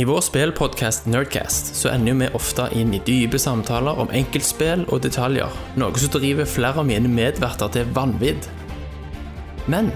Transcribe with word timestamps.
I 0.00 0.04
vår 0.04 0.20
spillpodkast 0.20 1.06
Nerdcast 1.06 1.74
så 1.76 1.90
ender 1.92 2.14
vi 2.16 2.28
ofte 2.32 2.64
inn 2.72 2.94
i 2.96 3.00
dype 3.04 3.36
samtaler 3.38 3.98
om 4.00 4.08
enkeltspill 4.16 4.86
og 4.88 5.02
detaljer, 5.04 5.52
noe 5.76 6.00
som 6.00 6.14
driver 6.14 6.48
flere 6.48 6.80
av 6.80 6.88
mine 6.88 7.10
medverter 7.12 7.68
til 7.74 7.90
vanvidd. 7.98 8.48
Men 9.68 9.90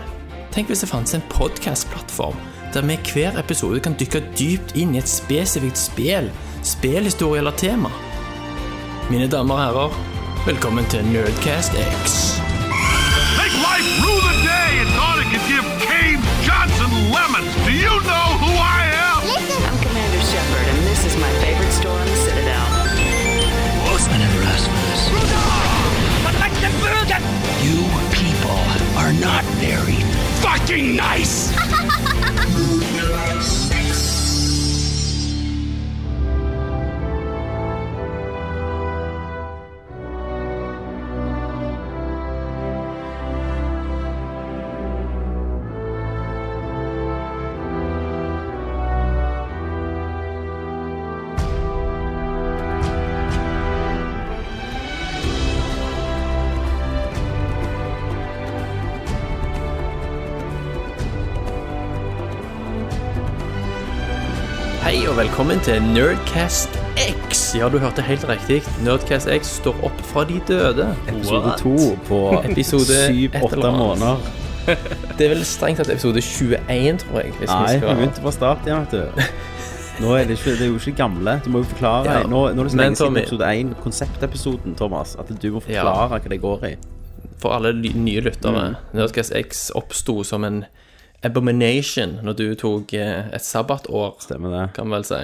tenk 0.53 0.69
hvis 0.69 0.85
det 0.85 0.91
fantes 0.93 1.17
en 1.17 1.25
podkastplattform 1.33 2.37
der 2.75 2.85
vi 2.85 2.99
i 2.99 3.15
hver 3.15 3.41
episode 3.41 3.81
kan 3.81 3.97
dykke 3.97 4.21
dypt 4.37 4.77
inn 4.77 4.93
i 4.93 5.01
et 5.01 5.09
spesifikt 5.09 5.81
spill, 5.81 6.29
spillhistorie 6.61 7.41
eller 7.41 7.57
tema. 7.57 7.93
Mine 9.09 9.31
damer 9.33 9.57
og 9.57 9.65
herrer, 9.65 10.01
velkommen 10.51 10.85
til 10.93 11.07
Nerdcast 11.15 11.81
X. 12.05 12.34
this 20.95 21.07
is 21.13 21.21
my 21.21 21.31
favorite 21.41 21.73
store 21.73 21.99
in 21.99 22.07
the 22.07 22.17
Citadel. 22.17 22.67
I 24.09 24.19
never 24.19 24.43
asked 24.45 24.69
for 24.71 24.79
this. 24.91 25.03
You 27.65 27.79
people 28.13 28.61
are 29.01 29.13
not 29.13 29.45
very 29.59 29.99
fucking 30.41 30.95
nice. 30.95 31.53
velkommen 65.55 65.95
til 65.95 65.95
Nerdcast 65.95 66.79
X. 67.31 67.55
Ja, 67.55 67.69
du 67.69 67.79
hørte 67.79 68.03
helt 68.03 68.25
riktig. 68.29 68.63
Nerdcast 68.83 69.29
X 69.31 69.47
står 69.61 69.77
opp 69.87 70.01
fra 70.03 70.25
de 70.27 70.41
døde. 70.49 70.87
Episode 71.09 71.53
to 71.61 71.75
på 72.09 72.19
Episode 72.51 72.97
syv-åtte 73.07 73.71
måneder. 73.71 74.17
Det 75.19 75.27
er 75.27 75.31
vel 75.35 75.45
strengt 75.47 75.79
tatt 75.79 75.93
episode 75.93 76.19
21, 76.23 76.99
tror 77.05 77.21
jeg. 77.21 77.35
Hvis 77.39 77.53
Nei, 77.53 77.61
vi 77.69 77.79
skal... 77.79 77.95
begynte 78.01 78.25
fra 78.25 78.33
start 78.35 78.67
igjen, 78.67 78.87
vet 78.89 78.97
du. 78.97 79.23
Nå 80.03 80.17
er 80.17 80.27
det, 80.27 80.39
ikke, 80.41 80.57
det 80.59 80.67
er 80.67 80.73
jo 80.73 80.81
ikke 80.81 80.97
gamle. 81.05 81.37
Du 81.45 81.51
må 81.55 81.63
jo 81.63 81.69
forklare. 81.71 82.17
Ja. 82.19 82.27
Nå, 82.27 82.43
nå 82.57 82.65
er 82.65 82.71
det 82.71 82.75
så 82.75 82.81
lenge 82.81 82.99
siden 82.99 83.21
episode 83.23 83.53
1, 83.61 83.77
konseptepisoden, 83.85 84.75
Thomas, 84.81 85.15
at 85.21 85.31
du 85.31 85.49
må 85.53 85.63
Ja. 85.69 85.85
forklare 85.85 86.09
hva 86.17 86.35
det 86.35 86.41
går 86.43 86.67
i. 86.73 86.75
For 87.45 87.55
alle 87.55 87.77
nye 87.79 88.27
lyttere. 88.27 88.67
Mm. 88.73 88.99
Nerdcast 88.99 89.37
X 89.45 89.69
oppsto 89.79 90.25
som 90.27 90.49
en 90.49 90.65
abomination 91.25 92.19
når 92.27 92.41
du 92.43 92.45
tok 92.59 92.99
eh, 92.99 93.31
et 93.31 93.45
sabbatår, 93.45 94.17
Stemmer 94.27 94.59
det? 94.59 94.67
kan 94.75 94.91
vel 94.91 95.07
si. 95.07 95.23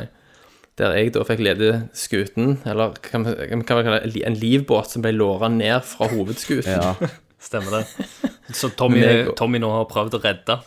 Der 0.81 0.95
jeg 0.97 1.13
da 1.13 1.23
fikk 1.29 1.43
lede 1.45 1.71
skuten, 1.93 2.55
eller 2.65 2.95
kan 3.05 3.27
vi 3.27 3.35
kan 3.69 3.77
vi 3.79 3.85
kalle 3.85 4.01
det 4.15 4.23
en 4.25 4.39
livbåt 4.41 4.89
som 4.95 5.03
ble 5.05 5.13
låra 5.13 5.51
ned 5.53 5.85
fra 5.85 6.09
hovedskuten. 6.09 6.73
Ja. 6.73 6.95
Stemmer 7.51 7.81
det. 7.81 8.09
Så 8.57 8.69
Tommy, 8.77 9.01
Tommy 9.37 9.61
nå 9.61 9.69
har 9.73 9.85
prøvd 9.91 10.17
å 10.19 10.21
redde. 10.25 10.59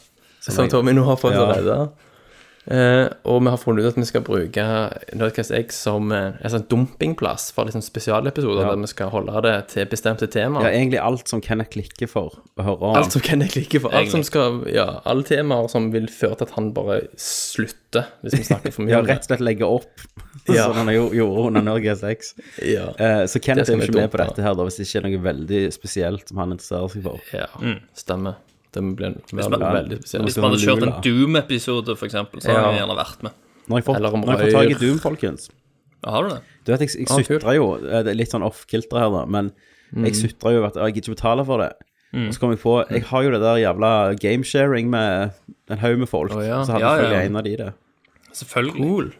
som 0.43 0.69
Tommy 0.69 0.93
nå 0.93 1.03
har 1.07 1.17
prøvd 1.21 1.37
Ja. 1.37 1.45
å 1.45 1.53
redde. 1.55 1.77
Eh, 2.65 3.09
og 3.27 3.41
vi 3.43 3.51
har 3.51 3.57
funnet 3.59 3.83
ut 3.83 3.89
at 3.91 3.97
vi 3.99 4.05
skal 4.07 4.21
bruke 4.23 4.63
Nerdcast 5.19 5.51
X 5.51 5.81
som 5.83 6.13
eh, 6.15 6.37
en 6.39 6.51
sånn 6.53 6.63
dumpingplass 6.71 7.49
for 7.51 7.67
liksom 7.67 7.83
spesialepisoder 7.83 8.61
Ja. 8.63 8.69
der 8.71 8.79
vi 8.85 8.87
skal 8.87 9.09
holde 9.11 9.41
det 9.43 9.55
til 9.73 9.89
bestemte 9.91 10.29
temaer. 10.31 10.69
ja, 10.69 10.77
egentlig 10.79 11.01
alt 11.03 11.27
som 11.27 11.41
Kenneth 11.43 11.73
klikker 11.75 12.07
for 12.07 12.37
å 12.55 12.63
høre 12.63 12.79
om. 12.93 12.95
Alt 13.01 13.11
som 13.11 13.21
Kenneth 13.25 13.51
klikker 13.57 13.83
for. 13.83 13.91
Alt 13.91 14.11
som 14.15 14.23
skal, 14.23 14.61
ja, 14.71 15.01
alle 15.03 15.23
temaer 15.27 15.67
som 15.67 15.89
vil 15.91 16.07
føre 16.07 16.37
til 16.39 16.47
at 16.47 16.55
han 16.55 16.71
bare 16.77 17.01
slutter, 17.19 18.07
hvis 18.23 18.37
vi 18.39 18.43
snakker 18.47 18.71
for 18.71 18.83
mye 18.87 18.95
Ja, 18.95 19.01
rett 19.11 19.25
og 19.27 19.33
slett 19.33 19.43
legge 19.43 19.67
opp, 19.67 20.07
Ja. 20.47 20.69
som 20.71 20.79
han 20.87 20.93
gjorde 20.95 21.47
under 21.49 21.61
Nerdcast 21.67 22.03
X. 22.03 22.33
Ja. 22.63 22.87
Eh, 22.95 23.25
så 23.27 23.43
Kenneth 23.43 23.71
er 23.75 23.83
ikke 23.83 23.99
med 23.99 24.11
på 24.15 24.23
dette 24.23 24.41
her, 24.41 24.55
da, 24.55 24.63
hvis 24.63 24.79
det 24.79 24.87
ikke 24.87 25.03
er 25.03 25.09
noe 25.09 25.21
veldig 25.27 25.61
spesielt 25.75 26.31
som 26.31 26.39
han 26.45 26.55
interesserer 26.55 26.95
seg 26.95 27.03
for. 27.03 27.19
ja, 27.35 27.51
stemmer. 27.93 28.39
Det 28.73 28.81
blir 28.97 29.13
man- 29.33 29.61
veldig 29.61 29.99
Hvis 30.03 30.37
man 30.37 30.49
hadde 30.51 30.61
kjørt 30.63 30.83
en 30.87 30.93
Doom-episode, 31.05 31.95
eksempel, 32.07 32.41
så 32.41 32.49
hadde 32.51 32.61
Ja. 32.63 32.71
vi 32.71 32.79
gjerne 32.81 32.97
vært 32.97 33.23
med. 33.23 33.31
Nå 33.67 33.75
har 33.75 33.79
jeg 33.81 33.85
fått, 33.85 33.95
Eller 33.95 34.13
om 34.13 34.21
nå 34.21 34.27
har 34.27 34.37
jeg 34.43 34.51
får 34.53 34.59
tak 34.61 34.71
i. 34.71 34.85
Doom, 34.85 34.99
folkens. 34.99 35.49
Ja, 36.03 36.11
har 36.11 36.23
du 36.23 36.29
det? 36.35 36.41
Du 36.65 36.71
vet, 36.73 36.79
jeg, 36.81 36.89
jeg 36.99 37.07
Ah, 37.09 37.17
sutrer 37.21 37.55
jo 37.55 37.75
eh, 37.75 38.03
Det 38.03 38.11
er 38.11 38.15
litt 38.19 38.29
sånn 38.31 38.43
off-kilter 38.43 38.99
her, 38.99 39.09
da, 39.09 39.25
men 39.25 39.51
Mm. 39.95 40.05
jeg 40.05 40.13
sutrer 40.15 40.51
jo 40.57 40.65
at 40.65 40.73
jeg 40.75 40.93
gidder 40.95 41.13
ikke 41.13 41.15
betale 41.15 41.45
for 41.45 41.57
det. 41.59 41.73
Og 42.13 42.33
så 42.33 42.39
kom 42.39 42.49
jeg 42.51 42.59
på 42.59 42.89
Jeg 42.91 43.03
har 43.03 43.23
jo 43.23 43.31
det 43.31 43.39
der 43.41 43.57
jævla 43.61 44.15
gamesharing 44.19 44.89
med 44.89 45.31
en 45.69 45.77
haug 45.77 45.97
med 45.99 46.09
folk. 46.09 46.31
Oh, 46.35 46.41
ja. 46.45 46.63
Så 46.63 46.73
hadde 46.73 46.81
Ja, 46.81 46.95
ja. 46.95 47.01
selvfølgelig 47.01 47.25
en 47.25 47.35
av 47.37 47.43
de 47.43 47.55
det. 47.57 47.73
Selvfølgelig. 48.33 48.75
Cool. 48.77 49.13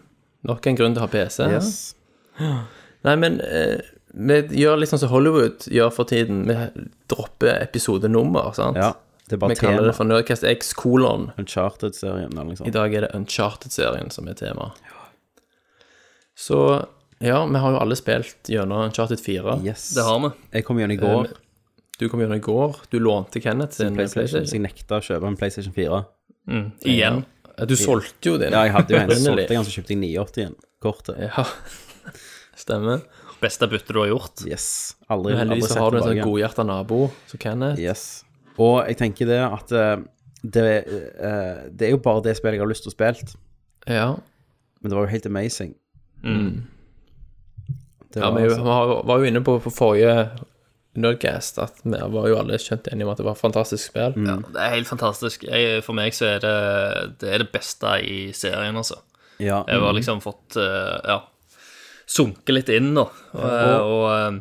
Nok 0.44 0.68
en 0.68 0.76
grunn 0.76 0.94
til 0.94 1.02
å 1.02 1.08
ha 1.08 1.08
PC. 1.08 1.40
Yes. 1.50 1.96
Nei, 3.06 3.16
men 3.16 3.40
eh, 3.42 3.82
vi 4.14 4.42
gjør 4.62 4.78
litt 4.80 4.90
sånn 4.90 5.00
som 5.00 5.10
Hollywood 5.10 5.60
gjør 5.72 5.92
for 5.94 6.06
tiden. 6.06 6.46
Vi 6.48 6.88
dropper 7.08 7.62
episodenummer, 7.64 8.54
sant? 8.56 8.76
Ja. 8.78 8.94
Det 9.34 9.38
er 9.40 9.42
bare 9.42 9.56
Vi 9.56 9.62
kaller 9.64 9.88
det 9.90 9.94
for 9.98 10.06
Nerdcast 10.06 10.44
X 10.46 10.76
kolon. 10.78 11.32
Uncharted-serien 11.42 12.30
eller 12.30 12.52
noe 12.52 12.68
I 12.70 12.74
dag 12.74 12.94
er 12.94 13.08
det 13.08 13.16
Uncharted-serien 13.18 14.12
som 14.14 14.28
er 14.30 14.36
tema. 14.38 14.68
Så 16.38 16.60
ja, 17.18 17.40
vi 17.46 17.62
har 17.64 17.74
jo 17.74 17.80
alle 17.82 17.96
spilt 17.98 18.50
gjennom 18.52 18.84
Uncharted 18.92 19.18
4. 19.24 19.56
Yes. 19.66 19.88
Det 19.98 20.06
har 20.06 20.20
vi. 20.22 20.30
Jeg 20.54 20.68
kom 20.68 20.78
gjennom 20.78 20.94
i 20.94 21.00
går. 21.02 21.32
Du 21.98 22.06
kom 22.12 22.22
gjennom 22.22 22.38
i 22.38 22.44
går. 22.46 22.78
Du 22.94 23.00
lånte 23.02 23.42
Kenneth 23.42 23.74
sin 23.80 23.98
PlayStation. 23.98 24.46
Så 24.46 24.60
jeg 24.60 24.66
nekta 24.68 25.00
å 25.00 25.06
kjøpe 25.06 25.32
en 25.32 25.38
PlayStation 25.40 25.74
4. 25.74 26.04
Igjen. 26.94 27.24
Du 27.70 27.74
solgte 27.80 28.34
jo 28.34 28.38
din. 28.42 28.54
Ja, 28.54 28.68
jeg 28.68 28.76
hadde 28.76 28.94
jo 28.94 29.00
en, 29.02 29.16
solgte 29.18 29.50
den, 29.50 29.66
så 29.66 29.74
kjøpte 29.80 29.96
jeg 29.96 30.02
980 30.04 30.44
igjen. 30.44 30.56
Kortet. 30.84 31.22
Ja. 31.26 31.46
Stemmer. 32.66 33.02
Beste 33.42 33.66
byttet 33.72 33.90
du 33.94 34.00
har 34.04 34.12
gjort. 34.14 34.46
Yes. 34.46 34.96
Aldri, 35.10 35.34
Men 35.34 35.42
aldri 35.42 35.58
heldigvis 35.58 35.68
så 35.70 35.74
sett 35.74 35.82
har 35.82 35.90
du 35.92 35.98
en 35.98 36.04
sånn 36.04 36.14
tilbake. 36.14 36.30
godhjerta 36.30 36.68
nabo 36.68 37.00
som 37.32 37.42
Kenneth. 37.42 37.82
Yes. 37.82 38.23
Og 38.62 38.84
jeg 38.88 38.98
tenker 39.00 39.30
det 39.30 39.40
at 39.42 39.72
eh, 39.72 39.96
det, 40.44 40.66
eh, 40.86 41.64
det 41.72 41.88
er 41.88 41.94
jo 41.96 42.02
bare 42.04 42.22
det 42.26 42.36
spillet 42.38 42.60
jeg 42.60 42.66
har 42.66 42.70
lyst 42.70 42.86
til 42.86 42.92
å 42.94 42.98
spille. 42.98 43.34
Ja. 43.90 44.08
Men 44.82 44.92
det 44.92 44.98
var 44.98 45.08
jo 45.08 45.14
helt 45.16 45.26
amazing. 45.30 45.76
Det 48.14 48.22
ja 48.22 48.30
var 48.30 48.40
vi 48.40 48.48
altså- 48.48 48.64
var, 48.64 49.04
var 49.10 49.20
jo 49.20 49.30
inne 49.32 49.42
på, 49.44 49.60
på 49.60 49.72
forrige 49.74 50.30
Nerdcast 50.94 51.58
at 51.58 51.80
vi 51.82 51.98
var 51.98 52.28
jo 52.30 52.36
alle 52.38 52.60
skjønt 52.62 52.86
enige 52.92 53.08
om 53.08 53.12
at 53.16 53.18
det 53.18 53.26
var 53.26 53.34
et 53.34 53.42
fantastisk 53.42 53.90
spill. 53.90 54.14
Ja, 54.28 54.36
det 54.46 54.62
er 54.62 54.76
helt 54.76 54.88
fantastisk. 54.88 55.44
Jeg, 55.48 55.82
for 55.82 55.98
meg 55.98 56.14
så 56.14 56.28
er 56.36 56.44
det 56.44 56.52
det, 57.24 57.32
er 57.34 57.42
det 57.42 57.50
beste 57.50 57.96
i 58.06 58.32
serien, 58.38 58.78
altså. 58.78 59.00
ja, 59.42 59.64
Jeg 59.66 59.82
har 59.82 59.96
liksom 59.98 60.22
fått 60.22 60.60
eh, 60.62 61.00
ja, 61.10 61.18
sunket 62.06 62.54
litt 62.54 62.70
inn 62.70 62.92
nå. 62.94 63.08
Og, 63.34 63.42
og 63.42 64.06
eh, 64.12 64.38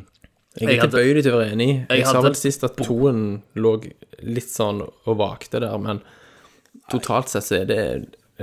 Jeg 0.60 0.76
er 0.78 0.82
tilbøyelig 0.86 1.22
til 1.24 1.32
å 1.32 1.38
være 1.40 1.52
enig. 1.54 1.68
Jeg, 1.88 2.02
jeg 2.02 2.06
sa 2.10 2.20
vel 2.20 2.34
sist 2.36 2.64
at 2.66 2.74
toen 2.76 3.22
lå 3.56 3.70
litt 4.22 4.50
sånn 4.52 4.82
og 4.84 5.14
vakte 5.16 5.60
der, 5.62 5.78
men 5.80 6.02
totalt 6.92 7.30
sett 7.32 7.46
så 7.46 7.56
er 7.62 7.64
det 7.70 7.78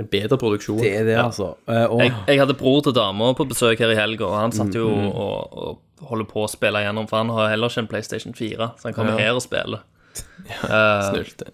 en 0.00 0.08
bedre 0.10 0.38
produksjon. 0.40 0.80
det 0.82 0.90
er 0.96 1.04
det, 1.06 1.16
altså. 1.20 1.52
Uh, 1.68 1.84
og 1.92 2.00
jeg, 2.02 2.14
jeg 2.32 2.40
hadde 2.40 2.56
bror 2.58 2.80
til 2.86 2.94
dama 2.96 3.30
på 3.36 3.46
besøk 3.50 3.78
her 3.82 3.92
i 3.94 3.98
helga, 3.98 4.26
og 4.26 4.36
han 4.38 4.50
Mm, 4.50 4.56
satt 4.58 4.74
jo 4.78 4.88
og, 4.90 5.56
og 6.00 6.06
holder 6.10 6.26
på 6.30 6.44
å 6.46 6.50
spille 6.50 6.80
gjennom, 6.82 7.06
for 7.10 7.20
han 7.20 7.30
har 7.36 7.50
heller 7.52 7.68
ikke 7.70 7.84
en 7.84 7.90
PlayStation 7.90 8.34
4, 8.34 8.70
så 8.80 8.88
han 8.88 8.94
kommer 8.96 9.18
Ja. 9.18 9.26
her 9.28 9.38
og 9.38 9.42
spiller. 9.46 9.82
Eh, 10.50 11.02
Snulte. 11.12 11.52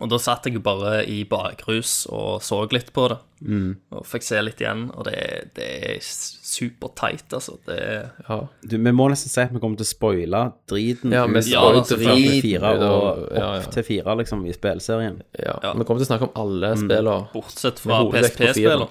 Og 0.00 0.08
da 0.10 0.18
satt 0.18 0.44
jeg 0.48 0.62
bare 0.62 1.04
i 1.06 1.20
bakrus 1.24 2.06
og 2.10 2.40
så 2.42 2.64
litt 2.72 2.92
på 2.92 3.08
det, 3.12 3.18
Mm. 3.44 3.76
og 3.92 4.06
fikk 4.08 4.22
se 4.24 4.38
litt 4.40 4.56
igjen, 4.62 4.86
og 4.96 5.04
det, 5.04 5.50
det 5.54 5.66
er 5.90 5.98
superteit, 6.00 7.26
altså. 7.36 7.58
Det 7.66 7.76
er 7.78 8.10
Ja. 8.28 8.38
du, 8.64 8.78
vi 8.78 8.92
må 8.96 9.08
nesten 9.10 9.28
si 9.28 9.40
at 9.42 9.52
vi 9.52 9.60
kommer 9.60 9.76
til 9.76 9.84
å 9.84 9.90
spoile 9.90 10.40
driten 10.66 11.12
Ja, 11.12 11.26
vi 11.26 11.38
ut 11.42 11.44
spoiler 11.44 11.80
av 11.82 11.86
driten 11.90 12.40
fire 12.40 12.70
og 12.72 12.82
og 12.88 13.28
ja, 13.36 13.38
ja. 13.38 13.50
opp 13.60 13.70
til 13.74 13.82
fire, 13.84 14.16
liksom, 14.22 14.46
i 14.48 14.52
spillserien. 14.56 15.20
ja. 15.38 15.58
Ja. 15.62 15.72
Vi 15.74 15.84
kommer 15.84 16.00
til 16.00 16.06
å 16.08 16.10
snakke 16.12 16.28
om 16.30 16.34
alle 16.40 16.72
spillene. 16.80 17.28
bortsett 17.34 17.78
fra 17.84 18.00
PSP-spiller. 18.10 18.88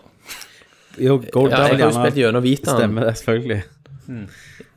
Jo, 1.02 1.18
Gold 1.34 1.50
Ja, 1.52 1.68
jeg 1.68 1.80
har 1.80 1.90
jo 1.90 1.98
spilt 1.98 2.16
gjennom 2.22 2.44
Vitaen. 2.46 2.78
Stemmer 2.78 3.06
det, 3.10 3.16
selvfølgelig. 3.18 3.64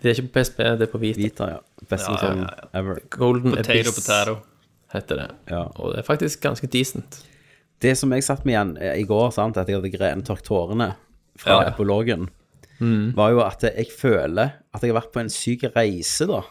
Det 0.01 0.09
er 0.09 0.15
ikke 0.15 0.29
på 0.33 0.41
PSP, 0.41 0.57
det 0.79 0.83
er 0.89 0.93
på 0.93 1.01
Vita. 1.03 1.21
Vita, 1.21 1.49
ja. 1.51 1.59
Beste 1.91 2.11
Ja, 2.11 2.35
ja, 2.35 2.47
ja, 2.49 2.69
ever. 2.81 3.01
Golden 3.11 3.51
Potato, 3.53 3.73
Abyss 3.73 3.95
potato. 4.01 4.37
Heter 4.93 5.17
det. 5.23 5.31
Ja. 5.51 5.65
Og 5.77 5.93
det 5.95 5.99
er 6.03 6.07
faktisk 6.07 6.41
ganske 6.45 6.67
decent. 6.71 7.23
Det 7.81 7.97
som 7.99 8.13
jeg 8.13 8.23
satt 8.25 8.45
med 8.47 8.55
igjen 8.55 8.77
eh, 8.81 8.95
i 9.01 9.05
går, 9.05 9.31
sant, 9.37 9.57
at 9.61 9.69
jeg 9.69 9.77
hadde 9.81 9.91
grenet 9.93 10.25
tørk 10.29 10.43
tårene 10.47 10.95
fra 11.39 11.63
Ja. 11.65 11.71
epologen, 11.73 12.29
Mm. 12.79 13.15
var 13.17 13.31
jo 13.33 13.41
at 13.41 13.63
jeg 13.63 13.87
føler 13.89 14.51
at 14.75 14.83
jeg 14.83 14.93
har 14.93 15.01
vært 15.01 15.13
på 15.13 15.21
en 15.21 15.31
syk 15.33 15.63
reise, 15.75 16.27
da. 16.29 16.43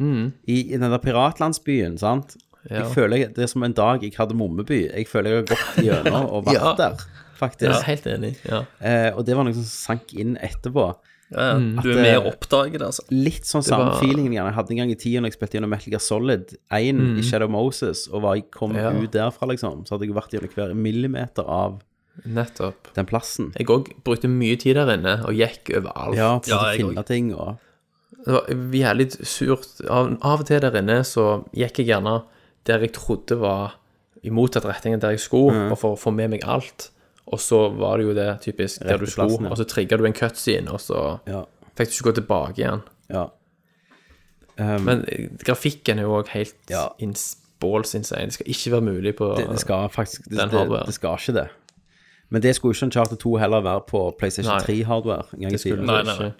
I, 0.00 0.56
I 0.74 0.76
den 0.76 0.90
der 0.90 0.98
piratlandsbyen, 0.98 1.98
sant. 1.98 2.34
Mm. 2.36 2.70
Ja. 2.70 2.76
Jeg 2.82 2.94
føler 2.94 3.16
jeg, 3.16 3.34
det 3.36 3.44
er 3.44 3.50
som 3.50 3.62
en 3.62 3.72
dag 3.72 4.02
jeg 4.02 4.14
hadde 4.16 4.34
mommeby, 4.34 4.88
Jeg 4.94 5.06
føler 5.10 5.30
jeg 5.30 5.38
har 5.42 5.46
gått 5.56 5.84
gjennom 5.84 6.26
og 6.30 6.44
vært 6.48 6.54
Ja. 6.58 6.74
der. 6.78 6.96
faktisk. 7.38 7.70
Er 7.70 7.82
helt 7.82 8.06
enig. 8.06 8.36
Ja. 8.46 8.64
Eh, 8.80 9.10
og 9.16 9.24
det 9.26 9.34
var 9.36 9.44
noe 9.44 9.54
som 9.54 9.64
sank 9.66 10.12
inn 10.14 10.36
etterpå. 10.38 10.94
Ja, 11.32 11.46
ja. 11.58 11.82
Du 11.82 11.88
er 11.90 11.96
mer 12.02 12.20
med 12.24 12.32
eh, 12.32 12.70
det, 12.78 12.82
altså. 12.86 13.04
Litt 13.10 13.44
sånn 13.48 13.64
samme 13.64 13.90
var- 13.90 14.00
feelingen 14.02 14.32
jeg 14.36 14.52
hadde 14.54 14.70
en 14.70 14.76
gang 14.82 14.90
i 14.90 14.94
tida 15.00 15.20
når 15.20 15.30
jeg 15.32 15.38
spilte 15.40 15.56
gjennom 15.58 15.70
Metal 15.72 15.90
Gear 15.94 16.00
Solid 16.04 16.54
1 16.70 17.00
i 17.18 17.22
Shadow 17.22 17.48
Moses, 17.48 18.06
og 18.12 18.22
var, 18.22 18.34
jeg 18.36 18.50
kom 18.50 18.74
Ja. 18.76 18.90
ut 18.92 19.10
derfra, 19.10 19.48
liksom, 19.48 19.84
så 19.86 19.96
hadde 19.96 20.06
jeg 20.06 20.14
vært 20.14 20.30
gjennom 20.36 20.52
hver 20.54 20.74
millimeter 20.74 21.44
av 21.48 21.80
Nettopp. 22.26 22.92
den 22.94 23.06
plassen. 23.06 23.52
Jeg 23.56 23.66
òg 23.66 23.88
brukte 24.04 24.28
mye 24.28 24.56
tid 24.60 24.76
der 24.76 24.92
inne 24.96 25.24
og 25.24 25.32
gikk 25.34 25.72
overalt. 25.78 26.14
Ja, 26.16 26.38
for 26.40 26.50
Ja, 26.50 26.58
å 26.72 26.76
finne 26.76 27.04
ting 27.06 27.32
og 27.34 27.56
Det 28.24 28.32
var 28.34 28.44
jævlig 28.46 29.10
surt. 29.26 29.80
Av, 29.90 30.16
av 30.22 30.40
og 30.40 30.46
til 30.46 30.60
der 30.60 30.76
inne 30.78 31.00
så 31.02 31.44
gikk 31.56 31.78
jeg 31.82 31.86
gjerne 31.88 32.22
der 32.64 32.78
jeg 32.84 32.92
trodde 32.92 33.36
var 33.40 33.72
i 34.22 34.30
motsatt 34.30 34.62
retning 34.64 34.94
enn 34.94 35.00
der 35.00 35.10
jeg 35.16 35.24
skulle, 35.24 35.72
og 35.72 35.78
for 35.80 35.96
å 35.96 35.98
få 35.98 36.12
med 36.14 36.30
meg 36.30 36.44
alt. 36.46 36.90
Og 37.26 37.40
så 37.40 37.68
var 37.78 37.96
det 37.98 38.06
jo 38.06 38.14
det 38.14 38.40
typisk 38.42 38.82
der 38.82 38.98
du 38.98 39.06
plassen, 39.06 39.44
ja. 39.46 39.50
og 39.50 39.56
så 39.56 39.64
trigga 39.64 39.96
du 39.96 40.04
en 40.04 40.16
cutscene, 40.16 40.72
og 40.72 40.80
så 40.80 41.18
Ja. 41.26 41.44
fikk 41.78 41.88
du 41.88 41.94
ikke 41.94 42.10
gå 42.10 42.14
tilbake 42.20 42.58
igjen. 42.58 42.82
ja. 43.10 43.28
Um, 44.58 44.82
Men 44.84 45.04
eh, 45.08 45.30
grafikken 45.40 45.98
er 45.98 46.02
jo 46.02 46.18
òg 46.20 46.28
helt 46.28 46.70
Ja. 46.70 46.88
balls 47.60 47.94
insane. 47.94 48.26
Det 48.26 48.32
skal 48.34 48.46
ikke 48.46 48.70
være 48.72 48.80
mulig 48.80 49.16
på 49.16 49.36
det, 49.36 49.48
det 49.48 49.60
skal 49.60 49.88
faktisk 49.88 50.24
det, 50.24 50.38
Den 50.38 50.50
hardware. 50.50 50.86
det 50.86 50.94
skal 50.94 51.16
ikke 51.18 51.32
det. 51.32 51.48
Men 52.30 52.42
det 52.42 52.54
skulle 52.56 52.74
ikke 52.74 52.84
en 52.84 52.92
Charter 52.92 53.16
2 53.16 53.36
heller 53.36 53.60
være 53.60 53.80
på 53.88 54.14
PlayStation 54.18 54.60
3-hardware. 54.60 55.24
en 55.34 55.40
gang 55.40 55.52
i 55.52 55.58
tiden. 55.58 55.86
Nei, 55.86 56.02
nei, 56.02 56.18
nei. 56.18 56.32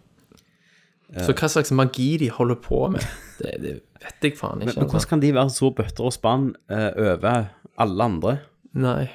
Så 1.21 1.35
hva 1.37 1.49
slags 1.49 1.73
magi 1.73 2.17
de 2.17 2.31
holder 2.31 2.55
på 2.55 2.87
med, 2.89 3.01
det, 3.39 3.51
det 3.61 3.73
vet 4.01 4.25
jeg 4.25 4.39
faen 4.39 4.63
ikke. 4.63 4.67
Men, 4.67 4.75
men 4.75 4.75
hvordan 4.75 4.95
altså. 4.95 5.09
kan 5.09 5.21
de 5.21 5.35
være 5.35 5.51
så 5.51 5.71
bøtter 5.71 6.05
og 6.09 6.13
spann 6.13 6.55
uh, 6.73 6.91
over 6.97 7.45
alle 7.79 8.05
andre? 8.05 8.39
Nei. 8.73 9.11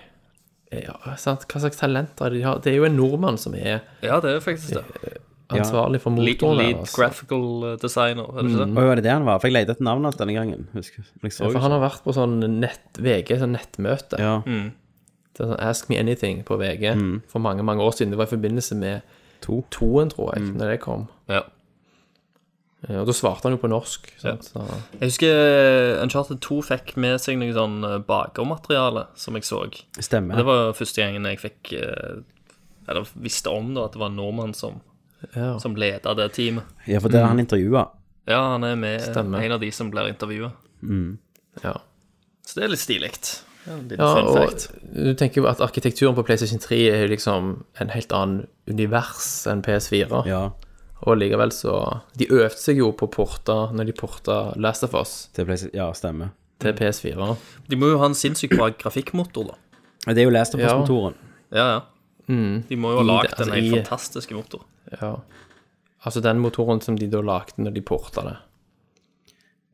Ja, 0.71 0.97
sant? 1.15 1.45
Hva 1.47 1.61
slags 1.63 1.77
talenter 1.79 2.33
de 2.33 2.41
har? 2.43 2.59
Det 2.63 2.73
er 2.73 2.77
jo 2.81 2.87
en 2.89 2.97
nordmann 2.99 3.37
som 3.39 3.53
er 3.55 3.81
Ja, 4.03 4.19
det 4.19 4.33
er 4.35 4.39
faktisk 4.43 4.73
det. 4.75 5.13
ansvarlig 5.47 6.01
for 6.03 6.11
motoren. 6.11 6.57
Lead, 6.57 6.65
lead 6.73 6.81
altså. 6.81 6.97
graphical 6.97 7.45
eh, 7.69 7.77
designer, 7.79 8.25
er 8.33 8.41
det 8.43 8.51
ikke 8.51 8.65
det? 8.65 8.73
Å, 8.75 8.87
var 8.89 8.99
det 8.99 9.03
det 9.05 9.13
han 9.13 9.27
var? 9.29 9.39
For 9.39 9.47
jeg 9.47 9.55
lette 9.55 9.75
etter 9.77 9.87
navnet 9.87 10.09
hans 10.09 10.19
denne 10.19 10.35
gangen. 10.35 10.65
Husker. 10.75 11.05
Jeg 11.23 11.31
så 11.37 11.45
Ja, 11.45 11.53
for 11.53 11.63
han 11.63 11.71
har 11.77 11.83
vært 11.85 12.03
på 12.03 12.15
sånn 12.17 12.35
nett, 12.59 12.99
VG, 12.99 13.37
sånn 13.39 13.55
nettmøte. 13.55 14.19
Ja, 14.19 14.41
Det 14.43 15.45
er 15.45 15.51
sånn 15.53 15.61
Ask 15.69 15.87
Me 15.89 15.99
Anything 16.01 16.43
på 16.43 16.57
VG 16.59 16.91
for 17.31 17.39
mange 17.39 17.63
mange 17.63 17.79
år 17.85 17.93
siden. 17.95 18.11
Det 18.11 18.17
var 18.19 18.27
i 18.27 18.35
forbindelse 18.35 18.75
med 18.75 19.01
to. 19.39 19.61
toen, 19.69 20.09
tror 20.09 20.33
jeg, 20.35 20.49
når 20.57 20.71
det 20.73 20.79
kom. 20.81 21.07
Ja. 21.29 21.43
Ja, 22.85 23.01
Og 23.01 23.07
da 23.09 23.13
svarte 23.15 23.47
han 23.47 23.55
jo 23.55 23.61
på 23.61 23.69
norsk. 23.71 24.05
Sant? 24.21 24.51
Så, 24.51 24.61
Jeg 24.99 25.09
husker 25.09 25.31
eh, 25.33 26.03
Uncharted 26.03 26.39
2 26.45 26.59
fikk 26.67 26.93
med 27.01 27.17
seg 27.23 27.39
noe 27.41 27.55
sånn 27.55 27.79
eh, 27.87 27.97
bakermateriale 28.05 29.07
som 29.17 29.37
jeg 29.39 29.47
så. 29.47 29.63
Stemmer. 29.97 30.37
Det 30.37 30.45
var 30.45 30.75
første 30.77 31.01
gangen 31.01 31.25
jeg 31.25 31.41
fikk 31.41 31.73
eh, 31.79 32.19
Eller 32.87 33.09
visste 33.17 33.49
om 33.51 33.73
da, 33.73 33.87
at 33.87 33.97
det 33.97 34.03
var 34.03 34.13
en 34.13 34.19
nordmann 34.21 34.53
som, 34.55 34.77
ja. 35.33 35.55
som 35.59 35.75
leda 35.75 36.13
det 36.15 36.29
teamet. 36.37 36.69
Ja, 36.85 37.01
for 37.01 37.11
det 37.11 37.19
er 37.23 37.27
han 37.31 37.41
intervjua. 37.41 37.87
Ja, 38.29 38.43
han 38.53 38.63
er 38.67 38.77
med 38.79 39.01
Stemmer. 39.01 39.41
en 39.41 39.57
av 39.57 39.63
de 39.63 39.71
som 39.73 39.89
blir 39.91 40.07
intervjua. 40.11 40.53
ja. 41.63 41.75
Så 42.47 42.59
det 42.59 42.63
er 42.63 42.71
litt 42.71 42.83
stilig. 42.83 43.11
Ja, 43.67 43.75
Ja, 43.97 44.11
og 44.23 44.53
du 44.95 45.11
tenker 45.19 45.41
jo 45.41 45.47
at 45.49 45.59
arkitekturen 45.59 46.15
på 46.15 46.23
PlayStation 46.23 46.61
3 46.63 46.77
er 46.93 47.09
liksom 47.11 47.49
en 47.81 47.89
helt 47.91 48.13
annen 48.15 48.45
univers 48.69 49.43
enn 49.51 49.59
PS4. 49.65 50.21
Ja, 50.29 50.45
Og 51.05 51.17
likevel 51.17 51.51
så 51.53 52.01
De 52.17 52.25
øvde 52.31 52.57
seg 52.57 52.77
jo 52.81 52.91
på 52.97 53.05
å 53.07 53.11
porte 53.13 53.53
når 53.75 53.85
de 53.85 53.93
porta 53.93 54.37
Last 54.57 54.83
of 54.83 54.95
Us 54.97 55.27
Til 55.33 55.45
PS, 55.45 55.67
ja, 55.73 55.91
stemmer. 55.93 56.31
til 56.59 56.73
PS4. 56.73 57.35
De 57.69 57.75
må 57.77 57.91
jo 57.91 57.99
ha 58.01 58.05
en 58.09 58.15
sinnssykt 58.17 58.55
bra 58.57 58.69
grafikkmotor, 58.73 59.51
da. 59.51 59.53
Det 60.13 60.17
er 60.23 60.23
jo 60.25 60.31
Last 60.33 60.55
of 60.55 60.59
Ja. 60.61 60.71
Us-motoren. 60.73 61.13
Ja, 61.51 61.67
ja. 61.75 61.81
De 62.27 62.75
må 62.75 62.91
jo 62.91 62.97
ha 62.97 63.03
I 63.03 63.07
lagd 63.07 63.29
det- 63.29 63.37
altså, 63.37 63.53
en 63.53 63.63
helt 63.63 63.73
i- 63.75 63.81
fantastisk 63.83 64.31
motor. 64.31 64.61
Ja. 65.01 65.11
Altså 66.05 66.21
den 66.21 66.39
motoren 66.39 66.81
som 66.81 66.95
de 66.97 67.07
da 67.07 67.21
lagde 67.21 67.53
når 67.57 67.73
de 67.73 67.81
porta 67.81 68.23
det. 68.23 68.37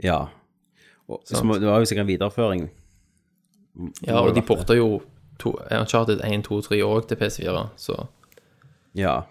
Ja. 0.04 0.28
Og, 1.08 1.22
så 1.25 1.44
må, 1.44 1.56
det 1.60 1.68
var 1.68 1.80
jo 1.80 1.86
sikkert 1.86 2.04
en 2.10 2.12
videreføring. 2.18 2.70
Ja, 4.06 4.20
og 4.22 4.34
de 4.36 4.42
porta 4.42 4.75
jo 4.75 5.02
to, 5.40 5.54
Uncharted 5.72 6.22
1, 6.24 6.44
2, 6.44 6.62
3 6.62 6.81
òg 6.86 7.08
til 7.08 7.18
PS4, 7.18 7.70
så 7.78 8.08
Ja. 8.96 9.22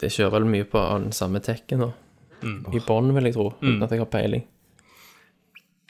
Det 0.00 0.12
kjører 0.14 0.36
vel 0.38 0.46
mye 0.50 0.66
på 0.68 0.82
den 1.02 1.10
samme 1.16 1.42
tekken 1.44 1.82
da. 1.86 1.90
I 2.44 2.80
bånn, 2.86 3.10
vil 3.16 3.26
jeg 3.26 3.34
tro, 3.34 3.50
uten 3.58 3.82
at 3.82 3.92
jeg 3.94 4.02
har 4.04 4.10
peiling. 4.12 4.44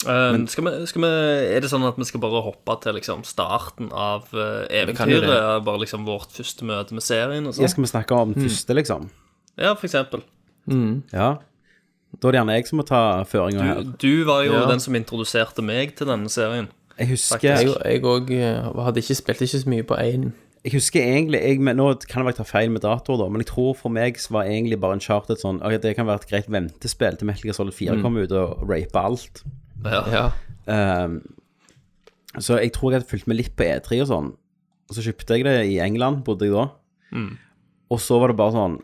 Eh, 0.07 0.47
skal 0.47 0.65
vi, 0.65 0.73
skal 0.87 1.03
vi, 1.03 1.11
er 1.57 1.65
det 1.65 1.71
sånn 1.73 1.85
at 1.89 1.99
vi 1.99 2.07
skal 2.07 2.23
bare 2.23 2.41
hoppe 2.47 2.77
til 2.85 2.95
liksom 2.95 3.25
starten 3.27 3.91
av 3.91 4.31
uh, 4.31 4.63
eventyret? 4.71 5.27
Bare 5.67 5.83
liksom 5.83 6.07
vårt 6.07 6.33
første 6.37 6.69
møte 6.69 6.95
med 6.95 7.05
serien 7.05 7.49
og 7.49 7.53
ja. 7.53 7.59
sånn? 7.59 7.73
Skal 7.75 7.85
vi 7.85 7.91
snakke 7.91 8.17
om 8.17 8.35
den 8.37 8.47
første, 8.47 8.77
liksom? 8.79 9.09
Ja, 9.59 9.75
for 9.75 9.89
eksempel. 9.91 10.25
Ja. 11.13 11.37
Da 12.19 12.29
er 12.29 12.33
det 12.33 12.39
gjerne 12.41 12.57
jeg 12.57 12.69
som 12.71 12.81
må 12.81 12.87
ta 12.89 13.03
føringa 13.29 13.65
her. 13.65 13.87
Du, 14.01 14.13
var 14.29 14.45
jo 14.47 14.55
Ja. 14.55 14.67
den 14.71 14.81
som 14.81 14.97
introduserte 14.97 15.65
meg 15.67 15.97
til 15.99 16.09
denne 16.09 16.31
serien. 16.33 16.71
Jeg 16.99 17.13
husker 17.13 17.43
Jeg 17.43 17.69
jeg 17.69 18.03
òg 18.03 18.31
hadde 18.85 19.03
ikke 19.03 19.15
spilt 19.19 19.43
ikke 19.43 19.61
så 19.61 19.69
mye 19.71 19.85
på 19.87 19.99
én. 19.99 20.31
Jeg 20.65 20.75
husker 20.75 21.05
egentlig 21.05 21.39
jeg, 21.41 21.61
men 21.63 21.79
Nå 21.79 21.87
kan 22.09 22.21
det 22.21 22.27
være 22.27 22.35
jeg 22.35 22.39
tar 22.41 22.49
feil 22.51 22.73
med 22.75 22.83
datoer, 22.83 23.21
da, 23.23 23.29
men 23.31 23.45
jeg 23.45 23.51
tror 23.53 23.77
for 23.79 23.95
meg 23.95 24.19
så 24.21 24.35
var 24.35 24.51
egentlig 24.51 24.81
bare 24.83 24.99
en 24.99 25.05
chartet 25.05 25.43
sånn 25.43 25.61
okay, 25.63 25.79
Det 25.83 25.95
kan 25.97 26.09
være 26.09 26.25
et 26.25 26.31
greit 26.33 26.51
ventespill 26.51 27.19
til 27.19 27.31
Metal 27.31 27.47
Gear 27.47 27.57
Solid 27.57 27.77
4 27.77 27.99
kommer 28.03 28.27
ut 28.27 28.35
og 28.35 28.65
raper 28.69 29.11
alt. 29.11 29.43
Ja. 29.87 30.03
Ja. 30.13 30.25
Um, 31.05 31.21
så 32.43 32.59
jeg 32.61 32.75
tror 32.75 32.93
jeg 32.93 33.01
hadde 33.01 33.11
fulgt 33.11 33.29
med 33.31 33.39
litt 33.39 33.55
på 33.57 33.67
E3 33.67 34.03
og 34.05 34.11
sånn. 34.11 34.33
Og 34.89 34.97
så 34.97 35.05
kjøpte 35.05 35.39
jeg 35.39 35.47
det 35.47 35.57
i 35.71 35.79
England, 35.85 36.25
bodde 36.27 36.49
jeg 36.49 36.57
da. 36.57 36.67
Og 37.89 38.01
så 38.05 38.19
var 38.21 38.33
det 38.33 38.37
bare 38.37 38.53
sånn 38.53 38.75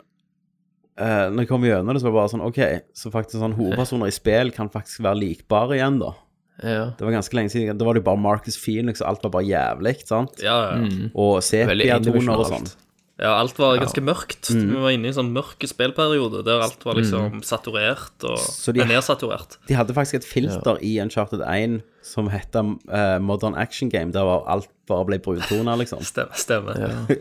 uh, 0.97 1.27
Når 1.29 1.43
jeg 1.43 1.51
kom 1.51 1.67
gjennom 1.67 1.93
det, 1.93 2.01
så 2.01 2.09
var 2.09 2.15
det 2.15 2.21
bare 2.23 2.33
sånn 2.33 2.47
OK, 2.47 2.61
så 2.97 3.13
faktisk 3.13 3.41
sånn 3.43 3.57
hovedpersoner 3.59 4.09
i 4.09 4.15
spill 4.15 4.53
kan 4.55 4.71
faktisk 4.73 5.05
være 5.05 5.21
likbare 5.21 5.77
igjen, 5.79 5.99
da. 6.01 6.15
Ja. 6.63 6.85
Det 6.95 7.03
var 7.03 7.17
ganske 7.17 7.35
lenge 7.35 7.51
siden. 7.51 7.79
Da 7.79 7.87
var 7.87 7.97
det 7.97 8.05
jo 8.05 8.09
bare 8.11 8.21
Marcus 8.23 8.57
Phoenix, 8.61 9.01
og 9.03 9.09
alt 9.11 9.25
var 9.27 9.33
bare 9.35 9.49
jævlig, 9.49 9.97
sant? 10.07 10.39
Ja, 10.45 10.57
ja. 10.71 11.09
Og 11.15 11.41
Veldig 11.43 11.89
sepia-toner 11.89 12.37
og 12.39 12.47
sånn. 12.53 12.69
ja, 13.19 13.33
alt 13.41 13.59
var 13.59 13.81
ganske 13.83 14.05
mørkt. 14.05 14.53
Mm. 14.55 14.69
Vi 14.71 14.83
var 14.85 14.95
inne 14.95 15.09
i 15.09 15.11
en 15.11 15.17
sånn 15.19 15.33
mørk 15.35 15.67
spillperiode 15.71 16.45
der 16.47 16.63
alt 16.67 16.87
var 16.87 16.99
liksom 17.01 17.41
saturert 17.47 18.27
og 18.29 18.39
de- 18.75 18.87
nedsaturert. 18.87 19.59
De 19.67 19.75
hadde 19.79 19.97
faktisk 19.97 20.21
et 20.21 20.29
filter 20.29 20.79
i 20.83 20.95
Uncharted 21.03 21.43
1 21.43 21.81
som 22.07 22.31
het 22.31 22.55
uh, 22.55 23.19
Modern 23.19 23.59
Action 23.59 23.91
Game, 23.91 24.13
der 24.15 24.27
var 24.29 24.47
alt 24.47 24.71
bare 24.87 25.09
ble 25.09 25.19
bruntoner, 25.19 25.75
liksom. 25.81 26.03
Stemmer. 26.07 26.39
Stemme. 26.39 27.19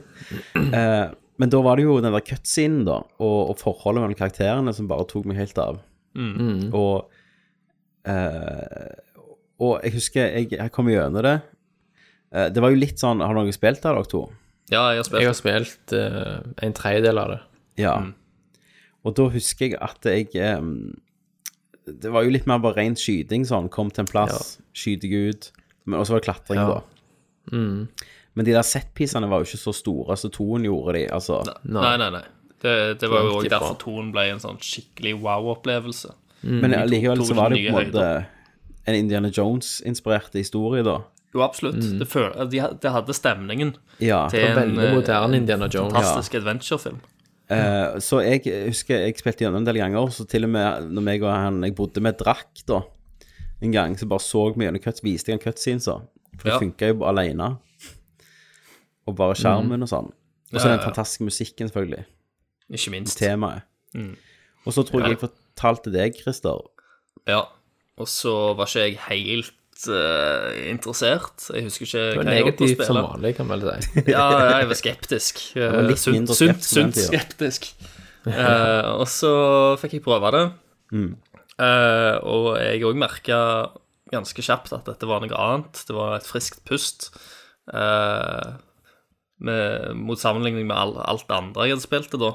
uh, 0.78 1.10
men 1.42 1.50
da 1.50 1.62
var 1.66 1.78
det 1.80 1.88
jo 1.88 1.98
den 2.04 2.14
der 2.14 2.22
cutscenen, 2.22 2.86
da, 2.86 3.00
og, 3.18 3.40
og 3.50 3.58
forholdet 3.58 4.04
mellom 4.04 4.18
karakterene 4.20 4.74
som 4.78 4.86
bare 4.92 5.08
tok 5.10 5.26
meg 5.26 5.42
helt 5.42 5.58
av. 5.58 5.80
Og 6.78 7.10
eh, 8.06 8.92
Og 9.62 9.82
jeg 9.84 9.94
husker 9.94 10.32
jeg, 10.34 10.52
jeg 10.56 10.72
kom 10.74 10.88
gjennom 10.90 11.22
det. 11.24 11.36
Eh, 12.34 12.50
det 12.50 12.62
var 12.64 12.74
jo 12.74 12.80
litt 12.82 12.98
sånn 13.00 13.22
Har 13.22 13.36
dere 13.38 13.54
spilt 13.54 13.84
der, 13.84 13.94
dere 14.00 14.10
to? 14.10 14.24
Ja, 14.72 14.88
jeg 14.92 15.04
har 15.04 15.08
spilt. 15.08 15.22
Jeg 15.22 15.30
har 15.30 15.38
spilt 15.38 15.94
eh, 15.94 16.38
en 16.66 16.74
tredjedel 16.74 17.20
av 17.22 17.34
det. 17.36 17.40
Ja. 17.84 17.96
Og 19.04 19.16
da 19.18 19.28
husker 19.34 19.68
jeg 19.70 19.78
at 19.84 20.06
jeg 20.08 20.30
eh, 20.40 20.62
Det 21.86 22.12
var 22.14 22.24
jo 22.26 22.32
litt 22.34 22.48
mer 22.50 22.62
bare 22.64 22.80
ren 22.82 22.96
skyting, 22.96 23.46
sånn. 23.46 23.70
Kom 23.70 23.92
til 23.92 24.06
en 24.06 24.10
plass, 24.10 24.58
skyter 24.74 25.12
jeg 25.12 25.34
ut. 25.36 25.52
Men 25.86 26.00
også 26.00 26.16
var 26.16 26.24
det 26.24 26.28
klatring, 26.30 26.62
Ja. 26.64 26.80
da. 26.80 26.82
Men 28.34 28.46
de 28.48 28.54
der 28.56 28.64
setpisene 28.66 29.28
var 29.30 29.44
jo 29.44 29.46
ikke 29.50 29.60
så 29.62 29.74
store, 29.76 30.16
så 30.18 30.30
toen 30.34 30.64
gjorde 30.66 30.94
de. 30.98 31.04
Altså, 31.14 31.42
Nei, 31.70 31.98
nei, 32.02 32.08
nei. 32.16 32.24
Det, 32.64 32.72
det 33.02 33.10
var 33.12 33.20
jo 33.28 33.34
Langt 33.34 33.36
òg 33.36 33.46
ifra. 33.46 33.58
derfor 33.60 33.76
Toen 33.82 34.12
ble 34.16 34.24
en 34.32 34.40
sånn 34.40 34.58
skikkelig 34.64 35.18
wow-opplevelse. 35.22 36.14
men 36.48 36.74
allikevel 36.74 37.20
så 37.28 37.36
var 37.36 37.52
det 37.52 37.60
på 37.68 37.78
en 37.78 37.92
måte 37.92 38.08
en 38.88 38.96
Indiana 38.96 39.30
Jones-inspirert 39.32 40.34
historie, 40.34 40.84
da. 40.84 40.98
Jo, 41.34 41.42
absolutt. 41.42 41.80
Det, 42.00 42.08
føl 42.08 42.34
de, 42.52 42.60
det 42.82 42.92
hadde 42.94 43.14
stemningen 43.18 43.76
Ja. 44.00 44.28
til 44.30 44.44
en 44.46 44.56
Veldig 44.58 44.84
eh, 44.86 44.94
moderne 44.96 45.38
Indiana 45.40 45.68
Jones. 45.72 45.94
fantastisk 45.94 46.36
adventure-film. 46.36 47.00
Uh, 47.52 48.00
så 48.00 48.22
jeg 48.24 48.42
husker 48.70 49.02
jeg 49.04 49.18
spilte 49.20 49.44
gjennom 49.44 49.60
en 49.62 49.66
del 49.68 49.78
ganger, 49.82 50.08
så 50.16 50.26
til 50.30 50.46
og 50.48 50.50
med 50.54 50.88
når 50.96 51.04
meg 51.04 51.24
og 51.26 51.34
han 51.34 51.62
jeg 51.66 51.76
bodde 51.76 52.02
med 52.02 52.18
drakk 52.18 52.64
da, 52.70 52.82
en 53.62 53.72
gang, 53.72 53.98
så 54.00 54.08
bare 54.10 54.24
så 54.24 54.46
vi 54.56 54.66
gjennom 54.66 54.82
cuts, 54.84 55.04
viste 55.04 55.32
jeg 55.32 55.40
en 55.40 55.44
cutscene, 55.44 55.82
så. 55.84 55.98
For 56.38 56.44
det 56.50 56.54
Ja. 56.54 56.60
funka 56.60 56.88
jo 56.94 57.04
alene. 57.06 57.58
Og 59.08 59.16
bare 59.16 59.36
skjermen 59.36 59.82
og 59.84 59.90
sånn. 59.92 60.12
Og 60.54 60.60
så 60.62 60.66
Ja, 60.68 60.72
ja, 60.72 60.78
den 60.78 60.86
fantastiske 60.86 61.24
musikken, 61.28 61.70
selvfølgelig. 61.70 62.06
Ikke 62.72 62.92
minst. 62.92 63.18
Temaet. 63.20 63.64
Mm. 63.94 64.16
Og 64.66 64.74
så 64.74 64.84
tror 64.88 65.02
jeg 65.04 65.10
jeg 65.18 65.20
fortalte 65.30 65.92
deg, 65.92 66.16
Christer 66.16 66.62
Ja. 67.28 67.44
Og 68.02 68.10
så 68.10 68.34
var 68.58 68.70
ikke 68.70 68.86
jeg 68.88 68.98
helt 69.06 69.86
uh, 69.90 70.50
interessert. 70.70 71.46
Jeg 71.54 71.68
husker 71.68 71.86
ikke 71.86 72.06
hva 72.18 72.24
jeg 72.34 72.46
holdt 72.48 72.58
på 72.58 72.66
å 72.66 72.70
negativt 72.70 72.72
som 72.72 72.88
spille. 72.88 73.04
vanlig, 73.10 73.34
kan 73.38 73.50
man 73.50 73.66
vel 73.68 73.86
si. 73.86 74.06
Ja, 74.16 74.26
jeg 74.58 74.72
var 74.72 74.80
skeptisk. 74.80 75.44
var 75.60 75.86
litt 75.90 76.02
sunt, 76.02 76.34
sunt, 76.34 76.58
den 76.58 76.66
sunt 76.72 77.02
skeptisk. 77.10 77.70
uh, 78.30 78.96
og 78.98 79.06
så 79.12 79.34
fikk 79.82 80.00
jeg 80.00 80.06
prøve 80.06 80.34
det. 80.34 80.44
Mm. 80.96 81.14
Uh, 81.54 82.18
og 82.26 82.50
jeg 82.58 82.82
òg 82.88 82.98
merka 82.98 83.40
ganske 84.14 84.46
kjapt 84.46 84.74
at 84.74 84.90
dette 84.90 85.10
var 85.10 85.22
noe 85.22 85.46
annet. 85.46 85.86
Det 85.88 85.96
var 85.98 86.18
et 86.18 86.28
friskt 86.28 86.64
pust. 86.70 87.12
Uh, 87.70 88.58
med, 89.44 89.94
mot 90.00 90.20
sammenligning 90.20 90.68
med 90.68 90.78
all, 90.78 90.98
alt 91.04 91.28
det 91.28 91.36
andre 91.36 91.68
jeg 91.68 91.76
hadde 91.76 91.86
spilt 91.86 92.12
det 92.14 92.22
da. 92.22 92.34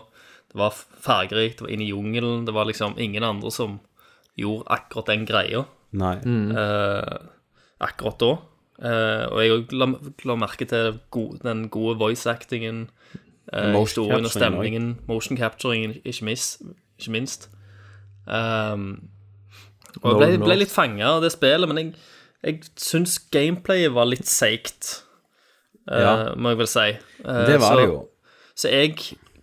Det 0.49 0.57
var 0.57 0.77
fargerikt, 0.77 1.59
det 1.59 1.67
var 1.67 1.73
inne 1.75 1.85
i 1.85 1.91
jungelen, 1.91 2.47
det 2.49 2.55
var 2.57 2.69
liksom 2.69 2.97
ingen 3.01 3.27
andre 3.27 3.51
som 3.53 3.79
gjorde 4.39 4.69
akkurat 4.71 5.11
den 5.11 5.27
greia 5.29 5.65
Nei. 5.93 6.17
uh, 6.25 7.19
akkurat 7.81 8.19
da. 8.23 8.31
Uh, 8.79 9.25
og 9.33 9.39
jeg 9.43 9.53
òg 9.57 9.73
la, 9.75 9.87
la 10.31 10.37
merke 10.39 10.67
til 10.71 11.01
gode, 11.11 11.41
den 11.43 11.65
gode 11.75 11.97
voice-actingen, 11.99 12.85
uh, 13.53 13.73
historien 13.75 14.23
og 14.25 14.31
stemningen, 14.31 14.31
stemningen, 14.31 14.89
motion 15.09 15.39
capturingen, 15.41 15.97
ikke, 16.05 16.25
mis, 16.29 16.45
ikke 17.01 17.15
minst. 17.17 17.49
Um, 18.29 19.09
og 20.05 20.21
jeg 20.23 20.37
ble, 20.39 20.45
ble 20.45 20.57
litt 20.61 20.71
fanga 20.75 21.15
av 21.17 21.23
det 21.25 21.33
spillet, 21.35 21.67
men 21.71 21.81
jeg, 21.81 21.95
jeg 22.45 22.61
syns 22.79 23.17
gameplayet 23.35 23.95
var 23.97 24.07
litt 24.11 24.29
seigt, 24.29 24.99
eh, 25.91 26.03
Ja. 26.05 26.13
må 26.37 26.53
jeg 26.53 26.59
vel 26.61 26.69
si. 26.71 26.85
Eh, 27.25 27.41
Det 27.49 27.57
var 27.59 27.73
så, 27.73 27.79
det 27.81 27.87
jo. 27.89 27.97
Så 28.59 28.69
jeg 28.75 28.95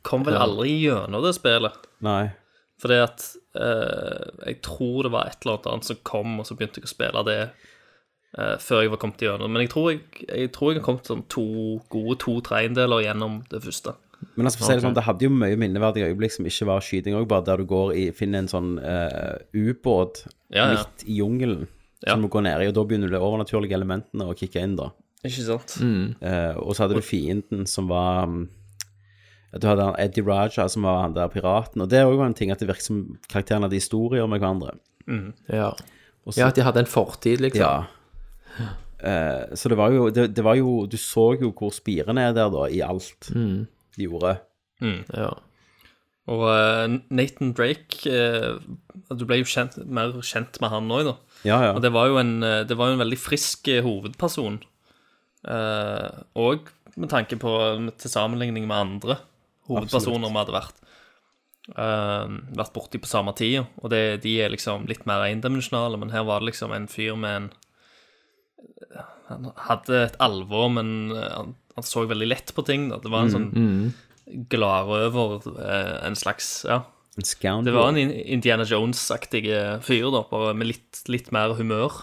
kom 0.05 0.23
vel 0.27 0.37
aldri 0.37 0.77
gjennom 0.85 1.23
det 1.25 1.33
spillet. 1.35 1.73
Nei. 2.05 2.29
Fordi 2.79 3.01
at 3.03 3.25
eh, 3.25 3.41
jeg 3.55 4.59
tror 4.65 5.03
det 5.07 5.11
var 5.13 5.29
et 5.29 5.39
eller 5.43 5.57
annet 5.57 5.71
annet 5.71 5.89
som 5.89 5.99
kom, 6.07 6.39
og 6.41 6.47
så 6.47 6.57
begynte 6.57 6.81
jeg 6.81 6.89
å 6.89 6.91
spille 6.91 7.23
det 7.27 7.37
eh, 8.37 8.55
før 8.61 8.81
jeg 8.83 8.91
var 8.93 9.01
kommet 9.01 9.21
gjennom. 9.25 9.51
Men 9.53 9.65
jeg 9.65 9.71
tror 9.73 9.91
jeg, 9.93 10.01
jeg, 10.27 10.51
tror 10.55 10.71
jeg 10.73 10.81
har 10.81 10.87
kommet 10.89 11.11
sånn 11.11 11.23
to 11.31 11.45
gode 11.93 12.17
to 12.23 12.39
tredjedeler 12.45 13.05
gjennom 13.07 13.39
det 13.51 13.61
første. 13.65 13.95
Men 14.35 14.47
altså, 14.47 14.59
for 14.61 14.65
å 14.65 14.69
si 14.71 14.77
det 14.79 14.85
sånn, 14.85 14.95
det 14.97 15.05
hadde 15.05 15.27
jo 15.27 15.31
mye 15.35 15.57
minneverdige 15.59 16.09
øyeblikk 16.09 16.33
som 16.33 16.47
ikke 16.49 16.67
var 16.69 16.83
skyting 16.83 17.17
òg, 17.19 17.27
bare 17.29 17.45
der 17.49 17.61
du 17.61 17.67
går 17.69 17.93
i, 17.99 18.05
finner 18.15 18.43
en 18.43 18.51
sånn 18.51 18.75
eh, 18.81 19.35
ubåt 19.53 20.23
Ja, 20.49 20.65
ja. 20.65 20.67
midt 20.75 21.03
i 21.07 21.19
jungelen 21.19 21.65
Ja. 22.05 22.13
som 22.13 22.23
du 22.23 22.29
går 22.31 22.45
ned 22.47 22.63
i, 22.63 22.69
og 22.69 22.75
da 22.77 22.83
begynner 22.87 23.11
de 23.11 23.19
overnaturlige 23.21 23.75
elementene 23.77 24.27
å 24.29 24.35
kicke 24.37 24.61
inn, 24.63 24.75
da. 24.79 24.91
Ikke 25.25 25.41
sant? 25.45 25.77
Eh, 25.81 26.53
og 26.61 26.75
så 26.75 26.85
hadde 26.85 26.99
du 26.99 27.05
fienden 27.05 27.63
som 27.69 27.87
var 27.89 28.27
mm, 28.29 28.43
Du 29.61 29.67
hadde 29.69 29.85
han 29.87 29.95
Eddie 30.01 30.23
Raja 30.25 30.65
som 30.71 30.83
var 30.87 31.01
han 31.03 31.13
der 31.15 31.29
piraten, 31.31 31.81
og 31.83 31.89
det 31.91 31.99
er 32.01 32.09
òg 32.09 32.21
en 32.25 32.33
ting 32.37 32.51
at 32.51 32.59
det 32.59 32.67
virker 32.67 32.83
som 32.83 33.03
karakterene 33.31 33.67
hadde 33.69 33.77
historier 33.79 34.27
med 34.27 34.41
hverandre. 34.43 34.73
Ja. 35.51 35.69
Også, 36.25 36.39
ja, 36.41 36.47
at 36.49 36.57
de 36.57 36.65
hadde 36.65 36.81
en 36.81 36.89
fortid, 36.89 37.43
liksom. 37.45 37.61
Ja. 37.61 38.71
Uh, 39.05 39.53
så 39.55 39.69
det 39.69 39.77
var 39.77 39.91
jo 39.93 40.07
det, 40.09 40.29
det 40.33 40.43
var 40.43 40.55
jo 40.55 40.85
Du 40.89 40.95
så 40.97 41.33
jo 41.37 41.49
hvor 41.53 41.69
spirene 41.75 42.23
er 42.29 42.31
der, 42.33 42.47
da, 42.49 42.63
i 42.71 42.79
alt 42.81 43.27
Mm. 43.35 43.67
de 43.97 44.07
gjorde. 44.07 44.37
Ja. 44.81 45.33
Og 46.31 46.41
uh, 46.47 46.95
Nathan 47.13 47.51
Drake 47.53 48.07
uh, 48.09 48.57
Du 49.13 49.25
ble 49.27 49.41
jo 49.43 49.45
kjent, 49.51 49.75
mer 49.85 50.15
kjent 50.25 50.57
med 50.63 50.71
han 50.73 50.89
òg, 50.89 51.11
da. 51.11 51.15
Ja, 51.45 51.59
ja. 51.67 51.73
Og 51.75 51.83
det 51.83 51.91
var 51.93 52.07
jo 52.09 52.17
en, 52.17 52.39
det 52.41 52.73
var 52.79 52.89
jo 52.89 52.97
en 52.97 53.03
veldig 53.03 53.19
frisk 53.21 53.67
hovedperson. 53.85 54.55
Eh, 55.45 56.09
og 56.41 56.71
med 56.97 57.11
tanke 57.11 57.37
på 57.37 57.51
til 58.01 58.09
sammenligning 58.09 58.65
med 58.65 58.75
andre 58.79 59.17
hovedpersoner 59.69 60.31
vi 60.31 60.41
hadde 60.41 60.55
vært. 60.55 60.81
Uh, 61.65 62.29
vært 62.53 62.73
borti 62.75 63.01
på 63.01 63.09
samme 63.09 63.33
tid. 63.37 63.63
Og 63.81 63.91
det, 63.93 64.21
de 64.25 64.37
er 64.43 64.53
liksom 64.53 64.85
litt 64.89 65.05
mer 65.09 65.25
endimensjonale, 65.27 65.99
men 66.01 66.13
her 66.13 66.25
var 66.27 66.43
det 66.43 66.51
liksom 66.51 66.75
en 66.75 66.89
fyr 66.91 67.17
med 67.19 67.37
en 67.39 67.53
Han 69.25 69.47
hadde 69.57 70.03
et 70.03 70.17
alvor, 70.21 70.67
men 70.69 71.09
eh, 71.09 71.31
han, 71.33 71.55
han 71.73 71.85
så 71.85 72.03
veldig 72.05 72.27
lett 72.29 72.51
på 72.53 72.61
ting. 72.67 72.89
Da. 72.91 72.99
Det 73.01 73.09
var 73.09 73.25
en 73.25 73.33
sånn 73.33 73.47
gladrøver, 74.51 75.47
uh, 75.55 75.95
en 76.05 76.17
slags 76.17 76.59
Ja. 76.69 76.83
En 77.15 77.23
scoundrel. 77.23 77.71
Det 77.71 77.73
var 77.79 77.89
en 77.93 78.11
Indiana 78.11 78.65
Jones-aktig 78.67 79.45
fyr, 79.87 80.09
da, 80.11 80.25
bare 80.27 80.51
med 80.53 80.67
litt, 80.67 80.99
litt 81.07 81.29
mer 81.31 81.55
humør. 81.55 82.01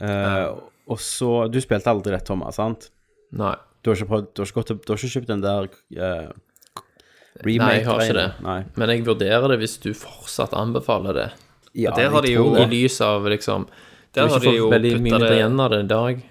Eh, 0.00 0.48
og 0.88 1.00
så 1.02 1.48
Du 1.50 1.58
spilte 1.62 1.90
aldri 1.90 2.14
det, 2.14 2.24
Thomas, 2.26 2.58
sant? 2.58 2.90
Nei. 3.36 3.56
Du 3.88 3.94
har 3.94 3.96
ikke, 4.02 4.08
prøvd, 4.12 4.26
du 4.36 4.42
har 4.42 4.46
ikke, 4.50 4.58
gått, 4.60 4.66
til- 4.68 4.80
du 4.84 4.92
har 4.92 4.98
ikke 5.00 5.12
kjøpt 5.16 5.30
den 5.32 5.40
der 5.44 5.68
uh, 5.96 6.32
Nei, 7.48 7.54
jeg 7.78 7.84
har 7.86 8.00
ikke 8.02 8.16
det. 8.18 8.26
Nei. 8.44 8.56
Men 8.76 8.90
jeg 8.92 9.04
vurderer 9.06 9.44
det 9.52 9.58
hvis 9.62 9.76
du 9.80 9.92
fortsatt 9.96 10.52
anbefaler 10.58 11.14
det. 11.16 11.28
Ja, 11.78 11.92
der 11.94 12.10
har 12.10 12.24
jeg 12.26 12.32
de 12.32 12.40
tror 12.40 12.48
jo- 12.50 12.56
det. 12.56 12.64
I 12.66 12.72
lys 12.74 12.96
av 13.06 13.28
liksom 13.30 13.68
Der 14.16 14.26
har 14.26 14.34
har 14.34 14.40
de 14.42 14.52
jo 14.56 14.66
fått 14.66 14.74
veldig 14.74 15.00
mye 15.04 15.20
det- 15.22 15.30
igjen 15.38 15.60
av 15.60 15.70
det 15.70 15.78
i 15.84 15.88
dag. 15.92 16.22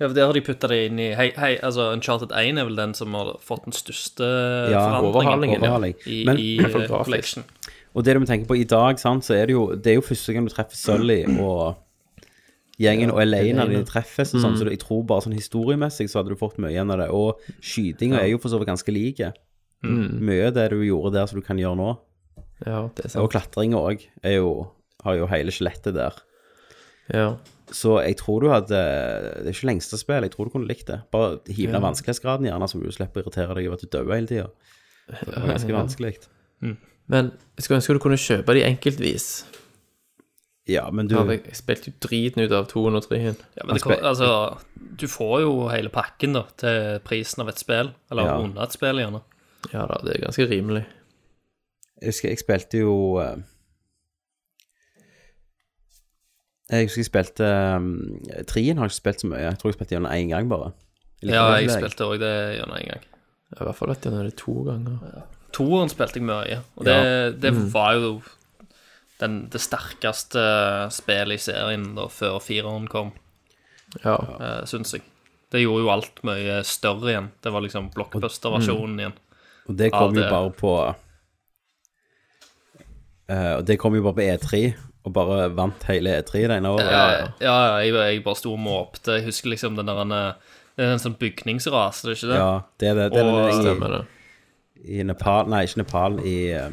Ja, 0.00 0.08
for 0.08 0.14
Der 0.14 0.26
har 0.26 0.32
de 0.34 0.40
putta 0.42 0.68
det 0.68 0.78
inn 0.90 0.98
i 0.98 1.14
Hei, 1.14 1.30
hei, 1.36 1.56
altså 1.62 1.92
Uncharted 1.94 2.32
1 2.32 2.58
er 2.58 2.64
vel 2.64 2.76
den 2.76 2.92
som 2.94 3.14
har 3.14 3.36
fått 3.40 3.64
den 3.64 3.72
største 3.72 4.26
Ja, 4.70 5.00
forandringen 5.00 5.14
overhalingen, 5.14 5.62
ja. 5.62 5.70
overhaling. 5.70 5.94
i, 6.06 6.24
Men, 6.26 6.36
i 6.38 6.58
eh, 6.60 6.68
grafisk. 6.68 7.04
collection. 7.04 7.44
og 7.94 8.04
det 8.04 8.14
du 8.14 8.20
må 8.20 8.26
tenke 8.26 8.46
på 8.48 8.56
i 8.60 8.64
dag, 8.64 8.98
sant, 8.98 9.22
så 9.24 9.34
er 9.36 9.46
det 9.46 9.52
jo 9.54 9.74
Det 9.76 9.86
er 9.92 9.94
jo 9.94 10.00
første 10.02 10.32
gang 10.34 10.44
du 10.48 10.52
treffer 10.54 10.76
Sully 10.76 11.24
og 11.40 11.76
gjengen 12.80 13.10
og 13.12 13.20
når 13.20 13.68
de 13.72 13.82
treffes 13.84 14.32
og 14.34 14.40
sånn, 14.40 14.56
så 14.58 14.66
jeg 14.70 14.80
tror 14.80 15.02
bare 15.04 15.22
sånn 15.26 15.36
historiemessig 15.36 16.08
så 16.10 16.20
hadde 16.20 16.32
du 16.32 16.36
fått 16.40 16.58
mye 16.58 16.72
igjen 16.72 16.90
av 16.90 16.98
det. 17.02 17.08
Og 17.12 17.40
skytinga 17.60 18.20
er 18.22 18.30
jo 18.32 18.38
for 18.38 18.48
så 18.52 18.58
vidt 18.60 18.70
ganske 18.72 18.92
like. 18.94 19.32
Mye 19.82 20.46
av 20.48 20.54
det 20.54 20.68
du 20.70 20.78
gjorde 20.86 21.12
der 21.18 21.26
som 21.26 21.40
du 21.40 21.44
kan 21.46 21.58
gjøre 21.58 21.76
nå. 21.76 21.90
Ja, 22.64 22.88
det 22.94 23.04
er 23.08 23.18
Og 23.18 23.32
sant. 23.32 23.32
klatringa 23.34 23.76
òg 23.80 24.04
Har 25.02 25.16
jo 25.18 25.26
hele 25.26 25.50
skjelettet 25.50 25.94
der. 25.94 26.14
Ja. 27.12 27.36
Så 27.72 27.96
jeg 28.04 28.16
tror 28.20 28.40
du 28.44 28.48
hadde 28.52 28.68
Det 28.68 29.48
er 29.48 29.52
ikke 29.56 29.66
lengste 29.66 29.98
spill, 29.98 30.22
jeg 30.22 30.30
tror 30.30 30.46
du 30.46 30.52
kunne 30.54 30.68
likt 30.70 30.86
det. 30.86 31.00
Bare 31.10 31.40
hive 31.50 31.72
ned 31.72 31.82
vanskelighetsgraden 31.82 32.46
gjerne, 32.46 32.68
så 32.70 32.78
du 32.80 32.92
slipper 32.94 33.20
å 33.20 33.24
irritere 33.26 33.56
deg 33.58 33.66
over 33.66 33.80
at 33.80 33.82
du 33.82 33.90
dør 33.90 34.14
hele 34.14 34.30
tida. 34.30 34.48
Det 35.10 35.34
var 35.34 35.48
ganske 35.50 35.74
vanskelig. 35.74 36.14
Men 37.10 37.32
jeg 37.58 37.64
skulle 37.66 37.80
ønske 37.80 37.96
du 37.96 37.98
kunne 38.04 38.20
kjøpe 38.20 38.54
de 38.54 38.62
enkeltvis. 38.68 39.26
Ja, 40.70 40.84
men 40.94 41.08
du 41.10 41.16
jeg 41.18 41.56
spilte 41.58 41.90
jo 41.90 41.96
driten 42.04 42.44
ut 42.44 42.52
av 42.54 42.68
203. 42.70 43.16
Ja, 43.56 43.64
men 43.66 43.76
det, 43.82 43.96
altså, 44.06 44.28
du 45.00 45.08
får 45.10 45.40
jo 45.42 45.54
hele 45.72 45.90
pakken 45.90 46.36
da 46.38 46.44
til 46.60 47.00
prisen 47.02 47.42
av 47.42 47.48
et 47.50 47.58
spill. 47.58 47.90
Eller 48.10 48.28
Ja. 48.30 48.36
under 48.38 48.62
et 48.62 48.72
spill, 48.76 49.00
gjerne. 49.02 49.22
Ja 49.72 49.86
da, 49.86 49.98
det 50.06 50.16
er 50.16 50.22
ganske 50.26 50.46
rimelig. 50.50 50.84
Jeg 52.02 52.08
husker 52.12 52.28
jeg 52.28 52.38
spilte 52.38 52.78
jo 52.82 52.94
eh, 53.22 53.36
Jeg 56.70 56.86
husker 56.88 57.02
jeg 57.02 57.08
spilte 57.10 57.48
um, 57.76 57.88
Trien 58.48 58.78
har 58.78 58.86
jeg 58.88 58.94
ikke 58.94 59.00
spilt 59.02 59.20
så 59.24 59.30
mye. 59.30 59.42
Jeg 59.44 59.58
tror 59.60 59.70
jeg 59.70 59.76
spilte 59.76 59.94
gjennom 59.96 60.12
én 60.14 60.30
gang, 60.32 60.48
bare. 60.50 60.70
Litt 61.22 61.34
Ja, 61.36 61.44
jeg 61.58 61.70
spilte 61.74 62.06
òg 62.08 62.18
det 62.22 62.32
gjennom 62.58 62.76
en 62.78 62.88
gang. 62.92 63.08
I 63.52 63.64
hvert 63.66 63.76
fall 63.76 63.92
vet 63.92 64.06
jeg 64.08 64.14
når 64.14 64.28
det 64.28 64.32
er 64.32 64.38
to 64.40 64.54
ganger. 64.66 65.24
Toeren 65.52 65.90
spilte 65.92 66.16
jeg 66.22 66.24
mye, 66.24 66.62
og 66.80 66.86
det, 66.88 66.96
det 67.42 67.50
var 67.74 67.98
jo 67.98 68.14
den, 69.22 69.38
det 69.54 69.60
sterkeste 69.62 70.42
spillet 70.92 71.38
i 71.38 71.42
serien 71.46 71.92
da 71.96 72.08
før 72.10 72.40
fireren 72.42 72.88
kom, 72.90 73.12
Ja. 74.02 74.16
uh, 74.18 74.62
syns 74.68 74.92
jeg. 74.96 75.02
Det 75.52 75.60
gjorde 75.62 75.82
jo 75.84 75.90
alt 75.92 76.22
mye 76.24 76.60
større 76.64 77.10
igjen. 77.12 77.26
Det 77.44 77.50
var 77.52 77.60
liksom 77.64 77.90
blockbuster-versjonen 77.94 78.98
igjen. 79.02 79.16
Og 79.68 79.76
det 79.78 79.90
kom 79.92 80.14
Ja, 80.14 80.16
jo 80.16 80.22
det- 80.22 80.30
bare 80.32 80.50
på 80.56 80.72
uh, 83.30 83.56
Og 83.58 83.66
det 83.68 83.78
kom 83.80 83.94
jo 83.96 84.02
bare 84.06 84.16
på 84.18 84.24
E3, 84.26 84.62
og 85.04 85.12
bare 85.16 85.48
vant 85.56 85.84
hele 85.88 86.16
E3 86.20 86.46
det 86.48 86.56
ene 86.58 86.70
året. 86.72 86.88
Ja, 86.90 87.04
ja, 87.12 87.28
ja 87.42 87.54
jeg, 87.82 87.94
jeg 87.94 88.24
bare 88.24 88.38
sto 88.38 88.52
og 88.54 88.60
måpte. 88.62 89.18
Jeg 89.18 89.26
husker 89.28 89.50
liksom 89.52 89.76
den 89.78 89.86
der 89.90 90.02
eh, 90.06 90.32
Det 90.76 90.86
er 90.86 90.92
en 90.94 91.02
sånn 91.02 91.16
bygningsras, 91.20 92.02
det 92.02 92.12
er 92.12 92.16
ikke 92.16 92.30
det? 92.32 92.36
Ja, 92.40 92.52
det 92.80 92.88
er 92.88 92.94
det. 93.00 93.06
det, 93.12 93.20
er 93.20 93.28
Og- 93.28 93.40
det 93.50 93.56
Stemmer 93.60 93.88
det. 93.98 94.02
i, 94.86 95.00
I 95.00 95.02
Nepal 95.04 95.48
Nei, 95.52 95.64
ikke 95.66 95.82
Nepal, 95.82 96.20
i 96.26 96.36
eh, 96.56 96.70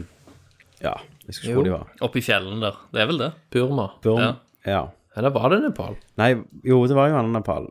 Ja, 0.82 0.94
jeg 1.30 1.36
husker 1.36 1.48
ikke 1.52 1.58
hvor 1.60 1.68
de 1.68 1.74
var. 1.76 1.90
Oppi 2.10 2.22
fjellene 2.26 2.62
der. 2.64 2.78
Det 2.96 3.02
er 3.04 3.10
vel 3.12 3.20
det? 3.22 3.32
Burma. 3.54 3.86
Burma. 4.04 4.30
Ja. 4.66 4.72
ja. 4.74 4.84
Eller 5.20 5.34
var 5.36 5.50
det 5.54 5.60
Nepal? 5.64 5.96
Nei, 6.22 6.32
jo, 6.66 6.80
det 6.90 6.96
var 6.98 7.10
jo 7.12 7.18
annet 7.20 7.36
Nepal. 7.38 7.68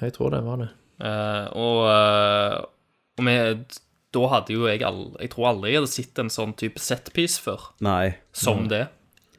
Jeg 0.00 0.14
tror 0.14 0.30
det 0.34 0.40
var 0.46 0.60
det. 0.62 0.68
Eh, 1.02 1.46
og 1.58 1.78
eh, 1.90 2.56
og 3.20 3.26
vi, 3.26 3.34
da 4.14 4.22
hadde 4.32 4.54
jo 4.54 4.64
jeg 4.68 4.82
all, 4.86 5.02
Jeg 5.20 5.30
tror 5.34 5.48
aldri 5.50 5.72
jeg 5.74 5.80
hadde 5.82 5.90
sett 5.92 6.20
en 6.22 6.30
sånn 6.32 6.54
type 6.58 6.80
setpiece 6.82 7.40
før, 7.42 7.66
Nei. 7.84 8.14
som 8.36 8.64
det. 8.70 8.84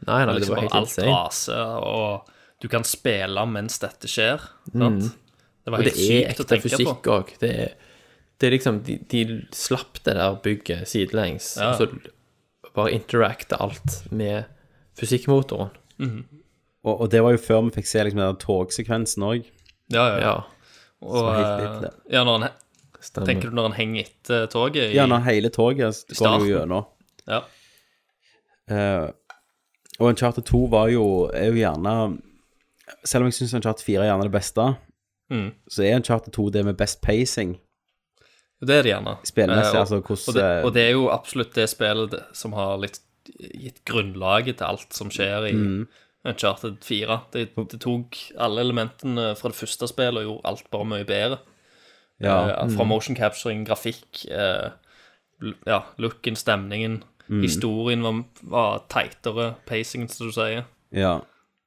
Nei, 0.06 0.20
nei, 0.26 0.34
det 0.34 0.42
liksom 0.42 0.56
var 0.56 0.62
bare 0.62 0.66
helt 0.68 0.78
alt 0.80 0.92
insane. 0.92 1.14
raser, 1.16 1.74
og 1.86 2.62
du 2.62 2.68
kan 2.70 2.86
spille 2.86 3.46
mens 3.50 3.80
dette 3.82 4.10
skjer. 4.10 4.44
Sant? 4.74 5.08
Det 5.66 5.74
var 5.74 5.84
helt 5.86 5.94
er 5.94 6.02
sykt 6.02 6.42
å 6.44 6.48
tenke 6.50 6.66
på. 6.66 6.70
Det 6.70 6.78
fysikk 6.82 7.10
òg. 7.14 7.34
Det, 7.42 7.52
er- 7.68 7.76
det 8.42 8.48
er 8.50 8.56
liksom 8.56 8.80
de, 8.88 8.96
de 9.12 9.20
slapp 9.54 10.00
det 10.02 10.16
der 10.18 10.38
bygget 10.42 10.88
sidelengs, 10.90 11.52
Ja. 11.62 11.72
og 11.72 11.78
så 11.78 11.90
bare 12.76 12.92
interacte 12.96 13.58
alt 13.62 13.98
med 14.12 14.46
fysikkmotoren. 15.00 15.72
Og, 16.84 16.94
og 17.02 17.10
det 17.14 17.22
var 17.24 17.36
jo 17.36 17.42
før 17.42 17.62
vi 17.68 17.76
fikk 17.78 17.88
se 17.90 18.04
liksom 18.08 18.22
den 18.24 18.40
togsekvensen 18.42 19.24
òg. 19.28 19.46
Ja, 19.94 20.06
ja. 20.08 20.20
Ja, 20.22 20.34
Og, 21.02 21.28
helt 21.36 21.84
eh, 21.86 21.96
ja, 22.14 22.24
når 22.24 22.40
han, 22.46 23.26
tenker 23.26 23.50
du 23.50 23.56
når 23.58 23.70
han 23.72 23.78
henger 23.78 24.06
etter 24.08 24.46
toget? 24.54 24.92
I, 24.92 24.96
Ja, 24.96 25.06
når 25.10 25.24
hele 25.28 25.50
toget 25.54 26.04
går 26.18 26.46
jo 26.48 26.52
gjennom. 26.56 26.86
ja. 27.28 27.42
Uh, 28.72 29.10
og 30.00 30.08
Uncharted 30.14 30.46
2 30.48 30.60
var 30.72 30.88
jo, 30.94 31.04
er 31.36 31.50
jo 31.50 31.58
gjerne 31.60 31.94
Selv 33.04 33.26
om 33.26 33.28
jeg 33.28 33.36
syns 33.36 33.56
Uncharted 33.58 33.84
4 33.84 34.04
er 34.06 34.08
gjerne 34.12 34.28
det 34.30 34.32
beste, 34.32 34.68
Mm. 35.32 35.50
så 35.72 35.84
er 35.84 35.96
Uncharted 35.96 36.34
2 36.36 36.50
det 36.52 36.66
med 36.66 36.76
best 36.78 37.02
pacing. 37.02 37.54
Det 38.62 38.76
er 38.78 38.84
det 38.86 38.92
gjerne. 38.94 39.18
Spillmessig, 39.26 39.74
Eh, 39.74 39.80
altså, 39.82 40.02
hvordan- 40.02 40.28
og, 40.28 40.34
det, 40.36 40.66
og 40.66 40.74
det 40.74 40.82
er 40.88 40.92
jo 40.92 41.08
absolutt 41.10 41.54
det 41.54 41.70
spillet 41.70 42.14
som 42.38 42.54
har 42.54 42.78
litt 42.78 43.00
gitt 43.54 43.84
grunnlaget 43.86 44.58
til 44.58 44.66
alt 44.68 44.94
som 44.94 45.10
skjer 45.10 45.48
i, 45.50 45.54
Mm. 45.54 45.88
Uncharted 46.26 46.78
4. 46.86 47.22
Det, 47.32 47.56
det 47.56 47.80
tok 47.82 48.16
alle 48.38 48.62
elementene 48.62 49.36
fra 49.36 49.50
det 49.50 49.58
første 49.58 49.88
spillet 49.90 50.22
og 50.22 50.28
gjorde 50.28 50.46
alt 50.52 50.70
bare 50.70 50.86
mye 50.86 51.04
bedre. 51.06 51.40
Ja. 52.22 52.36
Eh, 52.62 52.70
fra 52.76 52.84
motion 52.86 53.16
capturing, 53.16 53.66
grafikk, 53.66 54.26
eh, 54.30 54.70
ja, 55.66 55.80
looken, 55.98 56.36
stemningen. 56.38 57.04
Historien 57.42 58.02
var, 58.04 58.24
var 58.44 58.80
tightere, 58.90 59.56
pacingen, 59.66 60.08
som 60.10 60.28
du 60.28 60.34
sier. 60.34 60.66
ja. 60.92 61.22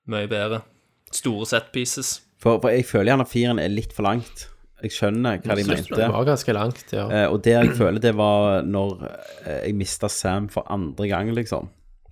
Mye 0.06 0.28
bedre. 0.28 0.62
Store 1.10 1.46
set 1.46 1.72
pieces. 1.72 2.20
For, 2.38 2.58
for 2.60 2.68
jeg 2.68 2.84
føler 2.84 3.14
gjerne 3.16 3.26
firen 3.26 3.58
er 3.58 3.68
litt 3.72 3.92
for 3.96 4.02
langt. 4.04 4.48
Jeg 4.83 4.93
skjønner 4.93 5.38
hva 5.45 5.57
de 5.57 5.64
mente. 5.69 5.97
Det 5.97 6.09
var 6.11 6.26
ganske 6.26 6.54
langt, 6.57 6.90
ja. 6.93 7.04
Eh, 7.09 7.26
og 7.31 7.40
det 7.47 7.54
jeg 7.54 7.75
føler, 7.78 8.00
det 8.02 8.14
var 8.19 8.64
når 8.66 9.04
eh, 9.07 9.61
jeg 9.69 9.76
mista 9.78 10.11
Sam 10.12 10.49
for 10.52 10.66
andre 10.73 11.09
gang, 11.09 11.31
liksom. 11.37 11.71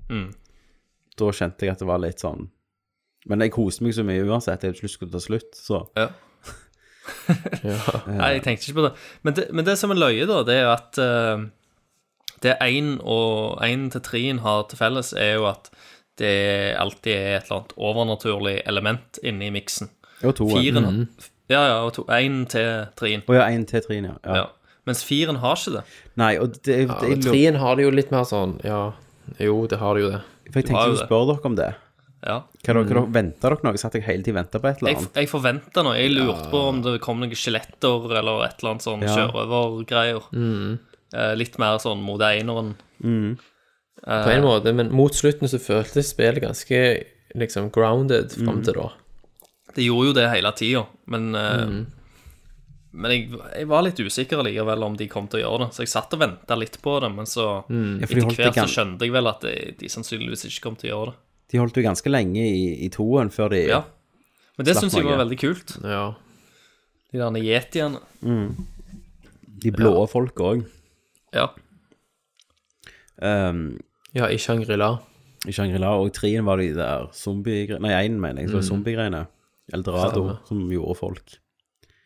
Mm. 0.08 0.28
Da 1.18 1.32
kjente 1.34 1.66
jeg 1.66 1.74
at 1.74 1.82
det 1.82 1.88
var 1.88 2.00
litt 2.02 2.20
sånn 2.22 2.46
Men 3.28 3.44
jeg 3.44 3.52
koste 3.54 3.84
meg 3.84 3.94
så 3.96 4.04
mye 4.06 4.24
uansett. 4.24 4.64
Jeg 4.64 4.74
plutselig 4.74 4.96
skulle 4.96 5.14
ta 5.14 5.22
slutt, 5.22 5.56
så 5.58 5.84
Ja. 7.66 7.76
Nei, 8.06 8.36
jeg 8.36 8.44
tenkte 8.46 8.68
ikke 8.68 8.78
på 8.78 8.86
det. 8.86 8.92
Men 9.26 9.36
det, 9.36 9.48
men 9.50 9.66
det 9.66 9.76
som 9.78 9.92
er 9.92 9.98
løye, 9.98 10.26
da, 10.30 10.40
det 10.46 10.54
er 10.54 10.64
jo 10.64 10.72
at 10.72 11.00
uh, 11.02 11.44
det 12.42 12.56
én 12.62 12.94
og 13.02 13.62
én 13.66 13.88
til 13.90 14.02
treen 14.06 14.42
har 14.42 14.64
til 14.70 14.78
felles, 14.78 15.12
er 15.18 15.36
jo 15.40 15.48
at 15.50 15.70
det 16.20 16.76
alltid 16.78 17.12
er 17.14 17.36
et 17.36 17.46
eller 17.46 17.58
annet 17.58 17.74
overnaturlig 17.90 18.56
element 18.70 19.18
inne 19.22 19.48
i 19.48 19.54
miksen. 19.54 19.90
Jo, 20.22 20.34
to. 20.36 20.48
Firen 20.50 21.08
Ja, 21.50 21.62
ja, 21.66 21.78
og 21.84 21.92
to, 21.96 22.04
én 22.14 22.44
til 22.48 22.86
trien. 22.96 23.22
Å 23.28 23.34
ja, 23.34 23.46
én 23.50 23.64
til 23.68 23.80
trien, 23.84 24.04
ja. 24.04 24.16
ja. 24.24 24.34
Ja. 24.42 24.46
Mens 24.86 25.04
firen 25.06 25.36
har 25.42 25.54
ikke 25.58 25.76
det. 25.78 25.82
Nei, 26.18 26.32
og 26.42 26.56
det, 26.58 26.64
det, 26.66 26.76
Ja, 26.88 26.98
jeg, 27.06 27.18
og 27.18 27.22
Trien 27.28 27.54
har 27.62 27.76
det 27.78 27.84
jo 27.84 27.90
litt 27.94 28.10
mer 28.10 28.24
sånn 28.26 28.56
Ja, 28.66 28.80
jo, 29.38 29.66
det 29.70 29.78
har 29.78 29.94
det 29.94 30.02
jo 30.02 30.10
det. 30.10 30.20
for 30.50 30.58
jeg 30.58 30.66
tenkte 30.70 30.86
å 30.90 30.96
spørre 30.98 31.28
dere 31.36 31.46
om 31.52 31.54
det. 31.58 31.68
Ja. 32.22 32.36
Hva 32.42 32.66
dere, 32.66 32.82
hva 32.82 32.88
dere 32.88 33.04
Venta 33.14 33.48
dere 33.52 33.66
noe? 33.66 33.78
Satt 33.78 33.94
jeg 33.98 34.02
hele 34.06 34.22
tiden 34.26 34.38
venta 34.40 34.58
på 34.62 34.68
et 34.70 34.82
eller 34.82 34.96
annet? 34.96 35.20
jeg 35.22 35.30
forventa 35.30 35.82
noe. 35.86 35.94
Jeg 35.98 36.10
lurte 36.16 36.48
på 36.50 36.64
om 36.72 36.80
det 36.82 36.96
kom 37.02 37.22
noen 37.22 37.34
skjeletter 37.38 38.10
eller 38.18 38.42
et 38.46 38.58
eller 38.62 38.72
annet 38.74 38.86
sånn 38.86 39.02
Ja. 39.06 39.14
sjørøvergreier. 39.16 40.26
Eh, 41.14 41.34
litt 41.38 41.58
mer 41.62 41.78
sånn 41.82 42.02
mot 42.02 42.20
eineren. 42.26 42.74
På 43.02 44.30
en 44.34 44.42
måte, 44.42 44.72
men 44.74 44.90
mot 44.94 45.14
slutten 45.14 45.46
så 45.50 45.60
føltes 45.62 46.10
spillet 46.10 46.42
ganske 46.42 46.82
liksom 47.38 47.70
grounded 47.74 48.32
fram 48.34 48.62
til 48.66 48.74
da. 48.80 48.88
Det 49.74 49.84
gjorde 49.86 50.10
jo 50.10 50.14
det 50.16 50.28
hele 50.32 50.52
tida, 50.58 50.86
men 51.12 51.34
eh, 51.38 51.74
Men 52.92 53.10
jeg, 53.14 53.28
jeg 53.32 53.68
var 53.70 53.86
litt 53.86 54.00
usikker 54.04 54.42
likevel 54.44 54.82
om 54.84 54.96
de 55.00 55.06
kom 55.08 55.24
til 55.32 55.40
å 55.40 55.42
gjøre 55.46 55.64
det, 55.64 55.68
så 55.72 55.80
jeg 55.80 55.88
satt 55.94 56.12
og 56.12 56.20
venta 56.20 56.58
litt 56.60 56.74
på 56.84 56.98
det, 57.00 57.08
men 57.14 57.24
så 57.24 57.46
Ja, 57.72 58.04
etter 58.04 58.20
hvert 58.36 58.58
så 58.58 58.66
skjønte 58.68 59.08
jeg 59.08 59.14
vel 59.14 59.30
at 59.30 59.46
de, 59.46 59.54
de 59.80 59.88
sannsynligvis 59.88 60.44
ikke 60.50 60.66
kom 60.66 60.76
til 60.76 60.90
å 60.90 60.92
gjøre 60.92 61.14
det. 61.14 61.16
de 61.54 61.60
holdt 61.62 61.80
jo 61.80 61.86
ganske 61.86 62.12
lenge 62.12 62.44
i, 62.44 62.66
i 62.84 62.90
toen 62.92 63.32
før 63.32 63.54
de 63.54 63.62
Ja. 63.70 63.80
Men 64.58 64.68
det 64.68 64.76
syns 64.76 64.92
jeg 64.92 65.08
var 65.08 65.22
veldig 65.22 65.38
kult. 65.40 65.72
Ja. 65.80 66.04
De 67.12 67.18
der 67.20 67.40
yetiene. 67.40 68.00
De 69.62 69.72
blå 69.72 70.06
folk 70.10 70.36
òg. 70.44 70.66
Ja. 71.32 71.48
Um, 73.22 73.78
ja, 74.12 74.28
i 74.28 74.36
Shangri-La. 74.40 74.96
I 75.48 75.54
Shangri-La 75.54 75.94
og 75.98 76.12
treen 76.14 76.44
var 76.46 76.60
de 76.60 76.72
der 76.76 77.08
zombie 77.16 77.78
Nei, 77.80 77.94
én, 78.04 78.18
mener 78.20 78.44
jeg. 78.44 78.52
Det 78.52 78.64
zombiegreiene. 78.66 79.24
Eldorado, 79.72 80.26
Samme. 80.26 80.38
som 80.48 80.62
gjorde 80.72 80.98
folk. 80.98 81.38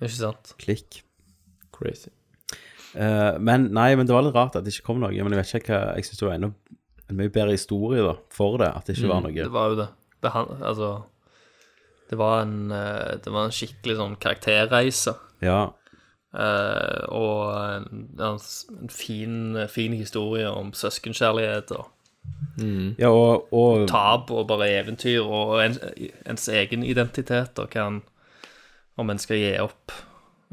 Ikke 0.01 0.13
sant? 0.15 0.55
Klikk. 0.63 1.01
Crazy. 1.77 2.11
Eh, 2.97 3.37
men 3.43 3.69
nei, 3.77 3.91
men 3.99 4.09
det 4.09 4.15
var 4.17 4.25
litt 4.25 4.37
rart 4.37 4.57
at 4.57 4.65
det 4.65 4.73
ikke 4.73 4.87
kom 4.91 5.03
noe. 5.03 5.13
Men 5.13 5.35
jeg 5.35 5.43
vet 5.43 5.55
ikke 5.61 5.77
hva 5.77 5.97
Jeg 5.99 6.07
syns 6.09 6.21
det 6.23 6.29
var 6.29 6.37
enda 6.39 6.53
en 7.07 7.19
mye 7.21 7.31
bedre 7.31 7.55
historie 7.55 8.03
da, 8.03 8.17
for 8.35 8.57
det, 8.59 8.71
at 8.75 8.89
det 8.89 8.97
ikke 8.97 9.11
var 9.13 9.21
noe. 9.23 9.35
Det 9.37 9.53
var 9.55 9.69
jo 9.71 9.77
det. 9.79 9.89
det 10.25 10.31
han, 10.35 10.49
altså 10.59 10.89
Det 12.11 12.19
var 12.19 12.41
en 12.43 12.71
eh, 12.75 13.13
Det 13.23 13.35
var 13.35 13.47
en 13.47 13.55
skikkelig 13.55 13.99
sånn 14.01 14.17
karakterreise. 14.23 15.15
Ja. 15.45 15.61
eh, 16.35 17.03
og 17.13 17.53
en, 17.61 18.09
en 18.19 18.41
fin, 18.91 19.67
fin 19.71 19.95
historie 19.95 20.49
om 20.51 20.73
søskenkjærlighet 20.75 21.71
og 21.77 21.93
ja, 22.97 23.11
og, 23.13 23.51
og 23.53 23.83
tap 23.91 24.31
og 24.33 24.47
bare 24.49 24.71
eventyr 24.79 25.21
og 25.27 25.59
en, 25.61 25.75
ens 26.25 26.47
egen 26.49 26.85
identitet 26.89 27.59
og 27.61 27.69
hva 27.75 27.83
en 27.91 27.99
Om 28.97 29.11
en 29.13 29.19
skal 29.21 29.37
gi 29.37 29.51
opp 29.61 29.93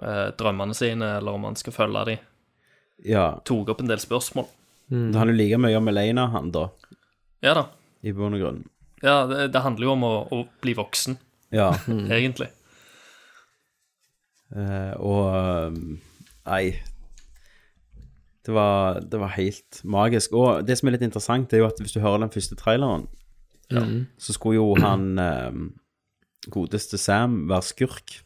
eh, 0.04 0.34
drømmene 0.36 0.76
sine, 0.76 1.14
eller 1.22 1.32
om 1.38 1.46
en 1.48 1.56
skal 1.56 1.72
følge 1.72 2.02
dem. 2.10 2.18
Ja. 3.08 3.40
Tok 3.48 3.70
opp 3.72 3.80
en 3.80 3.88
del 3.88 4.02
spørsmål. 4.04 4.50
Det 4.92 5.16
handler 5.16 5.32
jo 5.32 5.40
like 5.40 5.60
mye 5.64 5.78
om 5.80 5.88
Elena, 5.88 6.26
han, 6.34 6.50
da, 6.52 6.66
Ja 7.40 7.54
da. 7.56 7.64
i 8.04 8.12
bunn 8.12 8.36
og 8.36 8.44
grunn. 8.44 8.60
Ja, 9.00 9.22
det, 9.32 9.46
det 9.56 9.62
handler 9.64 9.88
jo 9.88 9.94
om 9.96 10.04
å, 10.04 10.12
å 10.28 10.42
bli 10.60 10.76
voksen, 10.76 11.16
Ja. 11.56 11.70
egentlig. 12.20 12.50
Eh, 14.54 14.92
og 15.00 15.72
um, 15.72 15.80
Nei. 16.44 16.66
Det 18.43 18.51
var, 18.53 18.99
det 18.99 19.19
var 19.21 19.32
helt 19.38 19.79
magisk. 19.88 20.34
Og 20.36 20.65
det 20.67 20.75
som 20.79 20.89
er 20.89 20.97
litt 20.97 21.06
interessant, 21.08 21.47
det 21.49 21.58
er 21.60 21.63
jo 21.63 21.69
at 21.71 21.79
hvis 21.79 21.93
du 21.95 22.01
hører 22.03 22.25
den 22.25 22.34
første 22.34 22.58
traileren, 22.60 23.08
så 24.19 24.34
skulle 24.36 24.60
jo 24.60 24.73
han 24.84 25.06
eh, 25.17 25.56
godeste 26.53 26.99
Sam 27.01 27.45
være 27.49 27.63
skurk. 27.69 28.17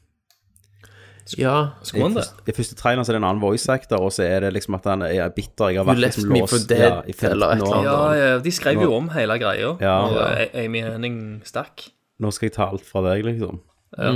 Ja. 1.37 1.53
Skulle 1.83 2.07
han 2.07 2.15
det? 2.17 2.25
I 2.47 2.55
første 2.55 2.75
traileren 2.79 3.05
så 3.05 3.11
er 3.13 3.17
det 3.17 3.21
en 3.21 3.27
annen 3.29 3.43
voice 3.43 3.69
actor, 3.71 4.01
og 4.07 4.11
så 4.15 4.23
er 4.25 4.45
det 4.45 4.53
liksom 4.55 4.77
at 4.79 4.85
han 4.89 5.03
er 5.05 5.29
bitter. 5.35 5.69
Jeg 5.73 5.81
har 5.81 5.87
vært 5.89 6.03
liksom 6.05 6.33
låst 6.33 6.71
ja, 6.71 6.91
i 7.03 7.13
15 7.13 7.29
eller 7.31 7.53
et 7.53 7.61
eller 7.61 7.67
år. 7.77 7.85
Ja, 7.85 8.01
ja, 8.17 8.33
de 8.43 8.53
skrev 8.55 8.81
jo 8.87 8.93
om 8.97 9.09
hele 9.13 9.37
greia 9.41 9.73
Ja. 9.83 9.95
når 10.07 10.17
Ja. 10.17 10.49
Amy 10.65 10.81
Henning 10.87 11.17
stakk. 11.47 11.89
Nå 12.19 12.31
skal 12.33 12.47
jeg 12.49 12.55
ta 12.57 12.69
alt 12.71 12.85
fra 12.87 13.03
deg, 13.11 13.25
liksom. 13.27 13.59
Ja. 13.97 14.11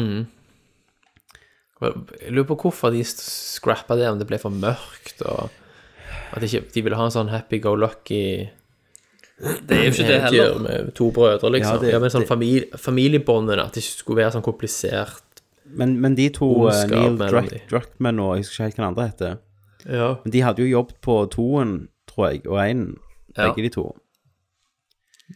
Jeg 1.81 2.31
lurer 2.33 2.45
på 2.51 2.57
hvorfor 2.61 2.91
de 2.93 3.01
scrappa 3.07 3.95
det, 3.97 4.07
om 4.09 4.19
det 4.19 4.27
ble 4.29 4.37
for 4.41 4.53
mørkt, 4.53 5.21
og 5.25 5.49
at 6.33 6.43
ikke, 6.43 6.63
de 6.73 6.81
ville 6.85 6.95
ha 6.97 7.05
en 7.05 7.11
sånn 7.11 7.29
happy-go-lucky 7.29 8.49
Det 9.67 9.71
er 9.77 9.83
jo 9.87 9.91
ikke 9.91 10.07
det 10.07 10.21
heller. 10.25 10.59
med 10.59 10.93
to 10.95 11.11
brødre, 11.11 11.49
liksom. 11.51 11.75
Ja, 11.75 11.81
det- 11.81 11.91
Ja, 11.93 11.99
men 11.99 12.09
sånn 12.13 12.27
familie, 12.27 12.67
familiebåndene, 12.77 13.63
at 13.65 13.73
det 13.73 13.83
ikke 13.83 13.97
skulle 14.03 14.21
være 14.23 14.31
sånn 14.37 14.43
komplisert. 14.45 15.23
Men, 15.65 15.99
men 16.01 16.15
de 16.15 16.29
to, 16.29 16.67
eh, 16.67 16.83
Ondskap 16.83 16.91
Neil 16.91 17.17
Druck, 17.31 17.49
de. 17.49 17.61
Druckmann 17.69 18.19
og 18.19 18.35
jeg 18.35 18.43
husker 18.45 18.53
ikke 18.53 18.63
helt 18.67 18.75
hva 18.75 18.83
den 18.83 18.91
andre 18.91 19.07
heter, 19.07 19.39
Ja. 19.89 20.09
men 20.23 20.31
de 20.31 20.41
hadde 20.41 20.57
jo 20.61 20.69
jobbet 20.77 21.01
på 21.01 21.15
toen, 21.31 21.87
tror 22.07 22.29
jeg, 22.31 22.45
og 22.47 22.59
én, 22.59 22.97
Ja. 23.37 23.47
begge 23.53 23.63
de 23.63 23.69
to. 23.69 23.95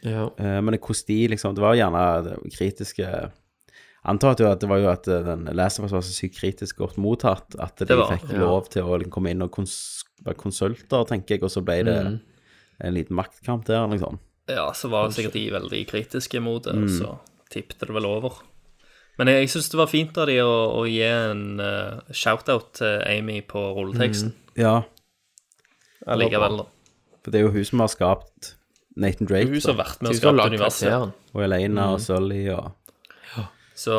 ja. 0.04 0.30
Eh, 0.38 0.62
Men 0.62 0.78
hvordan 0.78 1.06
de 1.08 1.28
liksom 1.30 1.56
Det 1.56 1.62
var 1.62 1.74
gjerne 1.76 2.24
det 2.24 2.54
kritiske 2.54 3.32
Antar 4.08 4.36
det, 4.36 4.46
at 4.46 4.60
det 4.60 4.70
var 4.70 4.78
jo 4.78 4.90
at 4.92 5.08
eh, 5.08 5.24
den 5.24 5.46
Last 5.56 5.80
of 5.80 5.86
Us 5.86 5.92
var 5.92 6.02
så 6.02 6.14
sykt 6.14 6.38
kritisk 6.38 6.78
godt 6.78 6.98
mottatt 6.98 7.56
at 7.58 7.76
de 7.78 7.86
Det 7.86 7.98
var, 7.98 8.12
fikk 8.18 8.32
ja. 8.34 8.38
lov 8.40 8.68
til 8.70 8.84
å 8.84 8.98
liksom 9.00 9.10
komme 9.12 9.32
inn 9.32 9.42
og 9.42 9.52
kons 9.52 10.04
være 10.26 10.38
konsulter, 10.38 11.06
tenker 11.08 11.36
jeg, 11.36 11.44
og 11.44 11.50
så 11.54 11.62
ble 11.66 11.84
det 11.86 11.96
Mm. 12.06 12.20
en 12.84 12.94
liten 12.94 13.16
maktkamp 13.16 13.66
der, 13.66 13.88
liksom. 13.88 14.20
Ja, 14.50 14.72
så 14.74 14.90
var 14.90 15.10
sikkert 15.10 15.34
de 15.34 15.50
veldig 15.52 15.88
kritiske 15.88 16.42
mot 16.42 16.64
det, 16.64 16.76
Mm. 16.76 16.84
og 16.84 16.90
så 16.90 17.20
tippet 17.50 17.80
det 17.80 17.90
vel 17.96 18.06
over. 18.06 18.42
Men 19.18 19.28
jeg, 19.28 19.46
jeg 19.46 19.50
syns 19.50 19.70
det 19.72 19.78
var 19.80 19.88
fint 19.88 20.18
av 20.18 20.28
de 20.28 20.40
å, 20.44 20.82
å 20.82 20.86
gi 20.90 21.02
en 21.08 21.60
uh, 21.60 22.02
shout-out 22.12 22.74
til 22.74 23.02
Amy 23.08 23.42
på 23.42 23.62
rulleteksten 23.78 24.34
Ja, 24.58 24.84
likevel, 26.06 26.58
da. 26.58 26.66
for 27.24 27.32
det 27.32 27.40
er 27.40 27.46
jo 27.48 27.52
hun 27.56 27.64
som 27.66 27.80
har 27.80 27.88
skapt 27.94 28.56
Nathan 28.98 29.28
Drake 29.28 29.48
Hun 29.50 29.62
som 29.62 29.76
har 29.78 29.86
vært 29.86 30.02
med 30.04 30.12
og 30.12 30.16
skapt 30.20 30.46
universet. 30.52 30.90
karakteren. 30.90 31.14
og 31.34 31.42
Elena 31.44 31.88
Mm. 31.88 31.94
og 31.94 32.00
Sully 32.02 32.50
og 32.50 32.72
Så, 33.76 33.96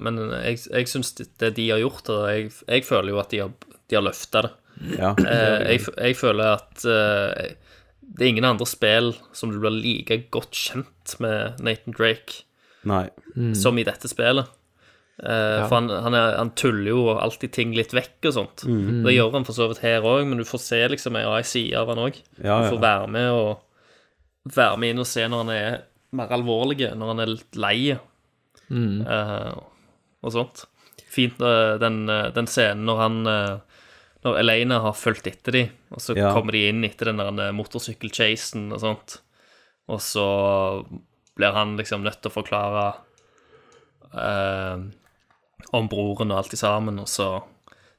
men 0.00 0.16
jeg, 0.30 0.58
jeg 0.70 0.86
syns 0.86 1.12
det, 1.18 1.24
det 1.38 1.54
de 1.56 1.70
har 1.70 1.78
gjort, 1.80 2.08
og 2.08 2.28
jeg, 2.30 2.52
jeg 2.68 2.84
føler 2.86 3.08
jo 3.10 3.18
at 3.18 3.28
de 3.30 3.38
har, 3.42 3.50
de 3.90 3.96
har 3.96 4.02
løfta 4.06 4.42
det. 4.42 4.50
Ja. 4.98 5.14
Eh, 5.18 5.62
jeg, 5.74 5.86
jeg 5.96 6.18
føler 6.18 6.58
at 6.58 6.84
eh, 6.86 7.56
det 8.00 8.24
er 8.24 8.30
ingen 8.32 8.46
andre 8.48 8.66
spill 8.68 9.12
som 9.36 9.52
du 9.52 9.58
blir 9.60 9.74
like 9.74 10.20
godt 10.34 10.54
kjent 10.56 11.16
med 11.22 11.58
Nathan 11.64 11.96
Drake 11.96 12.44
Nei. 12.88 13.08
som 13.58 13.78
i 13.78 13.84
dette 13.86 14.08
spillet. 14.10 14.48
Ja. 15.18 15.64
For 15.66 15.74
han, 15.74 15.88
han, 15.90 16.14
er, 16.14 16.36
han 16.38 16.52
tuller 16.54 16.92
jo 16.92 17.00
alltid 17.10 17.50
ting 17.56 17.72
litt 17.74 17.90
vekk 17.90 18.28
og 18.30 18.34
sånt. 18.36 18.62
Det 18.62 19.14
gjør 19.16 19.32
han 19.34 19.46
for 19.48 19.56
så 19.56 19.66
vidt 19.66 19.82
her 19.82 20.06
òg, 20.06 20.22
men 20.30 20.38
du 20.38 20.46
får 20.46 20.62
se 20.62 20.78
liksom 20.94 21.18
ei 21.18 21.42
side 21.42 21.74
av 21.80 21.90
han 21.90 22.04
òg. 22.04 22.20
Ja, 22.38 22.60
Du 22.62 22.68
får 22.70 22.78
ja. 22.78 22.84
være 22.84 23.08
med 23.16 23.30
og 23.34 24.54
være 24.54 24.78
med 24.78 24.94
inn 24.94 25.02
og 25.02 25.10
se 25.10 25.26
når 25.26 25.42
han 25.42 25.52
er 25.56 25.80
mer 26.16 26.32
alvorlig, 26.38 26.86
når 26.96 27.12
han 27.12 27.24
er 27.24 27.32
litt 27.34 27.58
lei 27.58 27.80
eh, 27.92 29.52
og 30.22 30.34
sånt. 30.34 30.64
Fint 31.08 31.40
uh, 31.40 31.76
den, 31.80 32.02
uh, 32.10 32.28
den 32.34 32.48
scenen 32.50 32.84
når 32.88 32.98
han 33.00 33.14
eh, 33.30 33.67
Når 34.24 34.38
Elena 34.40 34.80
har 34.82 34.92
fulgt 34.98 35.26
etter 35.30 35.52
de, 35.54 35.70
og 35.94 36.00
så 36.02 36.16
Ja. 36.16 36.32
kommer 36.34 36.52
de 36.52 36.68
inn 36.68 36.82
etter 36.84 37.06
den 37.12 37.16
der 37.36 37.52
motorsykkelchasen 37.54 38.72
og 38.72 38.80
sånt, 38.80 39.18
og 39.88 40.00
så 40.02 40.24
blir 41.36 41.52
han 41.54 41.76
liksom 41.78 42.02
nødt 42.02 42.20
til 42.20 42.30
å 42.30 42.34
forklare 42.34 42.86
eh, 44.14 44.78
om 45.72 45.88
broren 45.90 46.32
og 46.32 46.38
alt 46.42 46.54
i 46.56 46.60
sammen, 46.60 46.98
og 47.02 47.06
så 47.10 47.28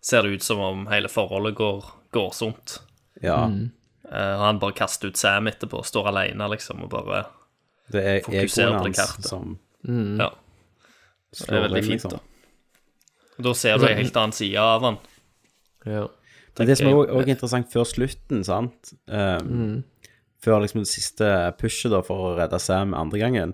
ser 0.02 0.24
det 0.24 0.40
ut 0.40 0.44
som 0.46 0.60
om 0.64 0.86
hele 0.92 1.08
forholdet 1.12 1.56
går, 1.60 1.86
går 2.16 2.32
sunt. 2.36 2.80
Ja. 3.24 3.44
Eh, 3.46 4.34
og 4.36 4.44
han 4.46 4.60
bare 4.62 4.74
kaster 4.78 5.12
ut 5.12 5.18
Sam 5.20 5.48
etterpå, 5.52 5.84
står 5.86 6.08
alene 6.14 6.48
liksom, 6.54 6.84
og 6.84 6.90
bare 6.94 7.26
Det 7.92 8.04
er 8.06 8.20
fokuserer 8.26 8.78
på 8.80 8.84
det 8.90 8.96
kartet. 9.00 9.26
som 9.26 9.58
Ja. 9.88 10.30
Det 11.32 11.48
er 11.50 11.62
veldig 11.68 11.84
fint, 11.84 11.94
liksom. 12.04 12.12
da. 12.12 12.20
Og 13.40 13.44
Da 13.46 13.54
ser 13.54 13.78
du 13.78 13.86
en 13.88 13.98
helt 13.98 14.18
annen 14.18 14.34
side 14.34 14.58
av 14.60 14.82
han. 14.82 14.98
Ja. 15.86 16.08
Men 16.58 16.68
det 16.68 16.78
som 16.78 16.88
er 16.88 16.94
også- 16.98 17.14
også 17.16 17.30
interessant 17.30 17.72
før 17.72 17.86
slutten, 17.88 18.44
sant 18.44 18.94
um, 19.08 19.84
Før 20.44 20.62
liksom 20.64 20.82
det 20.82 20.88
siste 20.88 21.54
pushet 21.60 21.92
da 21.92 22.02
for 22.02 22.16
å 22.30 22.38
redde 22.38 22.60
Sam 22.60 22.94
andre 22.94 23.20
gangen, 23.20 23.54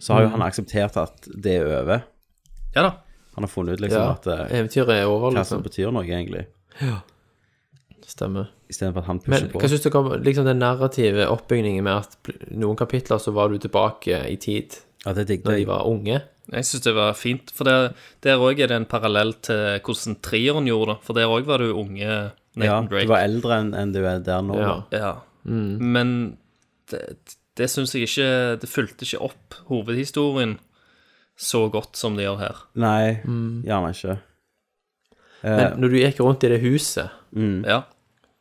så 0.00 0.14
har 0.14 0.22
jo 0.22 0.28
han 0.34 0.42
akseptert 0.42 0.96
at 1.00 1.28
det 1.42 1.60
er 1.60 1.66
over. 1.82 2.02
Ja 2.74 2.82
da. 2.82 2.90
Han 3.36 3.44
har 3.44 3.48
funnet 3.48 3.78
ut 3.78 3.80
liksom 3.80 4.02
ja. 4.02 4.10
at 4.12 4.26
eh, 4.26 4.58
Eventyret 4.58 4.90
er 5.00 5.06
over, 5.08 5.30
hva 5.30 5.44
som 5.46 5.62
liksom. 5.62 5.64
betyr 5.64 5.92
noe, 5.94 6.04
egentlig. 6.04 6.46
Ja. 6.82 6.98
Stemmer. 8.10 8.48
Istedenfor 8.68 9.00
at 9.04 9.06
han 9.06 9.20
Men 9.24 9.24
pusher 9.30 9.48
på. 9.52 9.60
hva 9.62 9.68
syns 9.70 9.82
du 9.84 9.90
om 9.96 10.08
liksom 10.24 10.44
den 10.48 10.58
narrative 10.58 11.26
oppbygningen 11.30 11.84
med 11.86 11.92
at 12.02 12.30
noen 12.50 12.76
kapitler 12.76 13.18
så 13.22 13.32
var 13.32 13.48
du 13.48 13.58
tilbake 13.58 14.24
i 14.28 14.36
tid, 14.36 14.76
Ja, 15.06 15.12
det 15.16 15.28
digget 15.28 15.46
når 15.46 15.56
de 15.56 15.64
var 15.70 15.86
unge? 15.88 16.20
Jeg 16.50 16.66
syns 16.66 16.82
det 16.82 16.94
var 16.96 17.12
fint, 17.14 17.50
for 17.54 17.68
det, 17.68 17.74
der 18.26 18.40
òg 18.42 18.58
er 18.58 18.70
det 18.72 18.78
en 18.80 18.88
parallell 18.90 19.36
til 19.46 19.78
hvordan 19.86 20.16
treeren 20.24 20.66
gjorde 20.66 20.94
det. 20.96 21.02
For 21.06 21.18
der 21.18 21.30
òg 21.30 21.46
var 21.46 21.62
du 21.62 21.70
unge 21.70 22.08
Nathan 22.58 22.64
Ja, 22.66 22.80
Nathan 22.80 22.88
du 22.90 23.12
var 23.12 23.26
eldre 23.26 23.58
enn 23.62 23.74
en 23.78 23.92
du 23.94 24.00
er 24.02 24.24
der 24.26 24.42
nå. 24.42 24.56
Ja. 24.58 24.72
ja. 24.90 25.12
Mm. 25.44 25.76
Men 25.94 26.10
det, 26.90 27.36
det 27.56 27.70
syns 27.72 27.94
jeg 27.96 28.04
ikke 28.04 28.26
Det 28.60 28.68
fulgte 28.68 29.06
ikke 29.06 29.22
opp 29.30 29.54
hovedhistorien 29.70 30.58
så 31.40 31.62
godt 31.72 31.96
som 31.96 32.18
det 32.18 32.26
gjør 32.26 32.36
her. 32.42 32.58
Nei, 32.76 33.22
gjerne 33.64 33.94
ikke. 33.94 34.18
Eh, 35.40 35.56
Men 35.56 35.78
når 35.80 35.88
du 35.94 35.96
gikk 36.02 36.20
rundt 36.20 36.44
i 36.44 36.50
det 36.52 36.60
huset 36.60 37.08
Ja. 37.64 37.78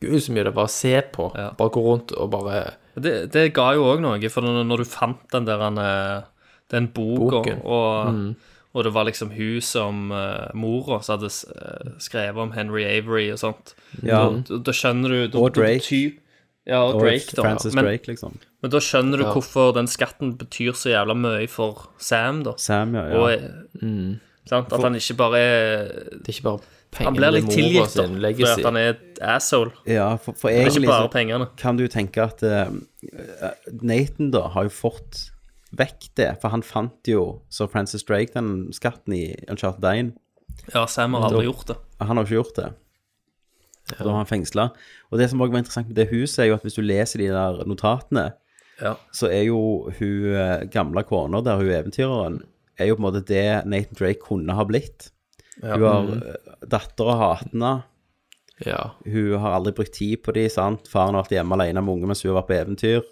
Gud, 0.03 0.17
så 0.23 0.33
mye 0.35 0.43
det 0.47 0.55
var 0.55 0.67
å 0.67 0.71
se 0.73 0.97
på. 1.13 1.29
Ja. 1.35 1.53
Bare 1.55 1.71
gå 1.75 1.83
rundt 1.83 2.11
og 2.15 2.31
bare 2.33 2.73
Det, 2.99 3.29
det 3.31 3.53
ga 3.55 3.69
jo 3.77 3.85
òg 3.87 4.01
noe, 4.03 4.19
for 4.31 4.43
når, 4.43 4.65
når 4.67 4.83
du 4.83 4.89
fant 4.91 5.23
den 5.31 5.47
der 5.47 5.63
han, 5.63 5.79
eh, 5.79 6.27
den 6.71 6.87
boka, 6.93 7.39
Boken. 7.41 7.61
og, 7.65 8.35
og 8.73 8.83
det 8.85 8.93
var 8.93 9.05
liksom 9.09 9.31
hun 9.33 9.61
som 9.65 10.11
uh, 10.11 10.49
mora 10.53 10.99
som 11.01 11.17
hadde 11.17 11.31
eh, 11.55 11.91
skrevet 11.99 12.37
om 12.37 12.51
Henry 12.53 12.83
Avery 12.85 13.31
og 13.33 13.39
sånt, 13.41 13.73
Ja. 14.05 14.25
da, 14.47 14.57
da 14.57 14.71
skjønner 14.71 15.09
du 15.09 15.27
da, 15.33 15.37
Og 15.39 15.53
Drake. 15.55 15.79
betyr- 15.81 16.17
ja, 16.69 16.83
og 16.83 16.95
og 16.99 17.01
Drake, 17.01 17.33
da. 17.35 17.41
Francis 17.41 17.73
men, 17.73 17.85
Drake, 17.85 18.05
liksom. 18.11 18.37
men 18.61 18.71
da 18.71 18.77
skjønner 18.77 19.17
du 19.17 19.23
Ja. 19.25 19.33
hvorfor 19.33 19.73
den 19.73 19.87
skatten 19.87 20.35
betyr 20.37 20.73
så 20.77 20.91
jævla 20.93 21.15
mye 21.17 21.47
for 21.49 21.89
Sam, 21.97 22.43
da. 22.43 22.53
Sam, 22.57 22.93
ja. 22.95 23.07
Og, 23.17 23.31
ja. 23.31 23.37
eh, 23.81 24.19
sant? 24.45 24.71
At 24.73 24.81
han 24.83 24.93
ikke 24.95 25.17
bare 25.17 25.37
er 25.39 25.87
Det 26.13 26.29
er 26.29 26.33
ikke 26.37 26.43
bare 26.43 26.59
Han 27.05 27.13
blir 27.15 27.31
litt 27.31 27.49
tilgitt, 27.49 27.95
da, 27.95 28.03
fordi 28.05 28.19
legacy. 28.21 28.59
at 28.59 28.65
han 28.65 28.77
er 28.77 28.89
et 28.93 29.19
asshole. 29.21 29.71
ja 29.87 30.15
for, 30.17 30.33
for 30.33 30.49
ikke 30.49 30.61
egentlig 30.69 30.87
bare 30.89 31.09
pengene. 31.09 31.47
kan 31.57 31.77
du 31.77 31.87
tenke 31.87 32.17
at 32.23 32.41
uh, 32.43 32.69
Nathan 33.81 34.31
da 34.31 34.47
har 34.53 34.63
jo 34.69 34.69
fått 34.73 35.29
vekk 35.77 36.09
det, 36.17 36.29
for 36.41 36.49
han 36.53 36.63
fant 36.65 37.07
jo 37.07 37.41
så 37.53 37.67
Francis 37.69 38.03
Drake 38.07 38.33
den 38.33 38.69
skatten 38.73 39.13
i 39.13 39.23
Uncharted 39.49 39.85
1. 39.85 40.13
Ja, 40.73 40.85
Sam 40.89 41.13
har 41.13 41.29
aldri 41.29 41.45
gjort 41.45 41.67
det. 41.69 41.77
Han 42.01 42.17
har 42.17 42.25
ikke 42.25 42.39
gjort 42.39 42.55
det. 42.57 42.69
Da 43.89 44.05
var 44.05 44.19
han 44.19 44.29
fengsla. 44.29 44.69
Og 45.09 45.17
det 45.21 45.29
som 45.31 45.41
også 45.41 45.53
var 45.53 45.63
interessant 45.63 45.89
med 45.89 45.97
det 45.97 46.09
huset, 46.11 46.43
er 46.43 46.49
jo 46.51 46.57
at 46.59 46.65
hvis 46.65 46.77
du 46.77 46.83
leser 46.85 47.21
de 47.23 47.29
der 47.33 47.63
notatene, 47.69 48.31
Ja. 48.79 48.95
så 49.11 49.27
er 49.27 49.43
jo 49.49 49.89
hun 49.97 50.35
eh, 50.35 50.65
gamle 50.71 51.03
kona 51.03 51.41
der, 51.43 51.57
hun 51.59 51.67
eventyreren, 51.73 52.41
er 52.79 52.87
jo 52.87 52.95
på 52.95 53.01
en 53.03 53.07
måte 53.09 53.25
det 53.27 53.65
Nathan 53.67 53.97
Drake 53.99 54.21
kunne 54.23 54.55
ha 54.55 54.63
blitt. 54.63 55.09
Hun 55.61 55.83
har 55.83 56.05
uh, 56.07 56.53
datter 56.63 57.09
og 57.11 57.17
hatende. 57.19 57.71
Ja. 58.63 58.93
Hun 59.03 59.33
har 59.39 59.57
aldri 59.57 59.73
brukt 59.75 59.97
tid 59.97 60.21
på 60.23 60.31
de, 60.31 60.45
sant. 60.49 60.87
Faren 60.87 61.17
har 61.17 61.25
vært 61.25 61.35
hjemme 61.35 61.57
alene 61.57 61.83
med 61.83 61.97
unge 61.97 62.07
mens 62.07 62.23
hun 62.23 62.31
har 62.31 62.39
vært 62.39 62.47
på 62.51 62.55
eventyr. 62.59 63.09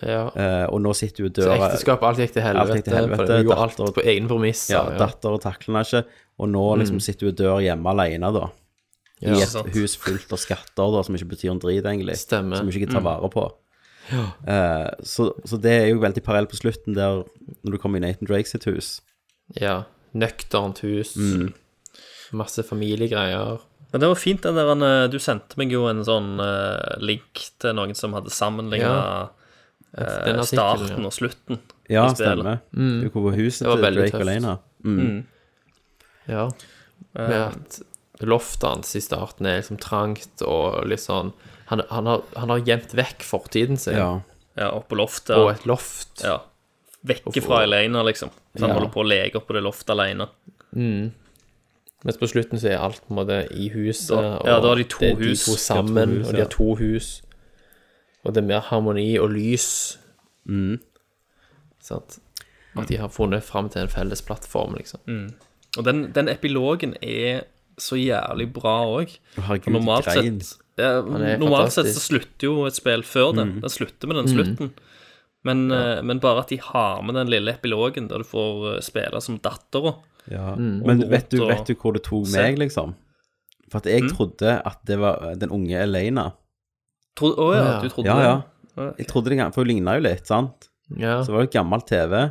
Ja. 0.00 0.22
Eh, 0.34 0.66
og 0.72 0.80
nå 0.80 0.94
sitter 0.96 1.24
hun 1.26 1.30
og 1.30 1.36
Så 1.36 1.42
dør. 1.44 1.54
ekteskapet, 1.68 2.08
alt 2.08 2.18
gikk 2.22 2.32
til 2.32 2.42
helvete. 2.42 2.62
Alt 2.62 2.76
gikk 2.78 2.84
til 2.88 2.96
helvete, 2.96 3.16
For 3.26 3.36
hun 3.36 3.44
gjorde 3.46 3.60
datter- 3.60 3.84
alt 3.86 3.94
på 3.98 4.04
egne 4.14 4.28
premisser. 4.28 4.74
Ja, 4.74 4.98
datter 4.98 5.30
og 5.36 5.40
takler 5.44 5.68
henne 5.74 5.84
ikke. 5.86 6.04
Og 6.40 6.48
nå 6.48 6.64
liksom 6.80 7.00
sitter 7.00 7.26
hun 7.26 7.32
og 7.34 7.36
dør 7.42 7.60
hjemme 7.62 7.86
alene, 7.92 8.32
da. 8.32 8.46
I 9.22 9.26
Ja, 9.28 9.34
et 9.44 9.48
sant. 9.48 9.68
hus 9.76 9.96
fullt 9.96 10.32
av 10.32 10.38
skatter, 10.38 10.92
da, 10.96 11.02
som 11.02 11.14
ikke 11.14 11.28
betyr 11.36 11.50
en 11.52 11.60
drit, 11.62 11.84
egentlig. 11.84 12.16
Stemmer. 12.18 12.56
Som 12.58 12.68
ikke 12.72 12.90
tar 12.90 13.02
vare 13.04 13.28
på. 13.30 13.44
Eh, 14.12 14.88
så, 15.06 15.28
så 15.46 15.58
det 15.62 15.72
er 15.84 15.86
jo 15.92 16.00
veldig 16.02 16.22
parallelt 16.26 16.50
på 16.50 16.58
slutten, 16.58 16.94
der 16.96 17.22
når 17.62 17.76
du 17.76 17.78
kommer 17.78 18.00
i 18.00 18.06
Nathan 18.06 18.26
Drake 18.26 18.48
sitt 18.50 18.64
hus. 18.64 19.00
Ja. 19.60 19.84
Nøkternt 20.14 20.80
hus. 20.82 21.14
Mm. 21.16 21.52
Masse 22.32 22.64
familiegreier. 22.66 23.60
Men 23.92 24.00
det 24.00 24.08
var 24.08 24.16
fint, 24.16 24.40
den 24.42 24.56
der 24.56 24.70
eh, 24.72 25.08
Du 25.12 25.18
sendte 25.20 25.58
meg 25.60 25.70
jo 25.70 25.84
en 25.90 26.00
sånn 26.02 26.40
uh, 26.40 26.96
link 27.04 27.42
til 27.60 27.74
noen 27.76 27.92
som 27.94 28.14
hadde 28.16 28.32
sammenligna 28.32 28.88
Ja. 28.88 29.28
Den 29.92 30.06
artikkelen, 30.40 30.46
starten 30.46 31.02
ja. 31.02 31.06
og 31.06 31.12
slutten. 31.12 31.58
Ja, 31.90 32.04
I 32.06 32.14
spillet. 32.14 32.16
stemmer. 32.16 32.60
Du 33.02 33.08
kom 33.12 33.22
på 33.28 33.32
huset 33.36 33.66
Det 33.66 33.68
var 33.68 33.82
til 33.82 33.96
Drake 33.98 34.10
tøft. 34.14 34.20
alene. 34.24 34.58
Mm. 34.84 35.26
Ja. 36.28 36.44
Med 37.12 37.40
at 37.42 37.80
loftet 38.24 38.68
hans 38.70 38.94
i 38.96 39.00
starten 39.04 39.46
er 39.46 39.58
liksom 39.60 39.78
trangt 39.82 40.42
og 40.46 40.86
litt 40.86 41.00
sånn 41.02 41.32
Han, 41.66 41.82
han, 41.90 42.06
har, 42.06 42.22
han 42.36 42.48
har 42.52 42.58
gjemt 42.64 42.92
vekk 42.94 43.22
fortiden 43.24 43.76
sin 43.80 43.96
Ja. 43.96 44.20
Ja, 44.56 44.70
oppå 44.76 44.96
loftet. 44.96 45.36
Og 45.36 45.50
et 45.50 45.64
loft. 45.66 46.20
Ja. 46.24 46.38
Vekke 47.08 47.40
fra 47.42 47.62
Elena, 47.64 48.02
liksom. 48.04 48.28
Så 48.56 48.60
han 48.66 48.68
Ja. 48.70 48.74
holder 48.78 48.92
på 48.92 49.00
å 49.00 49.08
leke 49.08 49.40
oppå 49.40 49.54
det 49.56 49.62
loftet 49.64 49.90
alene. 49.90 50.26
Mens 52.04 52.18
på 52.18 52.26
slutten 52.28 52.58
så 52.60 52.68
er 52.72 52.78
alt 52.82 53.00
på 53.06 53.12
en 53.14 53.18
måte 53.20 53.38
i 53.54 53.68
huset. 53.72 54.10
Da- 54.16 54.38
og 54.40 54.46
ja, 54.46 54.60
da 54.60 54.68
har 54.68 54.76
de 54.76 54.84
to 54.84 54.98
det 55.00 55.16
hus. 55.18 55.44
De 55.44 55.44
to 55.44 55.52
De 55.52 55.56
to 55.56 55.60
sammen, 55.62 56.14
ja. 56.20 56.26
og 56.28 56.32
de 56.34 56.40
har 56.42 56.50
to 56.50 56.74
hus. 56.76 57.22
Og 58.22 58.34
det 58.34 58.42
er 58.42 58.48
mer 58.48 58.64
harmoni 58.68 59.08
og 59.18 59.32
lys. 59.34 59.98
Mm. 60.46 60.76
Sant? 61.82 62.20
At 62.78 62.88
de 62.88 62.98
har 63.00 63.10
funnet 63.12 63.44
fram 63.44 63.68
til 63.72 63.84
en 63.84 63.92
felles 63.92 64.22
plattform, 64.24 64.76
liksom. 64.78 65.02
Og 65.78 65.86
den, 65.88 66.06
den 66.14 66.30
epilogen 66.32 66.94
er 67.02 67.44
så 67.80 67.98
jævlig 67.98 68.48
bra 68.54 68.82
òg. 68.86 69.14
Herregud, 69.36 69.72
Normalt 69.74 70.08
grein. 70.08 70.40
sett 70.40 70.58
ja, 70.80 71.02
normalt 71.04 71.40
Normalt 71.42 71.74
sett 71.74 71.90
så 71.92 72.00
slutter 72.00 72.48
jo 72.48 72.64
et 72.68 72.76
spill 72.76 73.04
før 73.04 73.34
den. 73.36 73.58
Den 73.60 73.72
slutter 73.72 74.08
med 74.08 74.22
den 74.22 74.30
slutten. 74.32 74.72
Men, 75.44 75.66
ja. 75.74 76.00
men 76.06 76.20
bare 76.22 76.44
at 76.44 76.52
de 76.52 76.60
har 76.62 77.02
med 77.02 77.16
den 77.18 77.30
lille 77.32 77.56
epilogen 77.56 78.06
der 78.08 78.22
du 78.22 78.28
får 78.28 78.76
eh, 78.76 78.82
spille 78.84 79.20
som 79.24 79.40
dattera. 79.42 79.96
Ja. 80.30 80.52
Mm. 80.54 80.84
Men 80.86 81.02
vet 81.10 81.32
du, 81.34 81.42
vet 81.48 81.66
du 81.66 81.74
hvor 81.74 81.96
det 81.96 82.04
tok 82.06 82.30
meg, 82.30 82.60
liksom? 82.62 82.94
For 83.72 83.82
at 83.82 83.88
jeg 83.90 84.12
trodde 84.12 84.54
at 84.60 84.78
det 84.86 85.00
var 85.02 85.32
den 85.40 85.50
unge 85.50 85.80
Elena. 85.80 86.30
Å 87.20 87.48
ja, 87.54 87.62
Ja. 87.62 87.80
du 87.82 87.88
trodde 87.88 88.06
Ja, 88.08 88.16
det? 88.16 88.24
ja. 88.24 88.42
Ja. 88.76 88.92
Jeg 88.96 89.06
trodde 89.08 89.28
det, 89.30 89.54
for 89.54 89.62
hun 89.64 89.68
ligna 89.68 89.94
jo 89.98 90.00
litt, 90.06 90.26
sant? 90.26 90.70
Ja. 90.96 91.22
Så 91.22 91.32
var 91.32 91.42
det 91.42 91.50
et 91.50 91.58
gammelt 91.60 91.86
TV. 91.86 92.30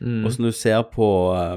Mm. 0.00 0.24
Og 0.26 0.32
så 0.32 0.40
når 0.42 0.52
du 0.52 0.56
ser 0.58 0.82
på 0.92 1.06
uh, 1.32 1.56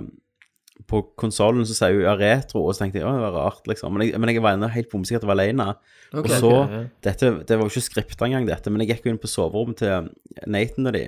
På 0.88 1.02
konsollen 1.20 1.66
så 1.68 1.74
sier 1.76 1.92
hun 1.98 2.06
ja, 2.06 2.14
retro, 2.16 2.62
og 2.64 2.72
så 2.74 2.86
tenkte 2.86 3.02
jeg 3.02 3.04
å, 3.08 3.12
det 3.12 3.20
var 3.26 3.34
rart, 3.36 3.66
liksom. 3.68 3.92
Men 3.92 4.08
jeg, 4.08 4.20
men 4.24 4.30
jeg 4.32 4.42
var 4.42 4.54
ennå 4.56 4.70
helt 4.72 4.88
bomsikker 4.90 5.20
at 5.20 5.26
det 5.26 5.28
var 5.28 5.36
alene. 5.36 5.66
Okay, 6.14 6.22
og 6.22 6.30
så 6.40 6.52
okay, 6.62 6.78
ja. 6.78 6.84
dette, 7.04 7.32
Det 7.50 7.58
var 7.58 7.68
jo 7.68 7.74
ikke 7.74 7.84
skripta 7.90 8.26
engang, 8.30 8.46
dette, 8.48 8.72
men 8.72 8.80
jeg 8.86 8.94
gikk 8.96 9.06
jo 9.10 9.12
inn 9.12 9.20
på 9.20 9.28
soverommet 9.28 9.82
til 9.82 10.08
Nathan 10.48 10.88
og 10.88 10.94
de. 10.96 11.02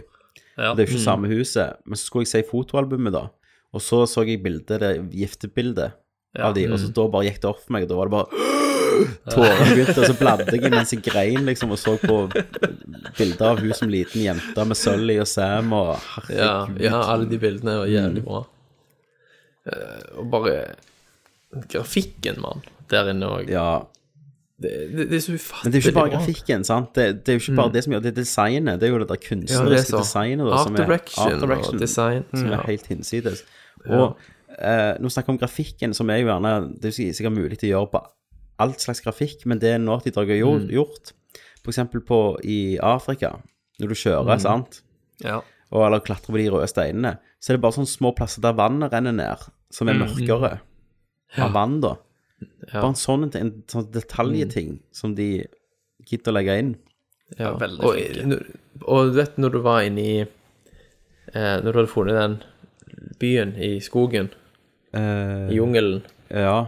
Ja. 0.57 0.73
Det 0.75 0.83
er 0.83 0.83
jo 0.83 0.89
ikke 0.97 1.05
samme 1.05 1.31
huset. 1.31 1.79
Men 1.87 1.95
så 1.95 2.09
skulle 2.09 2.25
jeg 2.27 2.33
se 2.33 2.43
fotoalbumet, 2.49 3.13
da. 3.15 3.29
Og 3.71 3.79
så 3.85 4.03
så 4.09 4.25
jeg 4.27 4.43
bildet, 4.43 4.81
det 4.83 4.91
giftebildet 5.15 5.95
av 6.35 6.53
de, 6.57 6.67
og 6.67 6.75
så 6.81 6.91
da 6.91 7.07
bare 7.07 7.29
gikk 7.29 7.39
det 7.39 7.47
opp 7.53 7.63
for 7.63 7.71
meg, 7.77 7.87
og 7.87 7.93
da 7.93 7.95
var 8.01 8.09
det 8.09 8.17
bare 8.17 8.47
Tårene 9.29 9.67
begynte, 9.71 9.95
og 10.01 10.05
så 10.09 10.15
bladde 10.19 10.45
jeg 10.55 10.71
mens 10.73 10.93
jeg 10.93 11.03
grein, 11.05 11.45
liksom, 11.47 11.71
og 11.75 11.79
så 11.81 11.95
på 12.01 12.19
bilder 13.17 13.45
av 13.53 13.59
hun 13.63 13.73
som 13.77 13.91
liten 13.91 14.23
jente 14.25 14.65
med 14.65 14.77
Sully 14.79 15.19
og 15.23 15.27
Sam 15.29 15.73
og 15.77 15.91
Ja, 16.29 16.65
herregud. 16.65 16.81
ja, 16.85 17.01
alle 17.13 17.29
de 17.29 17.39
bildene 17.41 17.77
var 17.81 17.91
jævlig 17.91 18.23
bra. 18.25 18.43
Eh, 19.69 20.03
og 20.19 20.29
bare 20.31 20.57
Grafikken, 21.69 22.37
mann, 22.43 22.61
der 22.91 23.09
inne 23.13 23.25
òg. 23.39 23.49
Ja, 23.49 23.69
Det, 24.59 24.69
det, 24.91 25.05
det 25.09 25.15
er 25.15 25.21
så 25.23 25.33
ufattelig 25.39 25.63
Men 25.63 25.71
det 25.71 25.77
er 25.77 25.81
jo 25.81 25.87
ikke 25.87 25.95
bare 25.95 26.09
bra. 26.09 26.17
grafikken, 26.17 26.63
sant? 26.67 26.89
Det, 26.95 27.03
det 27.25 27.31
er 27.31 27.37
jo 27.37 27.43
ikke 27.45 27.55
bare 27.55 27.71
det 27.71 27.83
som 27.85 27.93
gjør 27.93 28.01
det, 28.03 28.09
er 28.11 28.17
designet. 28.17 28.79
Det 28.81 28.87
er 28.89 28.91
jo 28.91 28.97
det 28.99 29.07
der 29.07 29.15
Ja, 29.21 29.27
kunstneriske 29.29 29.93
er 29.95 30.01
designet 30.03 30.43
da, 30.49 30.57
Art 30.59 30.73
direction, 30.75 31.31
art 31.33 31.41
direction, 31.45 31.75
og 31.75 31.79
design. 31.81 32.25
som 32.33 32.49
ja. 32.51 32.57
er 32.57 32.65
helt 32.67 32.87
hinsides. 32.91 33.43
Og 33.87 34.17
eh, 34.59 34.93
nå 34.99 35.07
snakker 35.09 35.31
vi 35.31 35.37
om 35.37 35.39
grafikken, 35.39 35.93
som 35.95 36.09
er 36.11 36.19
jo 36.19 36.27
gjerne 36.27 36.51
Det 36.75 36.91
er 36.91 37.13
sikkert 37.15 37.37
mulig 37.37 37.55
å 37.63 37.69
gjøre 37.71 37.91
på 37.95 38.01
alt 38.59 38.79
slags 38.83 39.01
grafikk, 39.05 39.45
men 39.45 39.59
det 39.59 39.77
Naughty 39.81 40.11
Dog 40.11 40.27
har 40.27 40.35
gjort, 40.39 40.65
Mm. 40.67 40.69
gjort 40.75 41.11
for 41.63 41.71
eksempel 41.71 42.01
på, 42.01 42.19
i 42.43 42.77
Afrika, 42.81 43.41
når 43.79 43.87
du 43.87 43.95
kjører, 43.95 44.35
Mm. 44.35 44.39
sant? 44.39 44.81
Ja. 45.23 45.41
og 45.71 45.85
eller 45.85 45.99
klatrer 45.99 46.31
på 46.33 46.37
de 46.37 46.49
røde 46.49 46.67
steinene, 46.67 47.19
så 47.39 47.51
er 47.51 47.57
det 47.57 47.61
bare 47.61 47.73
sånne 47.73 47.91
små 47.91 48.09
plasser 48.15 48.41
der 48.41 48.53
vannet 48.53 48.91
renner 48.91 49.11
ned, 49.13 49.37
som 49.69 49.87
er 49.87 49.93
mørkere 49.93 50.59
av 51.37 51.51
vann, 51.53 51.79
da. 51.81 51.91
Mm. 52.41 52.47
Ja. 52.73 52.81
Bare 52.81 52.87
en 52.89 52.95
sånn, 52.95 53.35
en 53.35 53.63
sånn 53.67 53.91
detaljting 53.91 54.79
som 54.91 55.13
de 55.13 55.45
gidder 56.07 56.31
å 56.31 56.33
legge 56.33 56.57
inn. 56.57 56.75
Ja, 57.37 57.51
veldig 57.55 57.83
og, 57.83 58.41
og 58.87 59.11
du 59.13 59.19
vet 59.19 59.37
når 59.37 59.51
du 59.51 59.59
var 59.61 59.81
inne 59.85 59.99
i 60.01 60.19
eh, 61.35 61.61
Når 61.61 61.71
du 61.71 61.77
hadde 61.77 61.91
funnet 61.91 62.15
den 62.17 62.43
byen 63.19 63.55
i 63.57 63.79
skogen, 63.79 64.29
Eh, 64.91 65.51
i 65.51 65.55
jungelen 65.59 66.01
ja. 66.31 66.65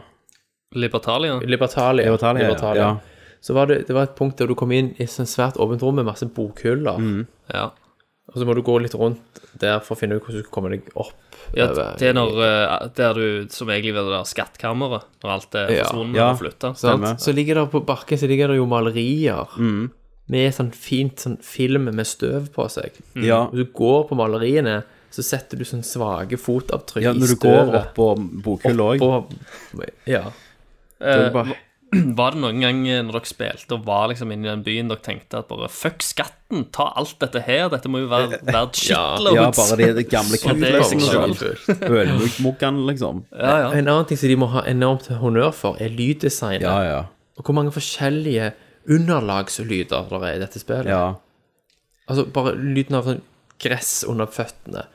Libertalia. 0.76 1.40
Libertalia. 1.40 2.06
Libertalia, 2.12 2.76
ja. 2.76 2.98
Så 3.42 3.54
var 3.54 3.66
det, 3.68 3.88
det 3.88 3.94
var 3.94 4.04
et 4.04 4.16
punkt 4.16 4.38
der 4.38 4.48
du 4.48 4.54
kom 4.56 4.72
inn 4.72 4.92
i 5.00 5.04
et 5.04 5.10
sånt 5.12 5.28
svært 5.32 5.58
åpent 5.58 5.82
rom 5.82 5.96
med 5.98 6.06
masse 6.06 6.28
bokhyller. 6.30 7.00
Mm. 7.02 7.24
Ja. 7.54 7.72
Og 8.32 8.38
så 8.38 8.46
må 8.48 8.54
du 8.56 8.62
gå 8.64 8.76
litt 8.80 8.94
rundt 8.96 9.42
der 9.60 9.80
for 9.84 9.96
å 9.96 10.00
finne 10.00 10.16
ut 10.16 10.22
hvordan 10.24 10.40
du 10.40 10.46
skal 10.46 10.54
komme 10.56 10.70
deg 10.72 10.86
opp. 10.96 11.16
Ja, 11.58 11.66
det 11.98 12.06
er 12.08 12.14
når 12.16 12.38
eh, 12.46 12.84
Der 12.96 13.18
du 13.18 13.48
som 13.52 13.68
egentlig 13.74 13.96
var 13.98 14.06
det 14.08 14.14
der 14.14 14.28
skattkammeret, 14.30 15.08
når 15.24 15.34
alt 15.34 15.56
er 15.58 15.72
Ja. 15.74 15.88
forsvunnet 15.90 16.16
Ja. 16.16 16.30
og 16.32 16.40
flytta. 16.40 16.76
sant? 16.78 17.20
Så 17.20 17.34
ligger 17.36 17.56
det 17.56 17.72
på 17.74 17.82
bakken 17.84 18.18
så 18.22 18.28
ligger 18.30 18.48
det 18.54 18.58
jo 18.62 18.66
malerier 18.70 19.48
med 20.32 20.54
sånn 20.54 20.72
fint 20.72 21.18
sånn 21.20 21.40
film 21.44 21.90
med 21.92 22.06
støv 22.08 22.52
på 22.54 22.70
seg. 22.72 22.92
Ja. 23.16 23.48
Når 23.52 23.66
du 23.66 23.66
går 23.66 24.08
på 24.08 24.16
maleriene, 24.16 24.84
så 25.12 25.24
setter 25.26 25.58
du 25.58 25.66
sånn 25.66 25.84
svake 25.84 26.38
fotavtrykk 26.40 27.04
ja, 27.04 27.12
i 27.12 27.20
når 27.20 27.28
du 27.28 27.36
går 27.42 27.76
opp 27.76 27.96
på 27.98 28.08
bokhylla 28.46 28.94
òg. 28.94 29.02
Oppå- 29.02 29.90
Ja. 30.08 30.30
Eh, 31.02 31.54
Var 32.16 32.32
det 32.32 32.40
noen 32.40 32.62
gang 32.64 32.78
eh, 32.88 33.02
når 33.04 33.18
dere 33.18 33.28
spilte 33.28 33.76
og 33.76 33.82
var 33.84 34.06
liksom 34.08 34.30
inne 34.32 34.46
i 34.48 34.50
den 34.54 34.62
byen, 34.64 34.88
dere 34.88 35.02
tenkte 35.04 35.42
at 35.42 35.50
bare 35.50 35.68
fuck 35.68 36.00
skatten, 36.08 36.62
ta 36.72 36.86
alt 36.96 37.18
dette 37.20 37.42
her, 37.44 37.66
dette 37.74 37.90
må 37.92 38.00
jo 38.00 38.08
være 38.08 38.38
verdt 38.48 38.80
Ja. 38.88 39.02
shitloads. 39.18 39.36
Ja, 39.36 39.50
bare 39.58 39.90
de, 39.98 40.06
gamle 40.08 40.38
det 40.40 40.70
er 40.72 40.86
kulene. 40.86 41.34
liksom 41.34 41.82
Ølmuggene, 41.98 42.86
liksom. 42.88 43.26
Ja, 43.36 43.58
ja. 43.66 43.74
En 43.76 43.92
annen 43.92 44.08
ting 44.08 44.22
som 44.22 44.32
de 44.32 44.38
må 44.40 44.48
ha 44.54 44.64
enormt 44.72 45.10
honnør 45.20 45.52
for, 45.58 45.76
er 45.84 45.92
lyddesignet. 45.92 46.64
Ja, 46.64 46.78
ja. 46.88 47.02
Og 47.36 47.44
hvor 47.50 47.58
mange 47.60 47.76
forskjellige 47.76 48.54
underlagslyder 48.88 50.08
det 50.10 50.22
er 50.30 50.38
i 50.38 50.42
dette 50.46 50.62
spillet. 50.64 50.90
Ja. 50.92 51.04
Altså 52.08 52.26
bare 52.34 52.56
lyden 52.56 52.98
av 52.98 53.08
sånn 53.08 53.22
gress 53.62 53.92
under 54.10 54.32
føttene, 54.32 54.88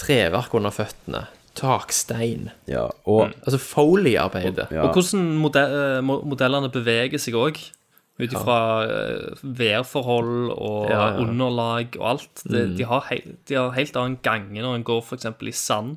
treverk 0.00 0.52
under 0.54 0.70
føttene, 0.74 1.24
takstein. 1.54 2.50
ja. 2.70 2.88
Og 3.06 3.30
Altså 3.46 3.58
Foley-arbeidet. 3.58 4.68
ja. 4.70 4.82
Og 4.86 4.94
hvordan 4.94 5.24
mode- 5.38 5.64
eh, 5.98 6.00
modellene 6.02 6.70
beveger 6.70 7.18
seg 7.18 7.34
òg. 7.34 7.58
Ut 8.14 8.30
ifra 8.30 8.56
ja. 8.86 9.34
værforhold 9.42 10.50
og 10.54 10.90
underlag 11.18 11.96
og 11.98 12.10
alt. 12.12 12.42
Det, 12.46 12.76
de, 12.78 12.84
har 12.86 13.00
hei, 13.08 13.18
de 13.48 13.54
har 13.58 13.72
helt 13.74 13.96
annen 13.98 14.18
gange 14.22 14.62
når 14.62 14.76
en 14.76 14.84
går 14.86 15.00
f.eks. 15.02 15.26
i 15.42 15.50
sand, 15.50 15.96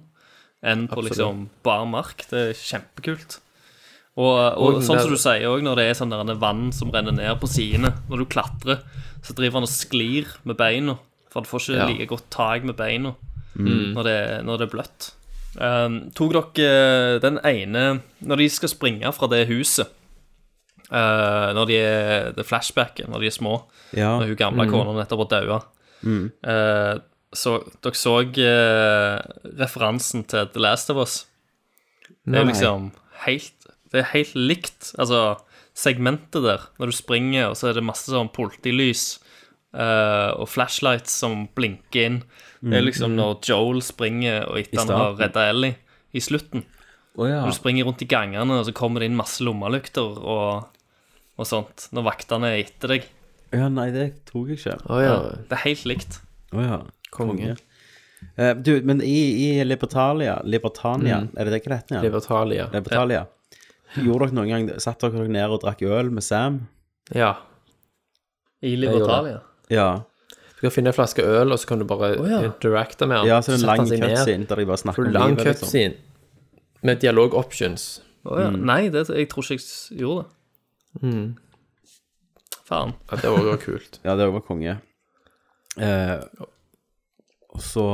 enn 0.66 0.88
på 0.88 0.98
Absolutt. 0.98 1.12
liksom 1.12 1.44
bar 1.64 1.86
mark. 1.86 2.26
Det 2.32 2.40
er 2.50 2.54
kjempekult. 2.58 3.38
Og, 4.18 4.34
og 4.58 4.78
Og 4.80 4.82
sånn 4.82 4.98
som 5.04 5.12
du 5.14 5.20
sier 5.22 5.46
òg, 5.46 5.62
når 5.62 5.76
det 5.78 5.86
er 5.92 5.94
sånn 6.00 6.10
der 6.10 6.40
vann 6.42 6.72
som 6.74 6.90
renner 6.90 7.14
ned 7.14 7.38
på 7.40 7.46
sidene 7.46 7.92
Når 8.10 8.18
du 8.24 8.26
klatrer, 8.26 8.80
så 9.22 9.36
driver 9.38 9.60
han 9.60 9.68
og 9.68 9.70
sklir 9.70 10.26
med 10.44 10.58
beina. 10.58 10.98
For 11.30 11.46
du 11.46 11.52
får 11.52 11.68
ikke 11.70 11.88
like 11.92 12.08
godt 12.10 12.26
tak 12.34 12.64
med 12.66 12.76
beina 12.80 13.14
når, 13.58 14.04
det, 14.06 14.18
når 14.46 14.58
det 14.58 14.66
er 14.68 14.74
bløtt. 14.74 15.12
Um, 15.58 16.12
tok 16.14 16.36
dere 16.36 17.16
eh, 17.16 17.20
den 17.24 17.40
ene 17.42 17.84
Når 18.22 18.44
de 18.44 18.46
skal 18.54 18.70
springe 18.70 19.10
fra 19.16 19.26
det 19.32 19.48
huset 19.50 19.90
uh, 20.92 21.50
Når 21.58 21.66
de 21.72 21.78
er 21.82 22.28
det 22.38 22.46
flashbacket, 22.46 23.10
når 23.10 23.24
de 23.24 23.30
er 23.32 23.34
små 23.34 23.56
ja. 23.98 24.12
Når 24.20 24.36
hun 24.36 24.38
gamle 24.38 24.68
kona 24.70 24.94
nettopp 25.00 25.24
har 25.26 25.32
daua 25.34 25.58
Eh, 26.06 27.00
Så 27.34 27.56
dere 27.82 27.98
så 27.98 28.14
uh, 28.22 29.18
referansen 29.58 30.28
til 30.30 30.46
The 30.54 30.62
Last 30.62 30.94
of 30.94 31.02
Us? 31.02 31.16
Det 32.22 32.38
er 32.38 32.46
Nei. 32.46 32.52
liksom 32.54 32.92
helt 33.26 33.68
Det 33.90 34.04
er 34.04 34.12
helt 34.14 34.36
likt 34.38 34.92
Altså 35.00 35.40
segmentet 35.78 36.46
der. 36.46 36.70
Når 36.78 36.90
du 36.92 36.96
springer 36.98 37.50
og 37.50 37.58
så 37.58 37.70
er 37.72 37.78
det 37.78 37.86
masse 37.86 38.10
sånn 38.10 38.30
politilys 38.34 39.20
eh, 39.74 40.32
Og 40.38 40.48
flashlights 40.50 41.14
som 41.18 41.48
blinker 41.58 42.06
inn 42.06 42.22
Det 42.62 42.80
er 42.80 42.86
liksom 42.86 43.14
når 43.18 43.38
Joel 43.46 43.84
springer 43.86 44.48
Og 44.50 44.58
etter 44.64 44.80
han 44.82 44.90
har 44.90 45.16
redda 45.20 45.44
Ellie 45.52 45.76
I 46.16 46.24
slutten 46.24 46.64
Oh, 47.18 47.26
ja. 47.26 47.40
når 47.42 47.50
du 47.50 47.58
springer 47.58 47.88
rundt 47.88 48.02
i 48.06 48.06
gangene, 48.06 48.60
og 48.60 48.68
så 48.68 48.72
kommer 48.78 49.02
det 49.02 49.08
inn 49.10 49.16
masse 49.18 49.42
lommelykter 49.42 50.20
og, 50.22 50.68
og 51.34 51.48
sånt, 51.50 51.88
når 51.90 52.04
vaktene 52.12 52.52
er 52.54 52.60
etter 52.62 52.92
deg. 52.94 53.08
ja. 53.56 53.70
Nei, 53.74 53.88
det 53.90 54.04
tror 54.30 54.52
jeg 54.52 54.60
ikke. 54.60 54.76
Oh, 54.86 55.00
ja. 55.02 55.16
Det 55.50 55.58
er 55.58 55.64
helt 55.64 55.88
likt. 55.90 56.20
Å 56.54 56.62
ja. 56.62 56.78
Konge. 57.16 57.56
Uh, 58.38 58.54
du, 58.62 58.70
men 58.86 59.02
i, 59.02 59.16
i 59.48 59.66
Libertalia 59.66 60.36
Libertania, 60.46 61.24
er 61.34 61.50
det 61.50 61.56
det 61.56 61.60
ikke 61.64 61.72
det 61.74 61.80
heter? 61.82 61.98
Ja? 61.98 62.04
Libertalia. 62.06 62.70
Libertalia. 62.76 63.24
Gjorde 63.98 64.28
dere 64.28 64.38
noen 64.38 64.50
gang 64.52 64.70
Satt 64.84 65.02
dere 65.02 65.26
ned 65.32 65.54
og 65.56 65.62
drakk 65.64 65.82
øl 65.90 66.14
med 66.14 66.26
Sam? 66.26 66.60
Ja. 67.16 67.34
I 68.62 68.76
Libertalia. 68.78 69.42
Ja. 69.74 69.90
Du 70.58 70.66
kan 70.66 70.74
finne 70.74 70.90
en 70.90 70.98
flaske 70.98 71.22
øl, 71.22 71.54
og 71.54 71.62
så 71.62 71.70
kan 71.70 71.82
du 71.82 71.86
bare 71.86 72.16
ja. 72.18 72.42
interacte 72.48 73.06
med 73.06 73.22
den. 73.22 73.30
Ja, 73.30 73.42
så 73.46 73.54
er 73.54 73.60
det 73.60 73.62
en 73.62 73.70
lang 73.70 73.84
han 73.86 74.04
cutscene 74.04 74.50
der 74.50 74.62
de 74.62 74.66
bare 74.66 74.82
snakker 74.82 75.06
om 75.06 75.14
lang 75.14 75.36
livet. 75.36 75.46
Liksom. 75.46 75.68
cutscene 75.68 76.88
med 76.88 77.02
dialog 77.02 77.36
options. 77.38 77.88
Å 78.28 78.40
ja. 78.42 78.50
Nei, 78.52 78.82
det, 78.94 79.06
jeg 79.14 79.30
tror 79.32 79.46
ikke 79.46 79.62
jeg 79.62 80.02
gjorde 80.02 80.26
det. 80.26 81.14
Faen. 82.68 82.94
Ja, 83.12 83.22
det 83.22 83.34
var 83.34 83.62
kult. 83.68 84.00
Ja, 84.04 84.18
det 84.20 84.30
var 84.34 84.46
konge. 84.46 84.80
Eh, 85.78 86.16
og 87.54 87.62
så 87.64 87.86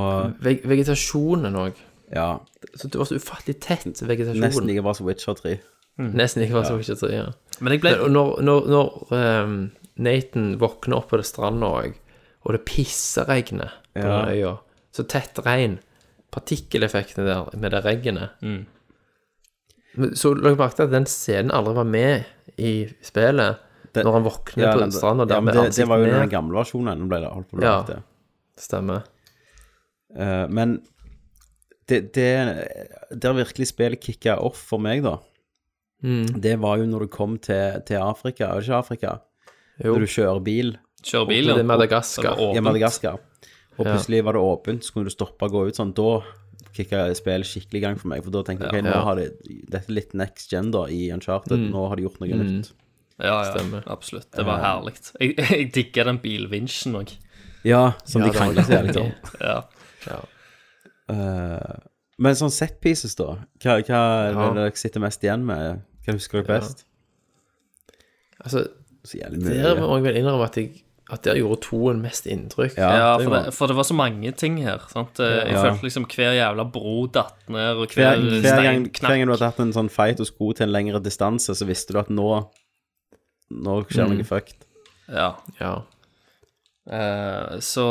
Veg 0.43 0.63
vegetasjonen 0.67 1.59
òg. 1.59 1.77
Ja. 2.13 2.39
Så 2.73 2.87
det 2.87 2.99
var 2.99 3.09
så 3.09 3.19
ufattelig 3.19 3.59
tett 3.63 4.01
vegetasjon. 4.01 4.41
Nesten 4.43 4.69
like 4.69 4.83
bra 4.85 4.95
som 4.97 5.07
Witcher 5.09 5.37
3. 5.39 5.57
Nesten 6.01 6.41
ikke 6.41 6.57
var 6.57 6.65
så 6.65 6.79
ikke 6.81 6.95
tre, 6.97 7.09
ja. 7.13 7.25
Men 7.61 7.75
jeg 7.75 7.83
ble 7.83 7.91
når, 8.09 8.39
når, 8.41 8.69
når 8.73 9.11
um, 9.13 9.57
Nathan 10.01 10.55
våkner 10.61 10.97
opp 10.97 11.11
på 11.11 11.19
det 11.21 11.27
stranda 11.29 11.69
òg, 11.69 11.99
og 12.45 12.53
det 12.55 12.65
pisseregner 12.65 13.71
på 13.95 14.01
Ja. 14.03 14.25
den 14.25 14.35
øya, 14.35 14.57
så 14.91 15.03
tett 15.07 15.39
regn, 15.45 15.79
partikkeleffektene 16.31 17.25
der 17.25 17.57
med 17.57 17.71
det 17.71 17.83
regnet 17.85 18.29
Mm. 18.41 18.65
Så 20.17 20.33
la 20.33 20.49
jeg 20.49 20.57
merke 20.57 20.75
til 20.75 20.83
at 20.87 20.91
den 20.91 21.05
scenen 21.05 21.51
aldri 21.53 21.73
var 21.75 21.83
med 21.85 22.23
i 22.57 22.87
spillet, 23.05 23.57
Det- 23.93 24.03
når 24.03 24.13
han 24.13 24.23
våkner 24.23 24.63
Ja, 24.63 24.73
på 24.73 24.91
stranda 24.91 25.25
der 25.27 25.35
ja, 25.35 25.41
med 25.41 25.53
ned. 25.53 25.71
det 25.75 25.87
var 25.87 25.97
jo 25.97 26.03
ansiktet 26.05 26.19
den 26.21 26.29
gamle 26.29 26.53
versjonen. 26.57 26.97
Nå 26.99 27.07
ble 27.07 27.29
holdt 27.29 27.49
på 27.51 27.57
å 27.59 27.61
Ja. 27.61 27.83
det. 27.83 28.03
Stemmer. 28.57 29.03
Uh, 30.17 30.47
men 30.49 30.81
det, 31.87 32.13
det 32.13 32.67
Der 33.21 33.33
virkelig 33.33 33.67
spillet 33.67 34.01
kicka 34.01 34.35
off 34.39 34.57
for 34.57 34.79
meg, 34.79 35.03
da, 35.03 35.17
Mm. 36.03 36.41
det 36.41 36.59
var 36.59 36.77
jo 36.77 36.85
når 36.85 36.99
du 37.01 37.07
kom 37.07 37.37
til, 37.37 37.81
til 37.85 37.97
Afrika. 37.97 38.45
Er 38.49 38.59
det 38.59 38.63
ikke 38.67 38.77
Afrika? 38.79 39.19
Jo. 39.83 39.93
Når 39.93 39.99
du 39.99 40.05
kjører 40.07 40.43
bil 40.43 40.77
kjører 41.03 41.27
bil, 41.27 41.45
Det 41.51 41.53
er 41.55 41.61
ja. 41.61 41.67
Madagaskar. 41.73 42.35
Det 42.39 42.47
var. 42.55 42.61
Madagaskar, 42.69 43.19
og 43.77 43.85
plutselig 43.85 44.23
var 44.23 44.33
det 44.37 44.41
åpent, 44.41 44.83
så 44.87 44.93
kunne 44.93 45.09
du 45.09 45.13
stoppe 45.13 45.43
og 45.47 45.51
gå 45.51 45.67
ut 45.67 45.75
sånn. 45.79 45.93
Da 45.97 46.21
kicka 46.73 47.03
spillet 47.13 47.45
skikkelig 47.45 47.77
i 47.81 47.83
gang 47.85 47.97
for 48.01 48.07
meg, 48.09 48.23
for 48.25 48.31
da 48.33 48.41
tenkte 48.47 48.65
jeg 48.71 48.81
ok, 48.81 48.85
nå 48.87 48.93
Ja. 48.95 49.01
har 49.05 49.15
de 49.19 49.27
Dette 49.69 49.89
er 49.91 49.93
litt 49.93 50.13
next 50.17 50.49
gen 50.49 50.71
da 50.71 50.85
i 50.89 51.11
Uncharted. 51.13 51.59
Nå 51.69 51.87
har 51.89 51.95
de 51.95 52.03
gjort 52.07 52.19
noe 52.19 52.27
nytt. 52.39 52.71
Ja, 53.19 53.43
ja, 53.43 53.51
Stemmer. 53.53 53.83
absolutt. 53.87 54.31
Det 54.33 54.43
var 54.45 54.59
herlig. 54.59 54.95
Jeg, 55.21 55.35
jeg 55.37 55.71
digger 55.73 56.05
den 56.05 56.17
bilvinsjen 56.19 56.95
òg. 56.97 57.11
Ja, 57.63 57.93
som 58.05 58.21
Ja, 58.23 58.27
de 58.31 58.33
krangler 58.37 58.63
seg 58.65 58.87
litt 58.87 58.97
om. 58.97 59.11
Ja. 59.39 59.61
Ja. 60.07 60.19
Eh, 61.13 61.75
men 62.17 62.35
sånn 62.35 62.51
set 62.51 62.79
pieces, 62.81 63.15
da? 63.15 63.37
Hva, 63.61 63.77
hva 63.85 64.01
er 64.29 64.33
det 64.33 64.39
Ja. 64.39 64.53
dere 64.53 64.75
sitter 64.75 64.99
mest 64.99 65.21
igjen 65.23 65.45
med? 65.45 65.81
Hva 66.05 66.13
husker 66.17 66.41
dere 66.43 66.59
best? 66.59 66.85
Altså, 68.43 68.67
Så 69.05 69.19
jævlig 69.21 69.41
mye. 69.43 69.61
der 69.63 69.75
må 69.81 69.95
jeg 69.97 70.03
vel 70.03 70.17
innrømme 70.23 70.45
at, 70.45 70.55
jeg, 70.55 70.82
at 71.11 71.23
der 71.23 71.35
gjorde 71.35 71.61
toen 71.61 72.01
mest 72.01 72.25
inntrykk. 72.25 72.77
Ja, 72.77 72.89
Ja, 72.95 73.17
for 73.17 73.29
det, 73.35 73.53
for 73.53 73.67
det 73.67 73.75
var 73.75 73.83
så 73.83 73.93
mange 73.93 74.31
ting 74.31 74.57
her. 74.63 74.79
Sant? 74.89 75.19
Eh, 75.19 75.25
Jeg 75.47 75.51
Ja. 75.53 75.61
følte 75.63 75.83
liksom 75.83 76.05
hver 76.07 76.33
jævla 76.33 76.63
bro 76.71 77.07
datt 77.07 77.49
ned, 77.49 77.75
og 77.77 77.87
Hver, 77.87 78.15
hver, 78.15 78.29
hver, 78.29 78.39
stein 78.41 78.63
gang, 78.63 78.91
hver 78.91 79.07
gang 79.17 79.25
du 79.27 79.31
hadde 79.31 79.45
hatt 79.51 79.59
en 79.59 79.73
sånn 79.73 79.89
fight 79.91 80.19
og 80.19 80.27
sko 80.27 80.53
til 80.53 80.63
en 80.67 80.71
lengre 80.73 81.01
distanse, 81.03 81.51
så 81.53 81.65
visste 81.67 81.93
du 81.93 81.99
at 81.99 82.09
nå 82.09 82.49
Nå 83.51 83.83
skjer 83.85 84.07
Mm. 84.07 84.15
noe 84.17 84.23
fucked. 84.23 84.65
Ja. 85.09 85.35
Ja. 85.59 85.81
Uh, 86.89 87.59
så 87.59 87.85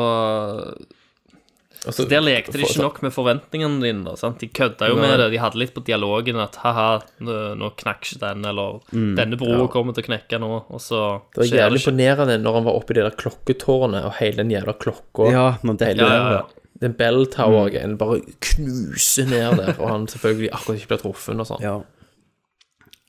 Altså, 1.82 2.04
der 2.06 2.22
lekte 2.22 2.54
de 2.54 2.62
ikke 2.62 2.82
nok 2.84 3.00
med 3.02 3.10
forventningene 3.14 3.82
dine. 3.82 4.04
Da, 4.06 4.14
sant? 4.18 4.38
De 4.38 4.46
kødda 4.54 4.86
jo 4.86 4.94
Nei. 5.00 5.02
med 5.08 5.18
det. 5.18 5.28
De 5.32 5.40
hadde 5.42 5.58
litt 5.58 5.72
på 5.74 5.82
dialogen 5.82 6.38
at 6.38 6.58
ha-ha, 6.62 7.00
nå, 7.26 7.70
knakk 7.80 8.06
ikke 8.06 8.20
den, 8.22 8.44
eller 8.46 8.78
denne 8.92 9.38
broa 9.40 9.66
kommer 9.72 9.96
til 9.96 10.04
å 10.04 10.08
knekke 10.12 10.38
nå, 10.42 10.50
og 10.70 10.82
så 10.82 11.00
Det 11.34 11.42
var 11.42 11.50
jævlig 11.50 11.80
det 11.80 11.86
imponerende 11.86 12.36
når 12.44 12.58
han 12.60 12.68
var 12.68 12.78
oppe 12.78 12.94
i 12.94 12.98
det 13.00 13.06
der 13.08 13.18
klokketårnet, 13.18 14.06
og 14.06 14.14
hele 14.20 14.44
den 14.44 14.54
jævla 14.54 14.76
klokka 14.78 15.30
Ja, 15.34 15.46
når 15.66 15.80
det 15.80 15.90
hele 15.92 16.06
Ja, 16.06 16.12
ja, 16.14 16.30
ja. 16.38 16.60
Den 16.82 16.94
bell 16.98 17.26
tower-greien 17.30 17.98
bare 17.98 18.20
knuser 18.42 19.28
ned 19.30 19.58
der, 19.60 19.74
og 19.78 19.90
han 19.90 20.06
selvfølgelig 20.10 20.48
akkurat 20.54 20.80
ikke 20.80 20.90
ble 20.90 20.98
truffet 21.02 21.42
og 21.44 21.46
sånn. 21.50 21.62
Ja. 21.62 21.74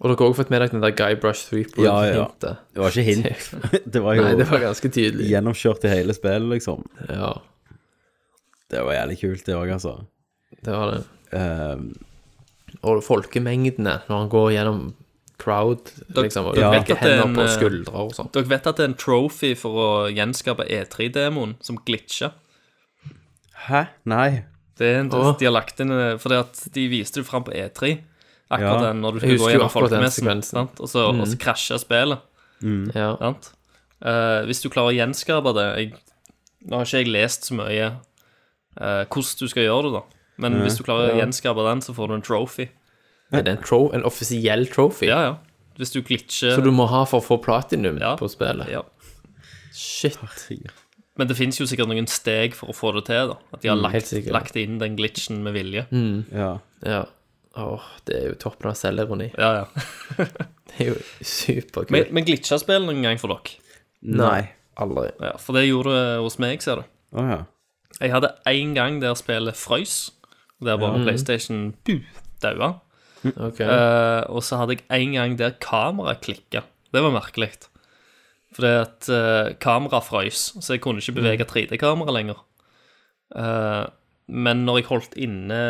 Og 0.04 0.10
dere 0.12 0.18
har 0.20 0.28
også 0.28 0.42
fått 0.42 0.52
med 0.52 0.62
dere 0.62 0.74
den 0.74 0.84
der 0.84 0.94
Guybrush 0.98 1.54
Ja, 1.54 1.64
ja, 1.64 2.12
ja. 2.18 2.28
Threepwood-hintet. 2.44 2.60
Det 2.76 2.82
var 2.84 2.92
ikke 2.92 3.08
hint. 3.08 3.50
Det 3.96 4.02
var 4.04 4.18
jo 4.18 4.26
Nei, 4.28 4.36
det 4.42 4.50
var 4.50 4.62
ganske 4.66 4.90
tydelig. 4.94 5.30
gjennomkjørt 5.32 5.86
i 5.88 5.94
hele 5.94 6.14
spillet, 6.18 6.50
liksom. 6.58 6.84
Ja, 7.08 7.32
Det 8.72 8.82
var 8.86 8.94
jævlig 8.96 9.20
kult, 9.20 9.46
det 9.46 9.56
òg, 9.56 9.72
altså. 9.76 9.96
det 10.64 10.74
var 10.74 10.92
det. 10.94 11.02
Um, 11.34 11.88
Og 12.84 13.04
folkemengdene 13.06 14.00
når 14.08 14.18
han 14.24 14.30
går 14.32 14.52
gjennom 14.56 14.80
crowd, 15.44 15.90
liksom, 16.16 16.46
og 16.48 16.56
dere 16.56 16.70
det 16.70 16.72
vet 16.72 16.80
vekker 16.84 16.96
at 16.96 17.04
det 17.04 17.10
er 17.12 17.18
hender 17.20 17.28
en, 17.28 17.36
på 17.36 17.44
eh, 17.44 17.52
skuldre 17.58 17.94
og 18.06 18.14
sånn. 18.16 18.30
Dere 18.34 18.50
vet 18.54 18.68
at 18.70 18.78
det 18.80 18.84
er 18.86 18.90
en 18.92 18.98
trophy 19.02 19.52
for 19.60 19.80
å 19.84 19.88
gjenskape 20.14 20.66
E3-demoen 20.72 21.56
som 21.66 21.78
glitcha. 21.86 22.32
hæ? 23.68 23.82
Nei. 24.10 24.44
Det 24.80 24.88
er 24.90 25.00
en, 25.04 25.12
oh. 25.14 25.34
De 25.38 25.46
har 25.46 25.54
lagt 25.54 25.80
inn 25.84 25.92
eh, 25.94 26.16
Fordi 26.18 26.40
at 26.42 26.62
de 26.74 26.88
viste 26.90 27.22
det 27.22 27.28
fram 27.28 27.44
på 27.46 27.52
E3. 27.54 27.92
Akkurat 28.54 28.80
Ja. 28.82 28.88
den 28.88 29.02
når 29.04 29.14
du 29.14 29.20
skulle 29.20 29.38
gå 29.42 29.50
gjennom 29.52 29.70
folkemessen. 29.74 30.56
Og 30.80 30.90
så, 30.90 31.04
og 31.12 31.28
så 31.30 31.38
krasja 31.42 31.78
spillet. 31.82 32.24
Ja. 32.96 33.12
Sant? 33.20 33.52
Eh, 34.02 34.40
hvis 34.48 34.64
du 34.64 34.70
klarer 34.74 34.94
å 34.94 34.98
gjenskape 34.98 35.54
det 35.58 35.68
jeg, 35.78 35.94
Nå 36.66 36.80
har 36.80 36.88
ikke 36.88 37.02
jeg 37.04 37.12
lest 37.12 37.50
så 37.50 37.58
mye 37.60 37.92
eh, 38.80 39.04
hvordan 39.06 39.40
du 39.40 39.48
skal 39.52 39.64
gjøre 39.68 39.84
det, 39.88 39.94
da. 40.00 40.04
Men 40.44 40.56
hvis 40.64 40.78
du 40.80 40.84
klarer 40.84 41.14
å 41.14 41.20
gjenskape 41.22 41.64
den, 41.70 41.82
så 41.86 41.94
får 41.94 42.08
du 42.10 42.14
en 42.16 42.24
trophy. 42.26 42.70
Er 43.34 43.44
det 43.46 43.52
en, 43.58 43.64
tro, 43.66 43.92
en 43.94 44.04
offisiell 44.06 44.66
trophy? 44.70 45.08
Ja, 45.12 45.20
ja. 45.28 45.36
Hvis 45.78 45.92
du 45.94 46.02
glitcher 46.06 46.54
Så 46.54 46.62
du 46.62 46.70
må 46.74 46.86
ha 46.90 47.04
for 47.10 47.18
å 47.22 47.26
få 47.26 47.38
platinum 47.42 47.98
Ja. 48.02 48.16
på 48.18 48.28
spillet? 48.30 48.70
ja. 48.70 48.84
Shit. 49.74 50.18
Men 51.18 51.28
det 51.30 51.36
finnes 51.38 51.58
jo 51.60 51.66
sikkert 51.70 51.90
noen 51.90 52.08
steg 52.10 52.54
for 52.58 52.70
å 52.70 52.76
få 52.78 52.92
det 52.98 53.06
til, 53.10 53.32
da. 53.34 53.38
At 53.54 53.62
de 53.62 53.70
har 53.70 53.78
helt 53.78 53.94
lagt, 53.94 54.10
sikkert. 54.10 54.34
lagt 54.34 54.56
inn 54.62 54.80
den 54.82 54.96
glitchen 54.98 55.42
med 55.46 55.54
vilje. 55.58 55.86
Ja. 56.34 56.52
Ja. 56.86 57.04
Åh, 57.58 57.82
det 58.10 58.16
er 58.18 58.28
jo 58.32 58.38
toppen 58.42 58.72
av 58.72 58.78
selvironi. 58.78 59.32
Ja, 59.38 59.64
ja. 59.64 60.26
Det 60.74 60.80
er 60.82 60.88
jo 60.90 60.96
superkult. 61.22 61.92
Men, 61.94 62.08
men 62.18 62.26
glitcha 62.26 62.58
spillet 62.58 62.88
noen 62.88 63.04
gang 63.06 63.20
for 63.22 63.30
dere? 63.30 63.60
Nei. 64.02 64.40
Aldri. 64.82 65.12
Ja, 65.22 65.36
for 65.38 65.54
det 65.54 65.68
gjorde 65.68 65.94
det 65.94 66.16
hos 66.24 66.40
meg, 66.42 66.64
ser 66.66 66.82
du. 66.82 66.88
Å 67.14 67.26
ja. 67.30 67.38
Jeg 68.00 68.14
hadde 68.14 68.34
én 68.50 68.74
gang 68.78 69.02
der 69.02 69.14
spillet 69.20 69.58
frøys. 69.58 70.12
Der 70.64 70.80
bare 70.80 71.02
PlayStation 71.04 71.74
buh, 71.86 72.06
daua. 72.42 72.80
Okay. 73.24 73.68
Eh, 73.68 74.24
og 74.32 74.44
så 74.44 74.60
hadde 74.60 74.78
jeg 74.78 75.04
en 75.04 75.14
gang 75.18 75.38
der 75.40 75.56
kameraet 75.62 76.24
klikka. 76.24 76.64
Det 76.94 77.04
var 77.04 77.12
merkelig. 77.16 77.52
Fordi 78.54 78.72
at 78.84 79.10
uh, 79.10 79.54
kameraet 79.60 80.06
frøys, 80.06 80.54
så 80.62 80.76
jeg 80.76 80.84
kunne 80.84 81.02
ikke 81.02 81.18
bevege 81.18 81.48
3D-kameraet 81.50 82.14
lenger. 82.14 82.44
Eh, 83.36 83.86
men 84.28 84.66
når 84.68 84.78
jeg 84.80 84.90
holdt 84.92 85.18
inne 85.18 85.62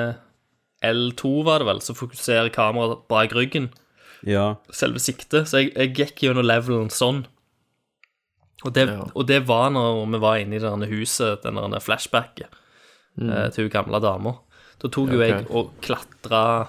L2, 0.84 1.32
var 1.48 1.64
det 1.64 1.70
vel, 1.70 1.80
så 1.82 1.96
fokuserer 1.96 2.52
kameraet 2.54 3.06
bak 3.12 3.36
ryggen. 3.36 3.70
Ja. 4.28 4.56
Selve 4.72 5.00
siktet. 5.00 5.48
Så 5.50 5.64
jeg, 5.64 5.72
jeg 5.78 5.96
gikk 5.96 6.26
gjennom 6.26 6.48
levelen 6.48 6.92
sånn. 6.94 7.24
Og 8.64 8.74
det, 8.74 8.88
Ja. 8.88 9.04
og 9.14 9.28
det 9.28 9.42
var 9.48 9.70
når 9.76 10.06
vi 10.12 10.20
var 10.24 10.40
inne 10.40 10.56
i 10.56 10.60
det 10.60 10.90
huset, 10.90 11.44
den 11.44 11.80
flashbacket 11.82 12.48
eh, 13.22 13.50
til 13.52 13.66
hun 13.66 13.74
gamle 13.74 14.00
dama. 14.00 14.38
Da 14.82 14.90
tok 14.90 15.12
jo 15.14 15.20
okay. 15.20 15.30
jeg 15.30 15.48
og 15.52 15.74
klatra 15.82 16.68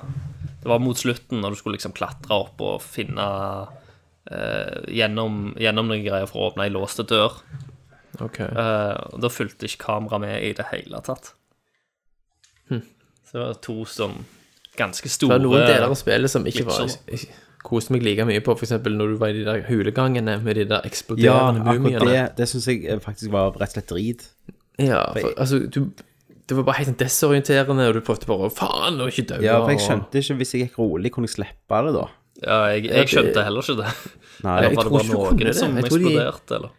Det 0.62 0.70
var 0.70 0.78
mot 0.80 0.96
slutten, 0.96 1.40
når 1.40 1.50
du 1.50 1.56
skulle 1.56 1.76
liksom 1.76 1.92
klatre 1.92 2.32
opp 2.32 2.60
og 2.64 2.80
finne 2.80 3.24
eh, 4.30 4.80
gjennom, 4.88 5.54
gjennom 5.60 5.90
noen 5.90 6.04
greier 6.06 6.26
for 6.30 6.40
å 6.40 6.46
åpne 6.50 6.64
ei 6.64 6.72
låste 6.72 7.04
dør. 7.04 7.36
ok. 8.20 8.38
Eh, 8.40 8.94
og 9.12 9.20
da 9.20 9.28
fulgte 9.28 9.68
ikke 9.68 9.84
kameraet 9.84 10.24
med 10.24 10.42
i 10.42 10.52
det 10.56 10.66
hele 10.72 11.02
tatt. 11.04 11.34
Så 12.70 13.36
det 13.36 13.42
var 13.42 13.54
to 13.60 13.84
sånn 13.84 14.24
ganske 14.78 15.04
Det 15.04 15.12
store 15.12 15.36
var 15.36 15.42
noen 15.44 15.66
deler 15.66 15.88
av 15.90 15.96
spillet 15.98 16.30
som 16.30 16.46
ikke 16.46 16.64
var 16.68 16.88
koste 17.64 17.94
meg 17.94 18.04
like 18.04 18.24
mye 18.28 18.42
på, 18.44 18.54
for 18.58 18.66
eksempel 18.66 18.96
når 18.98 19.14
du 19.14 19.20
var 19.20 19.32
i 19.32 19.38
de 19.40 19.44
der 19.46 19.62
hulegangene 19.68 20.38
med 20.44 20.58
de 20.60 20.66
der 20.68 20.82
ja, 20.82 20.88
eksploderende 20.90 21.62
akkurat 21.64 21.80
mumiene. 21.80 22.08
det, 22.10 22.24
det 22.38 22.48
syns 22.50 22.66
jeg 22.70 22.84
eh, 22.86 23.00
faktisk 23.02 23.32
var 23.34 23.54
rett 23.56 23.72
og 23.72 23.78
slett 23.78 23.88
drit. 23.92 24.26
Ja, 24.82 25.04
for, 25.16 25.32
altså, 25.38 25.62
du 25.70 25.86
det 26.44 26.58
var 26.58 26.66
bare 26.66 26.76
helt 26.82 26.90
sånn 26.90 26.98
desorienterende, 27.00 27.86
og 27.88 27.94
du 27.96 28.02
prøvde 28.04 28.28
bare 28.28 28.50
å 28.50 28.52
Faen, 28.52 28.98
nå 28.98 29.06
er 29.06 29.14
ikke 29.14 29.24
død. 29.30 29.44
Ja, 29.46 29.54
for 29.62 29.72
jeg 29.72 29.80
skjønte 29.80 30.20
ikke 30.20 30.34
Hvis 30.42 30.50
jeg 30.52 30.66
gikk 30.66 30.74
rolig, 30.82 31.12
kunne 31.14 31.28
jeg 31.30 31.38
slippe 31.38 31.78
det, 31.86 31.92
da? 31.96 32.02
Ja, 32.44 32.58
jeg, 32.74 32.82
jeg 32.90 33.08
skjønte 33.14 33.44
heller 33.46 33.64
ikke 33.64 33.76
det. 33.78 33.92
Nei. 34.44 34.56
Jeg 34.60 34.66
Eller 34.66 34.76
var 34.76 34.84
det 34.84 34.84
tror 34.84 34.92
bare 34.92 35.04
ikke 35.04 35.14
du 35.14 35.14
kunne 35.14 35.38
noen 35.38 35.48
det. 35.48 35.54
som 35.56 35.78
Jeg 35.78 35.86
tror 35.88 36.02
de- 36.02 36.10
eksploderte, 36.10 36.58
eller? 36.58 36.74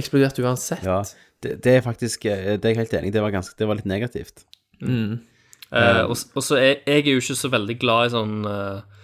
Eksploderte 0.00 0.46
uansett. 0.46 0.86
Ja, 0.88 0.96
det, 1.44 1.52
det 1.66 1.74
er 1.76 1.84
faktisk 1.84 2.24
eh, 2.30 2.54
Det 2.56 2.64
er 2.64 2.72
jeg 2.72 2.80
helt 2.80 2.96
enig 3.02 3.10
i. 3.12 3.14
Det 3.18 3.24
var, 3.26 3.34
ganske, 3.36 3.58
det 3.58 3.68
var 3.68 3.76
litt 3.82 3.90
negativt. 3.92 4.46
Eh, 4.80 6.02
og, 6.06 6.16
og 6.16 6.44
så 6.44 6.56
er 6.60 6.70
jeg 6.86 7.04
er 7.04 7.10
jo 7.12 7.20
ikke 7.22 7.36
så 7.38 7.50
veldig 7.52 7.76
glad 7.80 8.08
i 8.08 8.12
sånn 8.16 8.34
eh, 8.48 9.01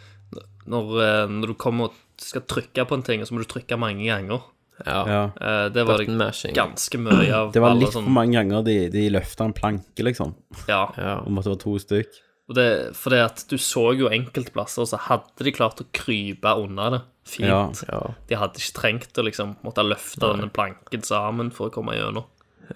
når, 0.68 0.92
eh, 1.04 1.24
når 1.32 1.46
du 1.52 1.54
kommer 1.54 1.88
og 1.90 1.94
skal 2.20 2.42
trykke 2.50 2.84
på 2.88 2.94
en 2.98 3.02
ting, 3.06 3.22
så 3.24 3.34
må 3.34 3.42
du 3.44 3.48
trykke 3.50 3.78
mange 3.80 4.04
ganger. 4.08 4.42
Ja. 4.86 4.98
Ja. 5.10 5.22
Eh, 5.40 5.68
det 5.74 5.84
var 5.88 5.98
det 5.98 6.06
ganske 6.54 6.98
mye 7.02 7.32
av. 7.34 7.52
Det 7.54 7.60
var 7.62 7.74
litt 7.74 7.80
litt 7.88 7.92
for 7.92 8.00
sånn- 8.02 8.12
mange 8.14 8.36
ganger 8.38 8.62
de, 8.66 8.76
de 8.94 9.08
løfta 9.10 9.44
en 9.48 9.52
planke, 9.56 10.04
liksom. 10.06 10.34
Ja. 10.68 10.84
Ja. 10.96 11.16
Om 11.26 11.38
at 11.40 11.44
det 11.48 11.54
var 11.56 11.62
to 11.64 11.76
stykk. 11.82 12.18
Og 12.48 12.54
det, 12.56 12.66
for 12.96 13.12
det 13.12 13.18
at 13.26 13.42
du 13.50 13.56
så 13.60 13.90
jo 13.98 14.08
enkeltplasser, 14.08 14.86
så 14.88 14.96
hadde 15.08 15.44
de 15.44 15.52
klart 15.52 15.82
å 15.82 15.86
krype 15.92 16.54
unna 16.62 16.86
det 16.94 17.00
fint. 17.28 17.50
Ja. 17.50 17.66
Ja. 17.92 18.14
De 18.30 18.38
hadde 18.40 18.56
ikke 18.62 18.76
trengt 18.78 19.18
å 19.20 19.24
liksom 19.26 19.56
måtte 19.66 19.84
løfte 19.84 20.22
denne 20.30 20.48
planken 20.48 21.02
sammen 21.04 21.50
for 21.52 21.68
å 21.68 21.74
komme 21.74 21.96
gjennom. 21.98 22.24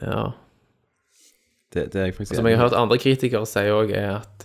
ja. 0.01 0.33
Det, 1.73 1.87
det 1.89 1.97
er 2.03 2.05
jeg 2.11 2.15
faktisk 2.19 2.37
Som 2.37 2.45
jeg 2.51 2.59
har 2.59 2.67
hørt 2.67 2.75
andre 2.77 2.99
kritikere 3.01 3.47
si 3.49 3.63
òg, 3.73 3.95
er 3.97 4.19
at 4.19 4.43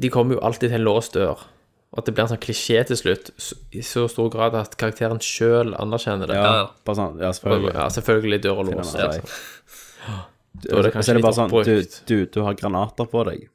de 0.00 0.08
kommer 0.08 0.38
jo 0.38 0.40
alltid 0.40 0.70
til 0.70 0.78
en 0.78 0.86
låst 0.86 1.12
dør. 1.18 1.42
Og 1.90 1.98
at 1.98 2.06
det 2.06 2.12
blir 2.14 2.22
en 2.22 2.30
sånn 2.30 2.38
klisjé 2.42 2.82
til 2.86 2.96
slutt, 3.00 3.30
i 3.74 3.80
så 3.82 4.04
stor 4.08 4.28
grad 4.30 4.54
at 4.54 4.76
karakteren 4.78 5.18
sjøl 5.18 5.72
anerkjenner 5.74 6.30
det. 6.30 6.36
Ja, 6.38 6.44
Ja, 6.46 6.58
ja. 6.60 6.66
bare 6.86 6.98
sånn, 7.00 7.16
ja, 7.18 7.30
selvfølgelig. 7.34 7.72
ja, 7.74 7.86
selvfølgelig 7.96 8.42
dør 8.44 8.60
og 8.60 8.68
Finner 8.68 8.78
låst. 8.84 8.94
man 9.00 9.10
Liksom. 9.10 10.20
Da 10.60 10.76
er 10.76 10.82
det 10.86 10.92
kanskje 10.94 11.06
så 11.06 11.10
er 11.10 11.18
det 11.18 11.22
bare 11.24 11.30
litt 11.32 11.40
sånn 11.40 11.50
du, 11.50 11.56
oppbrukt. 11.60 11.96
du, 12.10 12.16
du 12.26 12.40
har 12.46 12.54
granater 12.58 13.08
på 13.10 13.24
deg. 13.26 13.48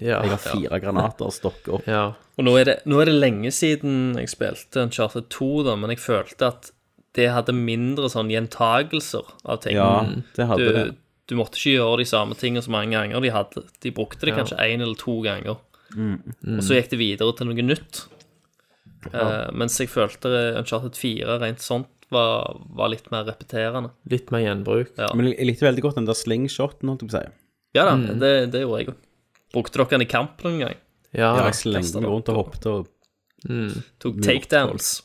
Ja. 0.00 0.20
Jeg 0.22 0.30
har 0.30 0.38
fire 0.44 0.78
granater 0.80 1.32
stokker 1.34 1.78
opp. 1.80 1.86
ja. 1.90 2.04
Og 2.40 2.44
nå 2.46 2.54
er, 2.56 2.64
det, 2.70 2.74
nå 2.88 3.00
er 3.02 3.10
det 3.10 3.16
lenge 3.18 3.50
siden 3.52 4.14
jeg 4.16 4.30
spilte 4.32 4.80
Uncharted 4.86 5.26
2, 5.34 5.48
da, 5.66 5.74
men 5.76 5.90
jeg 5.92 5.98
følte 6.00 6.46
at 6.46 6.70
det 7.18 7.26
hadde 7.34 7.52
mindre 7.52 8.08
sånn 8.08 8.30
gjentagelser 8.32 9.26
av 9.44 9.58
ting. 9.60 9.76
Ja, 9.76 10.06
det 10.38 10.46
hadde 10.48 10.62
du, 10.64 10.72
det. 10.78 10.84
du 11.28 11.34
måtte 11.36 11.58
ikke 11.58 11.74
gjøre 11.74 11.98
de 12.00 12.06
samme 12.08 12.38
tingene 12.38 12.62
så 12.64 12.70
mange 12.72 12.94
ganger. 12.96 13.20
De, 13.20 13.32
hadde, 13.34 13.64
de 13.82 13.92
brukte 13.92 14.24
det 14.24 14.36
kanskje 14.38 14.56
én 14.62 14.80
eller 14.80 14.96
to 14.96 15.18
ganger. 15.26 15.58
Og 15.96 16.62
så 16.64 16.76
gikk 16.76 16.90
det 16.92 16.98
videre 17.00 17.34
til 17.38 17.48
noe 17.50 17.64
nytt. 17.66 18.04
Eh, 19.10 19.48
mens 19.56 19.78
jeg 19.80 19.88
følte 19.90 20.30
Uncharted 20.60 20.98
4 21.00 21.38
rent 21.40 21.62
sånt 21.64 21.88
var, 22.12 22.56
var 22.76 22.90
litt 22.92 23.06
mer 23.12 23.24
repeterende. 23.28 23.92
Litt 24.10 24.32
mer 24.34 24.42
gjenbruk. 24.44 24.90
Ja. 24.98 25.08
Men 25.16 25.30
jeg, 25.30 25.46
likte 25.46 25.68
veldig 25.68 25.84
godt 25.86 26.00
den 26.00 26.08
der 26.08 26.18
slingshoten, 26.18 26.90
holdt 26.90 27.04
jeg 27.06 27.10
på 27.12 27.16
å 27.16 27.20
si. 27.22 27.36
Ja 27.78 27.84
da, 27.86 27.94
det, 28.18 28.32
det 28.50 28.64
gjorde 28.64 28.80
jeg 28.82 28.90
òg. 28.90 29.02
Brukte 29.54 29.78
dere 29.78 29.92
den 29.94 30.04
i 30.04 30.08
kamp 30.10 30.42
noen 30.46 30.58
gang? 30.64 30.78
Ja, 31.14 31.32
Ja, 31.38 31.46
jeg 31.48 31.58
slengte 31.58 32.02
meg 32.02 32.10
rundt 32.12 32.28
og 32.30 32.36
hoppet 32.38 32.66
og 32.70 32.90
Tok 34.02 34.18
takedowns. 34.20 35.00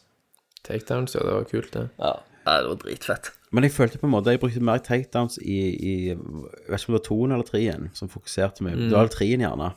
takedowns, 0.68 1.14
ja, 1.16 1.22
det 1.24 1.34
var 1.38 1.46
kult, 1.50 1.72
det. 1.74 1.86
Ja, 2.02 2.12
ja, 2.44 2.56
det 2.62 2.68
var 2.74 2.80
dritfett. 2.82 3.32
Men 3.56 3.64
jeg 3.64 3.72
følte 3.72 4.00
på 4.02 4.10
en 4.10 4.12
måte 4.12 4.34
Jeg 4.34 4.42
brukte 4.42 4.62
mer 4.66 4.82
takedowns 4.84 5.38
i, 5.40 5.56
i 5.72 5.94
Jeg 6.10 6.18
vet 6.20 6.82
ikke 6.82 6.90
om 6.90 6.96
det 6.96 7.00
var 7.00 7.06
toen 7.06 7.32
eller 7.32 7.48
treen 7.48 7.86
som 7.96 8.10
fokuserte 8.12 8.66
mye 8.66 8.76
Det 8.76 8.92
var 8.92 9.08
treen, 9.14 9.46
gjerne. 9.46 9.70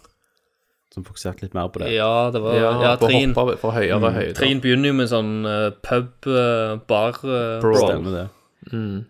Som 0.98 1.06
fokuserte 1.06 1.46
litt 1.46 1.54
mer 1.54 1.70
på 1.70 1.78
det. 1.84 1.92
Ja, 1.94 2.30
det 2.34 2.42
var 2.42 2.56
Ja, 2.58 2.72
ja, 2.82 2.96
på 2.98 3.06
å 3.06 3.12
Trine. 3.12 3.36
hoppe 3.36 3.54
fra 3.60 3.70
høyere. 3.76 4.34
Trine 4.34 4.64
begynner 4.64 4.90
jo 4.90 4.96
med 4.98 5.10
sånn 5.12 5.30
uh, 5.46 5.70
pub, 5.86 6.10
uh, 6.26 6.74
bar 6.90 7.20
uh. 7.22 7.62
Stemmer 7.62 8.16
det. 8.16 8.26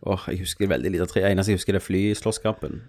Åh, 0.04 0.28
jeg 0.28 0.42
husker 0.44 0.68
veldig 0.70 0.92
lite 0.92 1.06
av 1.08 1.12
tre. 1.14 1.24
Eneste 1.24 1.54
jeg 1.54 1.62
husker, 1.62 1.74
det 1.74 1.80
er 1.80 1.86
flyslåsskampen. 1.88 2.82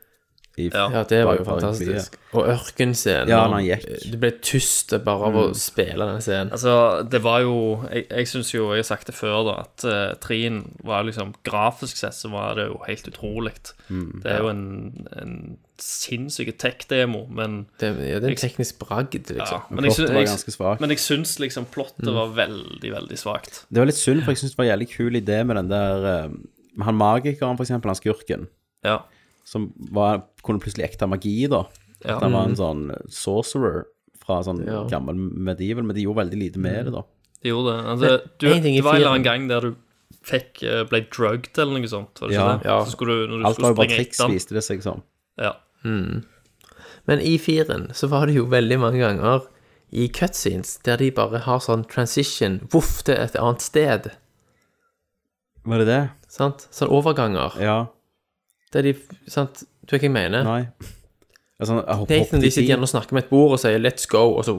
I- 0.60 0.70
Ja. 0.74 0.86
Ja, 0.94 1.04
det 1.08 1.22
var 1.26 1.38
jo 1.40 1.46
fantastisk. 1.48 2.18
Og 2.34 2.46
ørkenscenen. 2.52 3.30
Ja, 3.32 3.48
når 3.48 3.56
han 3.58 3.66
gikk. 3.66 3.86
Det 4.12 4.20
ble 4.22 4.32
tyst 4.46 4.92
bare 5.06 5.30
av 5.30 5.38
å 5.40 5.46
spille 5.58 6.06
den 6.12 6.22
scenen. 6.22 6.52
Altså, 6.54 6.74
det 7.10 7.22
var 7.24 7.42
jo 7.42 7.56
Jeg, 7.90 8.06
jeg 8.10 8.28
syns 8.28 8.52
jo, 8.54 8.68
jeg 8.76 8.84
har 8.84 8.90
sagt 8.90 9.08
det 9.08 9.16
før, 9.16 9.40
da, 9.48 9.56
at 9.66 9.86
uh, 9.88 10.14
Trien 10.22 10.60
var 10.84 11.04
liksom 11.08 11.34
Grafisk 11.48 11.98
sett 11.98 12.14
så 12.14 12.30
var 12.32 12.56
det 12.60 12.68
jo 12.70 12.78
helt 12.86 13.08
utrolig. 13.10 13.56
Mm. 13.90 14.22
det 14.22 14.32
er 14.32 14.44
jo 14.44 14.50
en, 14.52 15.08
en 15.18 15.58
sinnssyk 15.82 16.52
tech-demo, 16.60 17.24
men 17.32 17.66
Det, 17.80 17.90
ja, 17.98 18.20
det 18.20 18.28
er 18.30 18.36
en 18.36 18.42
teknisk 18.44 18.80
bragd, 18.82 19.16
ja, 19.32 19.40
liksom. 19.40 19.62
men, 19.72 19.88
jeg, 19.88 20.08
var 20.14 20.28
ganske 20.28 20.54
svagt. 20.54 20.82
men 20.84 20.94
jeg 20.94 21.00
syns 21.02 21.38
liksom 21.42 21.66
plottet 21.74 22.10
var 22.14 22.34
veldig, 22.36 22.92
veldig 22.94 23.18
svakt. 23.20 23.64
Det 23.72 23.82
var 23.82 23.90
litt 23.90 24.00
synd, 24.00 24.22
for 24.26 24.36
jeg 24.36 24.44
syns 24.44 24.54
det 24.56 24.60
var 24.62 24.68
en 24.68 24.74
jævlig 24.74 24.90
kul 24.94 25.20
idé 25.20 25.40
med 25.48 25.56
den 25.62 25.72
der 25.72 26.10
uh, 26.28 26.84
han 26.86 26.96
magikeren, 27.00 27.58
for 27.58 27.66
eksempel, 27.66 27.90
han 27.92 28.00
skurken, 28.00 28.48
Ja. 28.86 29.00
Som 29.50 29.70
var, 29.98 30.24
kunne 30.46 30.62
plutselig 30.62 30.86
ekte 30.92 31.08
magi, 31.10 31.36
da. 31.50 31.64
Ja. 32.04 32.16
At 32.18 32.24
han 32.28 32.36
var 32.38 32.46
en 32.52 32.56
sånn 32.60 32.84
sorcerer 33.12 33.88
fra 34.22 34.44
sånn 34.46 34.62
Ja. 34.68 34.84
gammel 34.92 35.18
medieval, 35.18 35.84
men 35.90 35.96
de 35.98 36.04
gjorde 36.06 36.22
veldig 36.22 36.38
lite 36.44 36.62
med 36.62 36.86
det, 36.86 36.94
da. 36.94 37.02
Det 37.42 37.50
gjorde 37.54 37.72
det. 37.74 37.86
Altså, 37.94 38.12
du, 38.38 38.48
en 38.54 38.62
ting 38.64 38.76
det 38.78 38.84
var 38.86 38.96
en 38.98 39.02
eller 39.02 39.16
annen 39.16 39.26
gang 39.26 39.48
der 39.50 39.62
du 39.70 39.76
fikk 40.30 40.62
uh, 40.68 40.84
ble 40.90 41.00
drugged 41.10 41.58
eller 41.58 41.80
noe 41.80 41.90
sånt, 41.90 42.20
var 42.20 42.28
det 42.30 42.36
ikke 42.38 42.46
Ja. 42.46 42.58
det? 42.60 42.68
Ja. 42.70 42.78
Så 42.86 42.92
skulle 42.98 43.16
du, 43.16 43.28
når 43.32 43.38
du 43.42 43.46
Alt 43.50 43.56
skulle 43.56 43.68
var 43.68 43.72
jo 43.72 43.80
bare 43.80 43.88
springe 43.90 44.04
triks, 44.04 44.18
etter 44.20 44.28
den- 44.28 44.36
viste 44.38 44.54
det 44.60 44.64
seg 44.68 44.84
som. 44.86 45.04
Ja. 45.40 45.54
Men 47.08 47.20
i 47.26 47.38
firen 47.42 47.90
så 47.96 48.08
var 48.12 48.28
det 48.28 48.36
jo 48.36 48.46
veldig 48.52 48.78
mange 48.80 49.00
ganger 49.02 49.48
i 49.92 50.08
cutscenes 50.14 50.76
der 50.86 50.98
de 51.02 51.10
bare 51.16 51.40
har 51.48 51.60
sånn 51.64 51.88
transition, 51.90 52.60
voff, 52.72 53.00
til 53.08 53.16
et 53.16 53.36
annet 53.40 53.62
sted. 53.66 54.12
Var 55.66 55.78
det 55.82 55.88
det? 55.90 56.02
Sant? 56.30 56.68
Sånn 56.72 56.92
overganger. 56.94 57.56
Ja. 57.62 57.80
Der 58.74 58.82
de 58.86 58.94
Sant? 59.28 59.64
Du 59.86 59.96
vet 59.96 60.02
hva 60.02 60.08
jeg 60.10 60.12
mener? 60.14 60.44
Nei. 60.44 60.68
Altså, 61.60 61.80
jeg 61.86 61.96
hopp- 61.98 62.10
Nathan, 62.10 62.26
er 62.26 62.38
når 62.38 62.44
i 62.44 62.46
de 62.46 62.52
sitter 62.52 62.68
igjen 62.70 62.86
og 62.86 62.90
snakker 62.92 63.14
med 63.18 63.24
et 63.24 63.30
bord 63.30 63.52
og 63.52 63.60
sier 63.60 63.80
'let's 63.80 64.06
go', 64.08 64.38
og 64.38 64.46
så, 64.46 64.54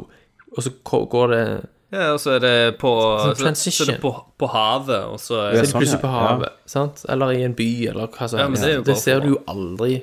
og 0.57 0.63
så 0.63 0.71
går 0.85 1.27
det 1.35 1.67
ja, 1.93 2.13
og 2.13 2.21
så 2.21 2.31
er 2.37 2.39
det 2.39 2.79
på, 2.79 2.91
Sånn 2.91 3.19
så, 3.19 3.35
så 3.35 3.43
er 3.43 3.45
transition. 3.47 3.87
det 3.89 4.01
på, 4.01 4.11
på 4.39 4.47
havet, 4.47 5.05
og 5.11 5.19
så 5.19 5.35
Ja, 5.35 5.47
er 5.49 5.53
Så 5.53 5.59
er 5.59 5.63
det 5.63 5.67
det 5.67 5.75
plutselig 5.75 6.01
sånn, 6.01 6.39
på 6.39 6.43
ja. 6.45 6.49
sant? 6.67 7.05
Eller 7.09 7.31
i 7.31 7.43
en 7.43 7.55
by, 7.55 7.87
eller 7.89 8.07
hva 8.07 8.29
som 8.29 8.39
Ja, 8.39 8.47
helst. 8.47 8.63
det 8.63 8.75
er 8.77 8.83
det 8.83 8.97
ser 8.99 9.21
du 9.21 9.29
jo 9.29 9.39
aldri 9.49 10.03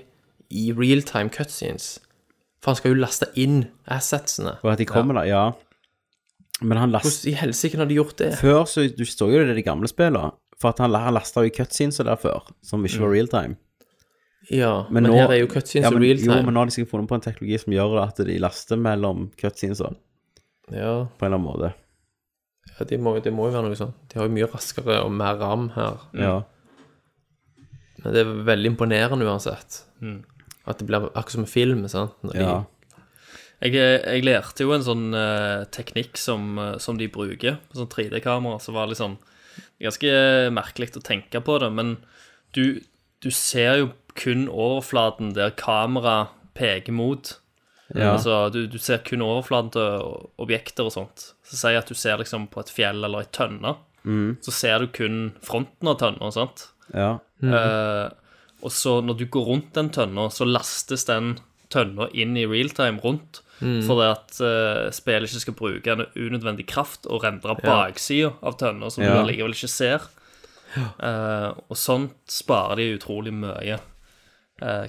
i 0.51 0.71
real 0.75 1.01
time 1.01 1.29
cutscenes. 1.29 1.99
For 2.61 2.71
han 2.71 2.75
skal 2.75 2.91
jo 2.95 2.99
laste 3.01 3.27
inn 3.35 3.67
assetsene. 3.87 4.57
Og 4.63 4.71
at 4.71 4.77
de 4.79 4.85
kommer 4.85 5.13
da, 5.13 5.21
ja. 5.27 5.51
Men 6.61 6.77
han 6.77 6.91
last... 6.91 7.05
Hvordan 7.05 7.31
i 7.33 7.35
helsike 7.37 7.77
har 7.77 7.85
de 7.85 7.95
gjort 7.95 8.17
det? 8.17 8.33
Før 8.39 8.65
så 8.65 8.87
Du 8.97 9.05
så 9.05 9.29
jo 9.31 9.45
det 9.45 9.51
i 9.51 9.61
de 9.61 9.63
gamle 9.63 9.87
spillene. 9.87 10.31
For 10.59 10.69
at 10.69 10.79
han, 10.79 10.91
han 10.93 11.13
lasta 11.13 11.41
jo 11.45 11.49
cutscenes 11.55 11.97
der 12.03 12.15
før, 12.15 12.43
som 12.63 12.83
ikke 12.83 12.97
Mm. 12.97 13.01
var 13.05 13.13
real 13.13 13.27
time. 13.27 13.55
Ja, 14.53 14.87
men, 14.93 15.03
nå- 15.03 15.15
her 15.17 15.33
er 15.35 15.41
jo 15.41 15.47
cutscenes 15.51 15.83
ja, 15.83 15.91
i 15.91 15.97
men, 15.97 16.03
real 16.05 16.21
Jo, 16.23 16.35
men 16.45 16.53
nå 16.55 16.61
har 16.61 16.69
de 16.69 16.75
sikkert 16.77 16.93
funnet 16.93 17.09
på 17.09 17.17
en 17.17 17.25
teknologi 17.25 17.57
som 17.63 17.73
gjør 17.75 17.97
at 18.05 18.21
de 18.29 18.37
laster 18.39 18.79
mellom 18.79 19.25
cutscenes 19.39 19.81
på 19.83 19.91
Ja, 20.71 20.93
en 21.03 21.09
eller 21.19 21.35
annen 21.35 21.43
måte. 21.47 21.73
ja 22.77 22.85
det, 22.87 22.99
må, 23.03 23.17
de 23.23 23.33
må 23.33 23.49
jo 23.49 23.55
være 23.57 23.67
noe 23.67 23.79
sånt. 23.79 23.97
De 24.11 24.19
har 24.19 24.27
jo 24.29 24.35
mye 24.37 24.47
raskere 24.51 25.01
og 25.03 25.11
mer 25.15 25.35
ram 25.41 25.69
her. 25.75 25.99
Ja. 26.15 26.37
Men 28.03 28.13
det 28.13 28.23
er 28.23 28.33
veldig 28.47 28.71
imponerende 28.75 29.27
uansett. 29.27 29.81
At 30.67 30.79
det 30.79 30.87
blir 30.89 31.07
akkurat 31.09 31.33
som 31.35 31.45
en 31.45 31.49
film, 31.51 31.85
sant? 31.91 32.15
Når 32.23 32.35
de, 32.35 32.43
ja. 32.43 32.57
Jeg, 33.63 33.73
jeg 33.73 34.25
lærte 34.27 34.67
jo 34.67 34.73
en 34.75 34.85
sånn 34.85 35.07
uh, 35.17 35.63
teknikk 35.73 36.19
som, 36.21 36.51
eh, 36.61 36.75
som 36.83 36.99
de 36.99 37.07
bruker, 37.09 37.55
på 37.71 37.79
sånn 37.79 37.89
3D-kamera, 37.89 38.59
som 38.61 38.75
var 38.77 38.91
liksom 38.91 39.15
ganske 39.81 40.11
merkelig 40.53 40.91
å 40.99 41.01
tenke 41.05 41.41
på 41.41 41.55
det, 41.63 41.71
men 41.73 41.95
du, 42.53 42.77
du 43.23 43.31
ser 43.33 43.79
jo 43.81 43.87
kun 44.19 44.47
overflaten 44.49 45.33
der 45.37 45.51
kamera 45.57 46.27
peker 46.57 46.93
mot. 46.95 47.35
Ja. 47.95 48.13
Altså, 48.17 48.49
du, 48.51 48.65
du 48.67 48.77
ser 48.81 48.99
kun 49.07 49.21
overflaten 49.23 49.71
til 49.71 50.07
objekter 50.43 50.89
og 50.89 50.95
sånt. 50.97 51.29
Så 51.47 51.55
si 51.61 51.71
at 51.77 51.87
du 51.87 51.95
ser 51.95 52.17
liksom 52.19 52.49
på 52.51 52.59
et 52.65 52.71
fjell 52.73 52.99
eller 53.07 53.23
ei 53.23 53.29
tønne, 53.31 53.75
så 54.43 54.51
ser 54.55 54.79
du 54.79 54.87
kun 54.95 55.17
fronten 55.43 55.89
av 55.91 55.97
tønna, 55.99 56.29
sant? 56.31 56.69
ja. 56.95 57.17
Eh, 57.43 58.07
og 58.65 58.71
så 58.73 58.95
når 59.05 59.17
du 59.19 59.25
går 59.29 59.43
rundt 59.45 59.73
den 59.75 59.89
tønna, 59.93 60.23
så 60.33 60.45
lastes 60.47 61.03
den 61.05 61.35
tønna 61.69 62.07
inn 62.17 62.31
i 62.39 62.45
realtime 62.49 62.97
rundt. 63.03 63.43
For 63.59 63.99
det 64.01 64.07
at 64.13 64.39
uh, 64.41 64.87
spillet 64.93 65.27
ikke 65.29 65.41
skal 65.43 65.55
bruke 65.59 65.93
en 65.93 66.05
unødvendig 66.17 66.65
kraft 66.69 67.05
og 67.09 67.23
rendre 67.25 67.53
baksida 67.61 68.31
av 68.45 68.57
tønna, 68.57 68.89
som 68.93 69.03
Ja. 69.05 69.11
du 69.13 69.19
allikevel 69.23 69.53
ikke 69.53 69.69
ser. 69.69 70.07
Uh, 70.77 71.53
og 71.69 71.77
sånt 71.79 72.17
sparer 72.29 72.77
de 72.81 72.87
utrolig 72.97 73.31
mye 73.33 73.77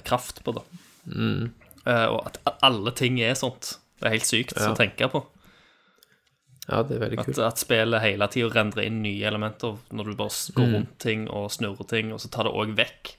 kraft 0.03 0.43
på, 0.43 0.53
da. 0.57 0.63
Eh, 1.09 2.05
og 2.11 2.23
at 2.27 2.39
alle 2.65 2.91
ting 2.97 3.19
er 3.21 3.33
sånt. 3.39 3.75
Det 3.99 4.07
er 4.07 4.15
helt 4.17 4.27
sykt 4.29 4.55
Ja. 4.57 4.71
å 4.71 4.77
tenke 4.77 5.09
på. 5.11 5.25
ja, 6.69 6.83
det 6.83 6.95
er 6.97 6.99
veldig 7.09 7.25
kult. 7.25 7.39
at 7.39 7.57
spillet 7.57 8.01
hele 8.01 8.27
tida 8.29 8.49
rendrer 8.53 8.85
inn 8.85 9.01
nye 9.01 9.25
elementer 9.25 9.77
når 9.91 10.05
du 10.11 10.15
bare 10.15 10.53
går 10.55 10.73
rundt 10.75 10.99
ting 10.99 11.27
og 11.29 11.49
snurrer 11.51 11.87
ting, 11.89 12.11
og 12.13 12.19
så 12.21 12.29
tar 12.29 12.43
det 12.45 12.53
òg 12.53 12.75
vekk 12.77 13.15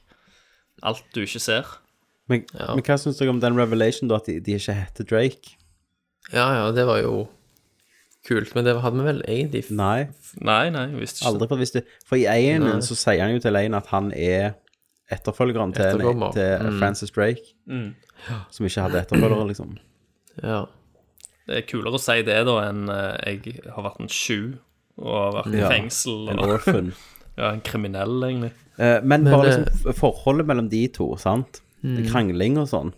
alt 0.83 1.03
du 1.13 1.23
ikke 1.25 1.41
ser. 1.43 1.67
Men, 2.29 2.45
men 2.55 2.83
hva 2.87 2.97
syns 2.97 3.19
dere 3.19 3.31
om 3.35 3.41
den 3.43 3.57
revelation, 3.59 4.09
da, 4.09 4.17
at 4.21 4.27
de, 4.31 4.39
de 4.41 4.55
ikke 4.55 4.73
heter 4.79 5.05
Drake? 5.05 5.57
Ja, 6.33 6.47
ja, 6.55 6.71
det 6.73 6.87
var 6.87 7.01
jo 7.03 7.29
kult. 8.29 8.55
Men 8.55 8.65
det 8.65 8.77
hadde 8.81 9.01
vi 9.01 9.07
vel 9.09 9.23
egentlig 9.27 9.65
Nei, 9.75 10.09
Nei, 10.41 10.71
nei, 10.71 10.87
visste 10.95 11.25
ikke 11.25 11.33
aldri. 11.33 11.49
For, 11.51 11.57
hvis 11.59 11.73
det, 11.75 11.83
for 12.07 12.21
i 12.21 12.27
Einen 12.31 12.83
så 12.87 12.95
sier 12.95 13.25
han 13.25 13.35
jo 13.35 13.41
til 13.43 13.51
Elaine 13.51 13.81
at 13.81 13.91
han 13.91 14.13
er 14.15 14.55
etterfølgeren 15.11 15.73
til, 15.77 16.01
til 16.01 16.27
til 16.37 16.79
Francis 16.81 17.15
Drake. 17.15 17.55
Som 18.51 18.67
ikke 18.69 18.87
hadde 18.87 19.03
etterfølgere, 19.05 19.47
liksom. 19.51 19.77
Ja. 20.43 20.65
Det 21.51 21.57
er 21.59 21.67
kulere 21.67 21.99
å 21.99 22.03
si 22.03 22.21
det 22.27 22.37
da 22.47 22.57
enn 22.69 22.85
eh, 22.93 23.39
jeg 23.41 23.63
har 23.75 23.83
vært 23.83 24.03
en 24.05 24.11
sju 24.13 24.61
og 25.01 25.15
har 25.17 25.33
vært 25.41 25.57
i 25.57 25.63
Ja, 25.63 25.71
fengsel. 25.73 26.29
En 26.31 26.43
Og, 26.43 26.53
orphan. 26.57 26.93
ja, 27.41 27.51
en 27.51 27.63
kriminell, 27.67 28.21
egentlig. 28.29 28.53
Eh, 28.77 29.01
men, 29.03 29.25
Men, 29.25 29.33
bare 29.33 29.49
liksom 29.49 29.97
forholdet 29.99 30.47
mellom 30.47 30.69
de 30.71 30.85
to, 30.95 31.09
sant? 31.21 31.63
Krangling 31.81 32.59
og 32.61 32.69
sånn. 32.71 32.95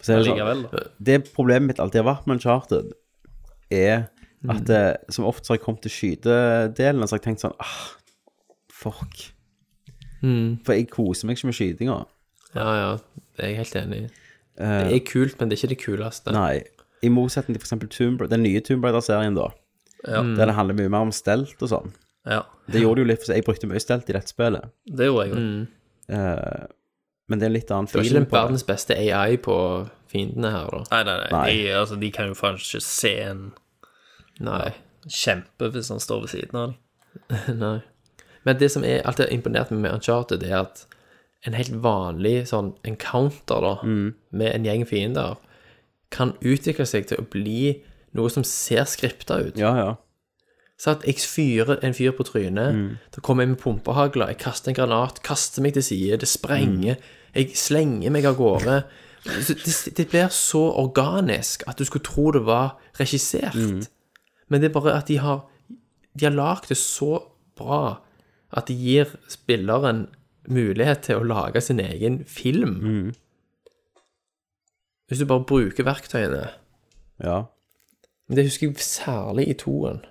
For 0.00 0.16
er 0.16 0.22
det 0.24 0.32
sånn, 0.32 0.64
det 1.10 1.18
problemet 1.34 1.68
mitt 1.72 1.80
alltid 1.82 2.00
har 2.02 2.08
vært 2.14 2.26
med 2.26 2.38
Uncharted, 2.38 2.92
er 3.70 4.08
at 4.48 4.62
det, 4.66 4.82
som 5.12 5.26
ofte 5.28 5.44
så 5.46 5.52
har 5.52 5.58
jeg 5.58 5.64
kommet 5.66 5.82
til 5.84 5.92
skytedelen, 5.92 7.04
så 7.04 7.14
har 7.14 7.20
jeg 7.20 7.26
tenkt 7.28 7.42
sånn 7.44 7.56
ah, 7.60 7.76
fuck. 8.72 9.26
For 10.64 10.76
jeg 10.76 10.88
koser 10.92 11.28
meg 11.28 11.36
ikke 11.38 11.50
med 11.50 11.56
skytinga. 11.58 11.98
Ja, 12.56 12.68
ja. 12.76 12.90
Det 13.36 13.44
er 13.44 13.52
jeg 13.52 13.60
helt 13.62 13.76
enig 13.82 13.98
i. 14.02 14.08
Uh, 14.60 14.82
Det 14.88 14.94
er 14.96 15.04
kult, 15.08 15.36
men 15.40 15.48
det 15.50 15.56
er 15.56 15.60
ikke 15.62 15.74
det 15.74 15.80
kuleste. 15.84 16.32
Nei. 16.34 16.62
I 17.04 17.08
motsetning 17.12 17.56
til 17.56 17.62
eksempel 17.62 17.88
Tomb, 17.92 18.24
den 18.28 18.42
nye 18.44 18.60
Tomb 18.64 18.84
Raider-serien, 18.84 19.36
da. 19.38 19.50
Ja. 20.04 20.22
Der 20.36 20.50
det 20.50 20.56
handler 20.56 20.76
mye 20.76 20.92
mer 20.92 21.06
om 21.06 21.12
stelt 21.12 21.60
og 21.60 21.70
sånn. 21.72 21.92
Ja, 22.28 22.42
Det 22.68 22.82
gjorde 22.82 23.00
det 23.00 23.04
jo 23.06 23.08
litt, 23.12 23.22
for 23.24 23.32
jeg 23.32 23.44
brukte 23.46 23.68
mye 23.70 23.80
stelt 23.80 24.08
i 24.10 24.16
dette 24.16 24.28
spillet. 24.28 24.68
det 24.88 25.08
gjorde 25.08 25.28
jeg 25.28 25.32
jo. 25.36 25.66
Eh, 26.16 26.66
men 27.30 27.38
det 27.38 27.46
er 27.46 27.52
en 27.52 27.54
litt 27.54 27.70
annen 27.70 27.86
Det 27.86 27.94
på 27.94 28.02
ikke 28.02 28.10
Det 28.10 28.18
den 28.18 28.26
ikke 28.26 28.36
verdens 28.36 28.66
beste 28.66 28.96
AI 28.98 29.36
på 29.38 29.56
fiendene 30.10 30.50
her, 30.50 30.70
da. 30.74 30.82
Nei, 30.90 31.02
nei, 31.06 31.16
nei. 31.22 31.30
Nei. 31.36 31.44
De, 31.50 31.74
altså, 31.78 31.98
de 32.00 32.10
kan 32.14 32.30
jo 32.30 32.36
faen 32.38 32.58
ikke 32.58 32.82
se 32.82 33.12
en 33.22 33.44
Nei. 34.42 34.72
kjempe 35.06 35.70
hvis 35.70 35.92
han 35.94 36.02
står 36.02 36.24
ved 36.24 36.32
siden 36.34 36.58
av 36.58 36.72
dem. 36.72 36.80
Nei. 37.62 37.76
Men 38.48 38.58
det 38.58 38.70
som 38.72 38.84
er 38.88 39.04
alltid 39.04 39.28
har 39.28 39.34
imponert 39.36 39.70
meg 39.70 39.84
med 39.84 39.98
Uncharted, 39.98 40.42
er 40.48 40.64
at 40.64 40.84
en 41.46 41.56
helt 41.56 41.76
vanlig 41.84 42.48
sånn 42.50 42.74
encounter 42.88 43.62
da, 43.64 43.74
med 43.86 44.50
en 44.50 44.66
gjeng 44.66 44.84
fiender 44.88 45.38
kan 46.12 46.34
utvikle 46.42 46.84
seg 46.88 47.06
til 47.08 47.22
å 47.22 47.28
bli 47.30 47.78
noe 48.18 48.32
som 48.32 48.44
ser 48.44 48.88
skripta 48.90 49.38
ut. 49.46 49.60
Ja, 49.60 49.74
ja. 49.78 49.90
Så 50.80 50.94
at 50.96 51.04
jeg 51.04 51.20
fyrer 51.20 51.78
en 51.84 51.94
fyr 51.94 52.14
på 52.16 52.24
trynet, 52.24 52.76
da 53.12 53.22
kommer 53.22 53.44
jeg 53.44 53.52
med 53.52 53.60
pumpehagler, 53.60 54.32
jeg 54.32 54.40
kaster 54.40 54.72
en 54.72 54.78
granat, 54.78 55.20
kaster 55.26 55.60
meg 55.64 55.76
til 55.76 55.84
side, 55.84 56.22
det 56.22 56.28
sprenger, 56.28 56.96
jeg 57.34 57.56
slenger 57.56 58.10
meg 58.10 58.26
av 58.28 58.36
gårde. 58.38 58.82
Det, 59.24 59.56
det 59.96 60.06
blir 60.08 60.28
så 60.32 60.62
organisk 60.80 61.62
at 61.68 61.78
du 61.78 61.84
skulle 61.84 62.06
tro 62.06 62.30
det 62.32 62.44
var 62.46 62.78
regissert. 63.00 63.56
Men 64.48 64.60
det 64.62 64.70
er 64.70 64.74
bare 64.80 64.96
at 64.96 65.08
de 65.08 65.18
har 65.20 65.46
De 66.18 66.24
har 66.26 66.32
lagd 66.34 66.68
det 66.68 66.76
så 66.76 67.20
bra 67.56 68.00
at 68.50 68.66
de 68.66 68.74
gir 68.74 69.12
spilleren 69.30 70.08
mulighet 70.50 71.04
til 71.06 71.20
å 71.20 71.26
lage 71.26 71.60
sin 71.62 71.78
egen 71.78 72.24
film. 72.26 73.12
Hvis 75.06 75.18
du 75.22 75.26
bare 75.26 75.46
bruker 75.46 75.86
verktøyene. 75.86 76.48
ja. 77.22 77.42
Men 78.28 78.36
det 78.36 78.44
husker 78.46 78.68
jeg 78.68 78.78
særlig 78.78 79.48
i 79.50 79.54
toen. 79.58 80.04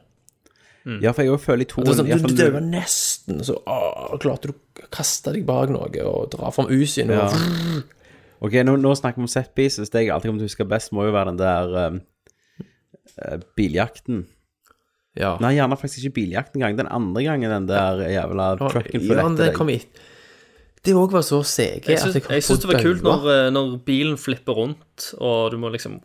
Ja, 1.03 1.11
for 1.13 1.25
jeg 1.25 1.33
òg 1.35 1.41
føler 1.43 1.63
i 1.63 1.67
Det 1.67 1.73
toen 1.73 1.85
sånn, 1.89 2.07
i 2.07 2.13
hvert 2.13 2.23
du, 2.23 2.27
fall- 2.27 2.35
du 2.37 2.43
døde 2.43 2.61
nesten, 2.65 3.43
så 3.45 3.55
å, 3.61 4.17
klarte 4.21 4.49
du 4.49 4.53
å 4.55 4.89
kaste 4.95 5.33
deg 5.35 5.45
bak 5.47 5.69
noe 5.73 5.89
og 6.07 6.29
dra 6.33 6.51
fram 6.55 6.71
usyn. 6.73 7.13
Ja. 7.15 7.29
Ok, 8.39 8.53
nå, 8.63 8.77
nå 8.79 8.93
snakker 8.95 9.19
vi 9.19 9.25
om 9.27 9.27
set 9.27 9.49
pieces. 9.51 9.89
Det 9.91 10.05
jeg 10.05 10.13
alltid 10.15 10.29
kommer 10.29 10.39
til 10.39 10.47
å 10.47 10.51
huske 10.53 10.67
best, 10.71 10.93
må 10.95 11.03
jo 11.03 11.11
være 11.11 11.33
den 11.33 11.39
der 11.41 11.73
um, 11.91 11.97
eh, 13.19 13.41
biljakten. 13.59 14.21
ja. 15.19 15.33
Nei, 15.43 15.57
gjerne 15.57 15.75
faktisk 15.75 16.05
ikke 16.07 16.15
biljakten 16.21 16.61
engang. 16.61 16.77
Den 16.77 16.87
andre 16.87 17.25
gangen 17.25 17.51
den 17.51 17.67
der 17.67 17.99
jævla 18.13 18.53
trucken 18.61 19.03
ja, 19.03 19.25
kom 19.27 19.35
etter 19.35 19.51
deg. 19.75 19.89
Det 20.87 20.95
òg 20.95 21.11
var 21.11 21.25
så 21.27 21.41
Jeg 21.43 21.83
syns, 21.83 22.15
holdt 22.15 22.31
jeg 22.31 22.45
syns 22.47 22.63
det 22.63 22.69
var 22.71 22.79
kult 22.85 23.03
når, 23.03 23.27
eh, 23.33 23.49
når 23.51 23.73
bilen 23.83 24.15
flipper 24.15 24.55
rundt, 24.55 25.09
og 25.19 25.51
du 25.51 25.57
må 25.59 25.73
liksom 25.73 25.99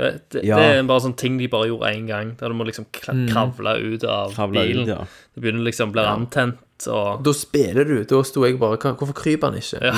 det, 0.00 0.10
det, 0.32 0.42
Ja. 0.48 0.56
det 0.56 0.70
er 0.78 0.82
bare 0.88 1.02
sånn 1.04 1.16
ting 1.20 1.36
de 1.40 1.46
bare 1.52 1.68
gjorde 1.68 1.90
én 1.92 2.06
gang, 2.08 2.32
der 2.40 2.48
du 2.52 2.56
må 2.58 2.64
liksom 2.68 2.86
kravle 2.94 3.74
ut 3.84 4.04
av 4.08 4.32
Kravle 4.34 4.64
bilen. 4.64 4.82
ut, 4.88 4.92
ja. 4.94 5.04
Det 5.36 5.42
begynner 5.44 5.66
liksom 5.68 5.90
å 5.92 5.96
bli 5.98 6.04
antent, 6.08 6.86
og 6.88 7.22
Da 7.26 7.32
spiller 7.36 7.84
du. 7.84 7.98
Da 8.08 8.22
sto 8.24 8.44
jeg 8.46 8.56
bare 8.58 8.78
Hvorfor 8.80 9.12
kryper 9.18 9.50
han 9.50 9.60
ikke? 9.60 9.82
Ja. 9.84 9.92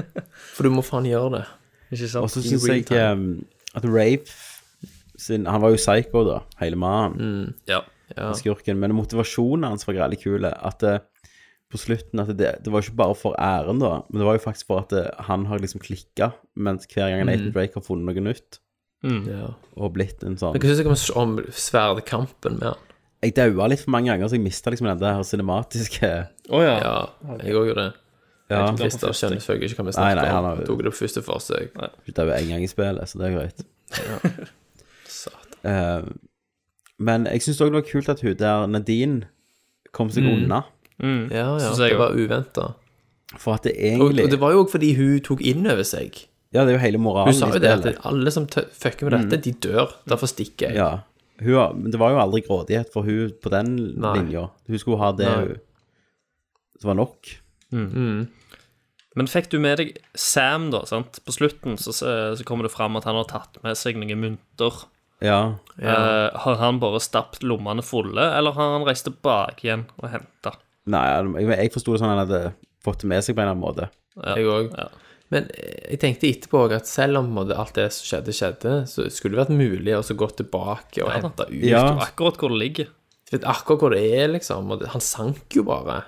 For 0.56 0.64
du 0.66 0.70
må 0.72 0.82
faen 0.86 1.04
gjøre 1.08 1.30
det. 1.38 1.44
Ikke 1.92 2.08
sant? 2.08 2.24
Og 2.24 2.30
så 2.32 2.42
syns 2.42 2.64
jeg 2.68 2.86
time. 2.88 3.12
um, 3.12 3.44
at 3.76 3.84
Rafe 3.84 4.32
sin 5.20 5.44
Han 5.46 5.60
var 5.62 5.70
jo 5.74 5.76
psycho, 5.78 6.24
da, 6.26 6.40
hele 6.60 6.76
mannen. 6.80 7.54
Ja. 7.70 7.82
Ja. 8.16 8.32
skurken, 8.36 8.76
men 8.78 8.92
motivasjonen 8.94 9.64
hans 9.68 9.86
var 9.88 9.94
veldig 9.96 10.18
kule. 10.20 10.50
At 10.64 10.82
det, 10.84 10.96
på 11.72 11.78
slutten 11.80 12.20
at 12.22 12.28
det, 12.36 12.50
det 12.62 12.70
var 12.72 12.82
ikke 12.84 12.96
bare 12.98 13.14
for 13.18 13.34
æren, 13.40 13.80
da, 13.80 14.02
men 14.10 14.20
det 14.20 14.26
var 14.28 14.36
jo 14.36 14.42
faktisk 14.44 14.66
for 14.68 14.82
at 14.84 14.92
det, 14.94 15.04
han 15.28 15.46
har 15.50 15.58
liksom 15.62 15.80
klikka, 15.82 16.32
mens 16.56 16.86
hver 16.90 17.10
gang 17.10 17.24
Nathan 17.26 17.52
Drake 17.54 17.74
har 17.78 17.82
funnet 17.86 18.06
noe 18.10 18.26
nytt 18.28 18.60
Ja. 19.04 19.50
og 19.76 19.92
blitt 19.92 20.22
en 20.24 20.38
sånn 20.40 20.54
Hva 20.56 20.70
syns 20.70 21.06
du 21.10 21.12
om 21.20 21.36
sverdkampen 21.52 22.58
med 22.60 22.70
han? 22.70 22.80
Jeg 23.24 23.34
daua 23.36 23.66
litt 23.68 23.80
for 23.84 23.92
mange 23.94 24.08
ganger, 24.12 24.28
så 24.28 24.36
jeg 24.38 24.44
mista 24.44 24.72
liksom 24.72 24.88
den 24.88 25.00
der 25.00 25.22
cinematiske 25.24 26.10
Å 26.52 26.62
ja. 26.64 26.74
Ja, 26.80 26.96
jeg 27.42 27.56
òg 27.56 27.68
gjorde 27.70 27.84
det. 27.86 27.92
Ja, 28.52 28.66
Christer 28.76 29.14
skjønner 29.16 29.40
selvfølgelig 29.40 29.70
ikke 29.72 29.80
hva 29.80 29.86
vi 29.86 29.92
Nei, 29.94 29.96
snakker 29.96 30.20
nei, 30.20 30.32
han 30.34 30.48
om. 30.50 30.64
tok 30.68 30.82
det 30.84 30.92
på 30.92 30.98
første 30.98 31.22
forsøk. 31.24 31.78
du 32.04 32.12
dauer 32.12 32.36
én 32.36 32.50
gang 32.52 32.64
i 32.64 32.68
spillet, 32.68 33.08
så 33.08 33.20
det 33.20 33.30
er 33.30 33.38
greit. 33.38 33.64
Eh, 35.64 36.02
men 37.00 37.24
jeg 37.24 37.40
syns 37.40 37.62
òg 37.64 37.70
det 37.72 37.78
var 37.78 37.84
kult 37.88 38.08
at 38.12 38.20
hun 38.20 38.34
der 38.36 38.66
Nadine 38.68 39.30
kom 39.96 40.10
seg 40.12 40.26
unna. 40.28 40.58
Ja, 41.00 41.54
ja. 41.56 41.58
Synes 41.62 41.80
jeg 41.80 41.94
Det 41.94 41.98
var 42.02 42.12
uventa. 42.12 42.66
For 43.40 43.56
at 43.56 43.64
det 43.64 43.72
Og, 43.72 44.10
egentlig 44.10 44.26
og 44.26 44.30
det 44.34 44.40
var 44.42 44.52
jo 44.52 44.64
òg 44.66 44.70
fordi 44.74 44.90
hun 44.98 45.22
tok 45.24 45.40
inn 45.40 45.64
over 45.66 45.86
seg. 45.88 46.26
Ja, 46.54 46.62
det 46.64 46.70
er 46.74 46.76
jo 46.78 46.82
hele 46.84 47.00
moralen. 47.02 47.32
Hun 47.34 47.40
sa 47.40 47.48
jo 47.50 47.58
det 47.62 47.72
at 47.74 48.04
alle 48.06 48.30
som 48.30 48.46
fucker 48.46 49.08
med 49.08 49.16
dette, 49.18 49.40
de 49.42 49.52
dør. 49.68 49.90
Derfor 50.06 50.30
stikker 50.30 50.68
jeg. 50.70 50.76
Ja. 50.78 50.90
Hun, 51.42 51.54
har- 51.58 51.72
men 51.74 51.90
det 51.90 51.98
var 51.98 52.12
jo 52.14 52.20
aldri 52.22 52.44
grådighet 52.46 52.92
for 52.94 53.02
hun 53.02 53.32
på 53.42 53.50
den 53.50 53.72
Nei. 53.98 54.12
linja. 54.20 54.44
Hun 54.70 54.78
skulle 54.78 55.00
ha 55.02 55.10
det 55.18 55.26
Nei. 55.26 55.40
hun 55.48 55.56
som 56.80 56.92
var 56.92 56.98
nok. 57.00 57.32
Men 59.16 59.28
fikk 59.30 59.48
du 59.52 59.58
med 59.62 59.78
deg 59.78 59.92
Sam, 60.18 60.70
da? 60.74 60.84
sant? 60.86 61.20
På 61.26 61.34
slutten 61.34 61.76
så, 61.78 61.92
så 61.94 62.46
kommer 62.46 62.66
det 62.66 62.72
fram 62.74 62.96
at 62.98 63.06
han 63.08 63.18
har 63.18 63.28
tatt 63.30 63.60
med 63.62 63.78
seg 63.78 63.98
noen 64.00 64.18
mynter. 64.22 64.80
Ja. 65.24 65.38
Eh, 65.78 66.30
har 66.44 66.58
han 66.60 66.80
bare 66.82 67.00
stappet 67.02 67.42
lommene 67.46 67.82
fulle, 67.86 68.24
eller 68.36 68.52
har 68.56 68.72
han 68.78 68.86
reist 68.86 69.06
tilbake 69.06 69.64
igjen 69.68 69.86
og 70.02 70.10
henta? 70.12 70.56
Nei, 70.90 71.04
jeg, 71.40 71.46
jeg 71.54 71.72
forsto 71.72 71.94
det 71.94 72.02
sånn 72.02 72.10
at 72.10 72.18
han 72.18 72.24
hadde 72.26 72.40
fått 72.84 73.04
det 73.04 73.10
med 73.14 73.24
seg 73.24 73.36
på 73.38 73.40
en 73.42 73.46
eller 73.48 73.54
annen 73.56 73.64
måte. 73.64 73.86
Jeg 74.34 74.50
òg. 74.50 74.74
Ja. 74.76 74.88
Men 75.32 75.46
eh, 75.54 75.90
jeg 75.94 76.00
tenkte 76.02 76.28
etterpå 76.28 76.64
at 76.74 76.86
selv 76.86 77.18
om 77.22 77.38
alt 77.38 77.74
det 77.74 77.88
som 77.92 78.04
skjedde, 78.10 78.32
skjedde, 78.36 78.74
så 78.90 79.06
skulle 79.10 79.36
det 79.38 79.46
vært 79.46 79.56
mulig 79.56 79.94
å 79.96 80.02
gå 80.16 80.28
tilbake 80.36 81.02
og 81.04 81.08
Ja 81.08 81.20
hente 81.20 81.46
ut. 81.48 81.64
Ja. 81.64 81.84
Akkurat 82.04 82.36
hvor 82.38 82.50
det 82.52 82.58
ligger. 82.60 82.88
Vet 83.32 83.44
akkurat 83.44 83.80
hvor 83.80 83.90
det 83.96 84.02
er, 84.20 84.28
liksom. 84.34 84.70
Og 84.70 84.80
det, 84.82 84.88
han 84.92 85.00
sank 85.00 85.56
jo 85.56 85.64
bare. 85.64 86.02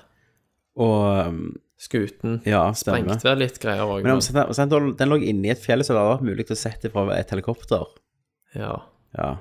Og 0.76 1.28
um, 1.28 1.40
Skuten. 1.80 2.38
ja. 2.48 2.70
Sprengte 2.76 3.20
vel 3.24 3.38
litt 3.44 3.58
greier 3.60 3.84
òg. 3.84 4.02
Men 4.04 4.12
om- 4.16 4.20
så- 4.24 4.46
så 4.52 4.64
den, 4.68 4.94
den 4.96 5.08
lå 5.10 5.18
inni 5.22 5.50
et 5.50 5.60
fjell, 5.60 5.80
så 5.84 5.92
det 5.92 6.00
hadde 6.00 6.14
vært 6.18 6.28
mulig 6.28 6.46
å 6.52 6.56
sette 6.56 6.90
fra 6.92 7.06
et 7.16 7.30
helikopter. 7.30 7.84
Ja. 8.54 8.76
Ja. 9.16 9.36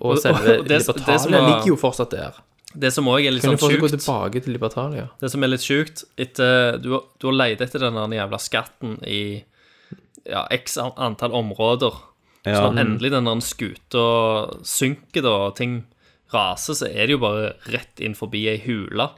Og 0.00 0.12
Og- 0.14 0.18
selve 0.22 0.58
og 0.60 0.68
det- 0.68 0.78
det 0.78 0.82
som 0.84 0.94
Libertalia 0.94 1.40
ligger 1.48 1.66
jo 1.72 1.76
fortsatt 1.76 2.10
der. 2.10 2.32
Det 2.74 2.90
som 2.92 3.06
òg 3.06 3.22
er 3.26 3.30
litt 3.34 3.44
Kan 3.44 3.54
sånn 3.54 3.70
du 3.70 3.76
få 3.78 3.86
gå 3.86 3.90
tilbake 3.92 4.40
til 4.42 4.52
Libertalia? 4.56 5.08
Det 5.20 5.30
som 5.30 5.42
er 5.46 5.52
litt 5.52 5.62
sjukt 5.62 6.04
etter, 6.18 6.78
Du, 6.82 6.88
du 7.20 7.26
har 7.30 7.36
leid 7.38 7.60
etter 7.62 7.78
den 7.86 7.94
jævla 8.16 8.40
skatten 8.42 8.96
i 9.06 9.44
ja, 10.26 10.46
x 10.50 10.78
antall 10.78 11.32
områder. 11.36 11.92
Så 12.44 12.50
Ja. 12.50 12.60
når 12.70 12.80
endelig 12.82 13.10
den 13.12 13.24
der 13.24 13.40
skuta 13.40 14.04
synker, 14.64 15.22
da, 15.24 15.30
og 15.48 15.56
ting 15.56 15.84
raser, 16.32 16.74
så 16.74 16.86
er 16.90 17.06
det 17.06 17.14
jo 17.14 17.18
bare 17.22 17.54
rett 17.72 18.00
inn 18.00 18.14
forbi 18.18 18.42
ei 18.50 18.58
hule 18.66 19.10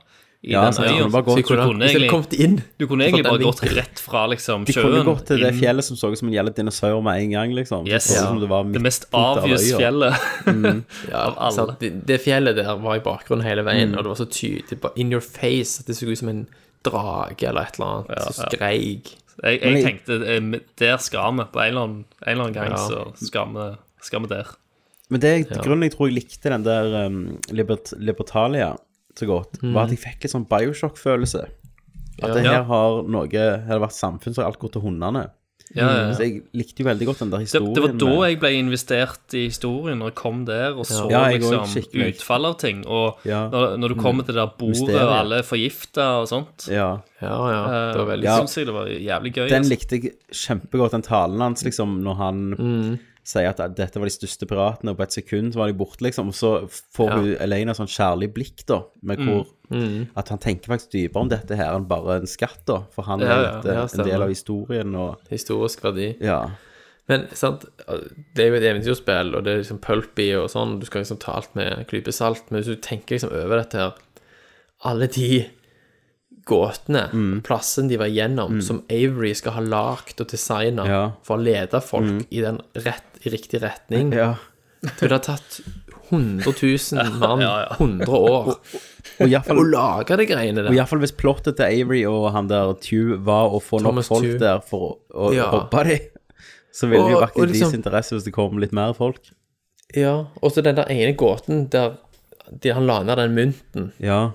Ja, 0.42 0.70
den 0.70 0.84
øya. 0.84 0.88
kunne 0.98 1.10
bare 1.10 1.22
Så 1.22 1.26
gått- 1.26 1.36
du 1.36 1.42
Så 1.42 1.48
kunne, 1.48 1.64
kunne 1.66 1.84
egentlig, 1.88 2.10
kommet 2.10 2.32
inn 2.38 2.62
du 2.78 2.86
kunne 2.86 3.04
egentlig 3.04 3.24
bare 3.24 3.38
gått 3.42 3.62
rett 3.76 3.98
fra 3.98 4.26
liksom 4.28 4.64
De 4.66 4.72
kunne 4.72 5.02
gått 5.04 5.26
til 5.26 5.40
det 5.40 5.54
fjellet 5.54 5.84
som 5.84 5.96
så 5.96 6.12
ut 6.12 6.18
som 6.18 6.28
en 6.28 6.34
jævla 6.34 6.52
dinosaur 6.54 7.02
med 7.02 7.22
en 7.22 7.30
gang, 7.30 7.54
liksom. 7.54 7.86
Yes. 7.88 8.04
Som 8.20 8.38
det, 8.40 8.48
var 8.48 8.64
Det 8.64 8.80
mest 8.82 9.06
midtpunktet 9.10 9.14
av 9.14 9.42
obvious 9.44 9.72
fjellet. 9.72 10.14
Ja, 11.10 11.16
av 11.24 11.34
alle. 11.38 11.52
sant? 11.56 11.80
Det, 11.80 11.90
det 12.06 12.20
fjellet 12.22 12.56
der 12.56 12.76
var 12.78 12.96
i 12.96 13.00
bakgrunnen 13.00 13.42
hele 13.44 13.62
veien, 13.64 13.90
Mm. 13.92 13.98
og 13.98 14.04
det 14.04 14.08
var 14.08 14.20
så 14.20 14.28
tydelig 14.30 14.80
bare 14.80 14.92
in 14.96 15.10
your 15.12 15.20
face 15.22 15.80
at 15.80 15.86
det 15.86 15.96
så 15.96 16.06
ut 16.10 16.18
som 16.18 16.28
en 16.28 16.46
drage 16.84 17.42
eller 17.42 17.62
et 17.62 17.80
eller 17.80 17.86
annet 17.86 18.22
som 18.32 18.44
ja. 18.44 18.50
skreik. 18.52 19.16
Jeg, 19.42 19.60
jeg 19.60 19.72
jeg- 19.72 19.84
tenkte 19.84 20.20
eh, 20.36 20.60
der 20.78 20.96
skal 20.98 21.32
vi. 21.36 21.44
På 21.52 21.60
en 21.60 21.68
eller 21.68 21.80
annen, 21.82 22.04
en 22.26 22.32
eller 22.32 22.44
annen 22.44 22.54
gang 22.54 22.70
Ja. 22.70 22.76
så 22.76 23.26
skal 23.26 23.46
vi, 23.52 23.76
skal 24.02 24.20
vi 24.20 24.26
der. 24.28 24.46
Men 25.10 25.20
det 25.20 25.30
er 25.50 25.62
grunnen 25.62 25.82
jeg 25.82 25.92
tror 25.96 26.08
jeg 26.08 26.14
likte 26.22 26.50
den 26.50 26.64
der 26.64 27.06
um, 27.06 27.38
Libert 27.50 27.92
Libertalia 27.98 28.76
så 29.18 29.26
godt, 29.26 29.58
var 29.62 29.84
at 29.84 29.90
jeg 29.94 29.98
fikk 30.02 30.22
litt 30.26 30.32
sånn 30.34 30.46
Bioshock-følelse. 30.48 31.46
At 32.22 32.32
det 32.34 32.46
her 32.46 32.62
har 32.64 33.02
noe 33.04 33.28
har 33.28 33.66
det 33.68 33.82
vært 33.82 34.38
alt 34.46 34.58
gått 34.58 34.72
til 34.72 34.82
hundene. 34.82 35.30
Ja, 35.74 35.82
ja, 35.90 35.94
ja. 36.06 36.12
Så 36.14 36.22
jeg 36.22 36.42
likte 36.54 36.84
jo 36.84 36.86
veldig 36.86 37.06
godt 37.08 37.18
den 37.24 37.30
der 37.32 37.40
historien. 37.42 37.74
det 37.74 37.82
var 37.82 37.92
da 37.98 38.06
med- 38.06 38.28
jeg 38.30 38.38
ble 38.40 38.50
investert 38.54 39.34
i 39.34 39.40
historien, 39.48 39.98
når 39.98 40.06
jeg 40.12 40.14
kom 40.14 40.44
der 40.46 40.76
og 40.78 40.86
så 40.86 41.10
Ja, 41.10 41.24
liksom 41.26 41.66
utfall 42.14 42.46
av 42.46 42.54
ting. 42.58 42.84
Og 42.86 43.18
Ja. 43.24 43.48
når, 43.50 43.76
når 43.76 43.88
du 43.88 43.94
kommer 43.96 44.22
til 44.24 44.34
det 44.36 44.42
der 44.46 44.52
bordet, 44.56 44.80
Mysteriet. 44.86 45.02
og 45.02 45.18
alle 45.18 45.38
er 45.38 45.42
forgifta 45.42 46.22
og 46.22 46.28
sånt, 46.28 46.68
Ja. 46.70 47.00
Ja, 47.20 47.34
ja. 47.50 47.92
Det 47.92 47.98
var 47.98 48.16
veldig 48.16 48.22
Ja. 48.24 48.38
syns 48.40 48.54
jeg 48.56 48.66
det 48.66 48.74
var 48.74 48.86
jævlig 48.86 49.32
gøy. 49.34 49.48
Den 49.48 49.62
altså. 49.62 49.70
likte 49.70 49.90
jeg 50.02 50.12
kjempegodt, 50.30 50.90
den 50.92 51.02
talen 51.02 51.40
hans, 51.40 51.64
liksom, 51.64 52.00
når 52.02 52.16
han 52.16 52.98
sier 53.26 53.48
at 53.50 53.58
dette 53.74 53.98
var 53.98 54.06
de 54.06 54.14
største 54.14 54.46
piratene, 54.46 54.92
og 54.92 54.98
på 55.00 55.02
et 55.02 55.16
sekund 55.16 55.52
så 55.52 55.58
var 55.58 55.66
de 55.72 55.74
borte, 55.80 56.04
liksom. 56.06 56.28
Og 56.30 56.36
så 56.38 56.50
får 56.94 57.08
Ja. 57.10 57.16
hun 57.16 57.36
Elena 57.42 57.72
sånn 57.74 57.90
kjærlig 57.90 58.28
blikk, 58.36 58.64
da, 58.66 58.82
med 59.02 59.18
hvor 59.18 59.46
At 60.16 60.28
han 60.30 60.38
tenker 60.38 60.70
faktisk 60.70 60.92
dypere 60.92 61.20
om 61.24 61.28
dette 61.28 61.56
her 61.58 61.74
enn 61.74 61.88
bare 61.90 62.20
en 62.20 62.26
skatt, 62.30 62.60
da. 62.66 62.84
For 62.94 63.02
han 63.02 63.18
Ja, 63.20 63.26
er 63.26 63.42
ja, 63.66 63.72
ja, 63.82 63.88
en 63.92 64.04
del 64.06 64.22
av 64.22 64.28
historien, 64.30 64.94
og 64.94 65.18
historisk 65.28 65.80
verdi. 65.82 66.16
Ja. 66.20 66.50
Men 67.08 67.26
sant, 67.34 67.64
det 68.34 68.44
er 68.44 68.48
jo 68.50 68.54
et 68.54 68.62
eventyrspill, 68.62 69.34
og 69.36 69.42
det 69.44 69.52
er 69.54 69.58
liksom 69.62 69.80
pulpy 69.80 70.32
og 70.38 70.48
sånn, 70.50 70.78
du 70.80 70.86
skal 70.86 71.02
liksom 71.02 71.18
ta 71.18 71.32
alt 71.34 71.54
med 71.56 71.86
klype 71.88 72.12
salt, 72.14 72.42
men 72.50 72.62
hvis 72.62 72.66
du 72.76 72.76
tenker 72.80 73.16
liksom 73.18 73.30
over 73.32 73.58
dette 73.62 73.74
her 73.78 73.92
Alle 74.84 75.06
de 75.08 75.46
gåtene, 76.46 77.10
Mm. 77.12 77.42
plassen 77.42 77.88
de 77.88 77.96
var 77.96 78.06
igjennom, 78.06 78.60
som 78.62 78.82
Avery 78.90 79.32
skal 79.34 79.52
ha 79.52 79.60
lagd 79.60 80.20
og 80.20 80.28
designa 80.28 80.86
Ja. 80.86 81.12
for 81.22 81.36
å 81.38 81.42
lede 81.42 81.80
folk 81.82 82.26
i 82.30 82.40
den 82.40 82.60
rett, 82.76 83.15
i 83.26 83.34
riktig 83.34 83.62
retning 83.62 84.12
ja. 84.16 84.34
Det 84.82 85.00
ville 85.02 85.16
ha 85.16 85.22
tatt 85.24 85.60
100 86.10 86.52
000 86.62 87.18
mann, 87.18 87.40
Ja, 87.42 87.54
ja. 87.64 87.76
100 87.80 88.06
år, 88.08 88.50
Og 89.20 89.26
iallfall 89.32 89.58
å 89.58 89.64
lage 89.70 90.16
de 90.20 90.26
greiene 90.28 90.62
Og 90.62 90.68
der. 90.68 90.76
iallfall 90.76 91.00
hvis 91.02 91.14
plottet 91.18 91.56
til 91.58 91.66
Avery 91.66 92.04
og 92.06 92.28
han 92.36 92.46
der 92.50 92.74
Tew 92.84 93.16
var 93.26 93.50
å 93.56 93.58
få 93.62 93.80
nok 93.80 93.90
Thomas 93.96 94.08
folk 94.12 94.22
Tew. 94.28 94.38
der 94.38 94.60
for 94.60 94.84
å, 95.10 95.30
å 95.30 95.34
Ja. 95.34 95.48
robbe 95.50 95.82
dem, 95.88 96.06
så 96.72 96.86
ville 96.90 97.02
det 97.08 97.10
jo 97.16 97.18
Og- 97.18 97.24
vært 97.24 97.36
og 97.40 97.48
liksom- 97.48 97.72
deres 97.72 97.74
interesse 97.80 98.14
hvis 98.14 98.24
det 98.28 98.32
kom 98.36 98.58
litt 98.62 98.72
mer 98.76 98.92
folk. 98.94 99.18
Ja, 99.96 100.26
og 100.42 100.52
så 100.52 100.62
den 100.62 100.76
der 100.76 100.86
ene 100.92 101.16
gåten 101.16 101.68
der 101.70 101.96
de, 102.60 102.70
han 102.70 102.86
la 102.86 103.02
ned 103.02 103.16
den 103.18 103.34
mynten, 103.34 103.92
Ja. 103.98 104.32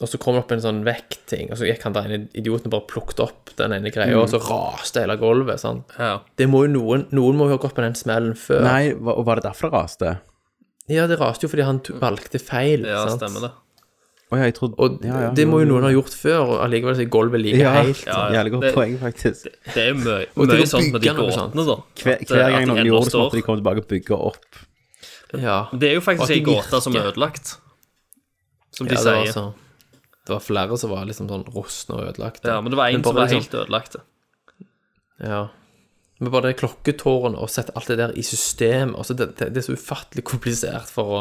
Og 0.00 0.08
så 0.08 0.18
kom 0.18 0.34
det 0.34 0.42
opp 0.44 0.52
en 0.52 0.62
sånn 0.64 0.82
vektting, 0.86 1.50
og 1.52 1.58
så 1.60 1.66
gikk 1.68 1.82
han 1.84 1.92
der 1.92 2.06
ene 2.08 2.28
idioten 2.34 2.70
bare 2.72 2.86
plukket 2.88 3.20
opp 3.20 3.50
den 3.58 3.72
ene 3.76 3.90
greia, 3.92 4.16
og 4.16 4.28
så 4.32 4.40
raste 4.40 5.02
hele 5.02 5.16
gulvet, 5.20 5.60
sant. 5.60 5.84
Ja. 5.98 6.20
Det 6.40 6.46
må 6.48 6.64
jo 6.66 6.72
noen, 6.78 7.06
noen 7.12 7.36
må 7.36 7.48
jo 7.50 7.56
ha 7.58 7.60
gått 7.60 7.74
på 7.76 7.82
den 7.84 7.94
smellen 7.98 8.32
før. 8.34 8.62
Nei, 8.64 8.92
hva- 8.96 9.18
og 9.18 9.26
var 9.28 9.36
det 9.36 9.44
derfor 9.50 9.68
det 9.70 9.76
raste? 9.76 10.14
Ja, 10.88 11.04
det 11.06 11.18
raste 11.20 11.44
jo 11.46 11.50
fordi 11.52 11.66
han 11.68 11.80
valgte 12.00 12.40
feil, 12.40 12.86
ja, 12.88 13.04
sant. 13.08 13.20
stemmer 13.20 13.40
det. 13.48 13.52
Å 14.30 14.38
ja, 14.38 14.44
jeg 14.46 14.54
trodde 14.54 14.76
Og 14.78 15.00
ja, 15.02 15.20
ja. 15.24 15.30
det 15.34 15.44
må 15.50 15.58
jo 15.58 15.66
noen 15.66 15.82
ha 15.82 15.90
gjort 15.90 16.14
før, 16.14 16.40
og 16.54 16.60
allikevel 16.64 16.94
så 16.94 17.02
er 17.02 17.08
gulvet 17.10 17.40
like 17.42 17.58
Ja, 17.58 17.72
helt. 17.82 18.02
Ja, 18.06 18.18
ja. 18.30 18.38
jævlig 18.38 18.52
godt 18.54 18.62
Det- 18.62 18.74
poeng, 18.76 18.92
faktisk. 19.00 19.48
Det 19.74 19.76
er 19.82 19.88
jo 19.88 19.94
mye, 20.00 20.26
Og 20.36 20.46
det 20.48 20.56
mye 20.56 20.62
å 20.62 20.70
sånt 20.70 20.92
med 20.92 21.00
de 21.02 21.08
bygge 21.08 21.16
noe 21.18 21.32
sånt. 21.34 21.52
gåtene, 21.52 21.66
da. 21.66 21.76
Hver, 22.02 22.14
At, 22.14 22.28
hver 22.30 22.50
gang 22.50 22.60
de 22.60 22.66
noen 22.70 22.78
ennå 22.78 22.86
gjorde 22.92 23.04
det, 23.04 23.12
så 23.12 23.18
måtte 23.24 23.38
de 23.40 23.42
komme 23.42 23.58
tilbake 23.60 23.82
og 23.82 23.88
bygge 23.90 24.20
opp. 24.30 24.60
Ja. 25.34 25.56
Det 25.74 25.88
er 25.90 25.94
jo 25.94 26.00
Og 26.00 26.08
at 26.08 26.16
faktisk 26.16 26.28
de 26.28 26.38
ei 26.38 26.44
gåte 26.46 26.80
som 26.82 26.94
er 26.94 27.00
virker. 27.00 27.12
ødelagt, 27.12 27.56
som 28.70 28.86
de 28.86 28.94
ja, 28.94 29.00
det 29.02 29.06
var 29.14 29.24
sier. 29.26 29.32
så 29.34 29.54
Det 30.30 30.36
var 30.38 30.44
flere 30.46 30.78
som 30.78 30.92
var 30.94 31.08
liksom 31.10 31.26
sånn 31.30 31.42
rustne 31.50 31.96
og 31.98 32.06
ødelagte. 32.12 32.46
Ja, 32.52 32.60
men 32.62 32.70
det 32.72 32.78
var 32.78 32.92
én 32.94 33.02
som 33.02 33.16
var 33.18 33.26
liksom- 33.26 33.42
helt 33.42 33.58
ødelagte. 33.64 34.04
Ja. 35.20 35.48
Men 36.20 36.32
bare 36.32 36.50
det 36.50 36.58
klokketårnet 36.60 37.40
og 37.40 37.48
sette 37.50 37.72
alt 37.76 37.88
det 37.90 37.96
der 37.98 38.12
i 38.18 38.22
system 38.24 38.94
også, 38.94 39.16
det, 39.16 39.30
det, 39.40 39.50
det 39.54 39.62
er 39.62 39.66
så 39.70 39.76
ufattelig 39.76 40.22
komplisert 40.28 40.88
for 40.92 41.14
å 41.16 41.20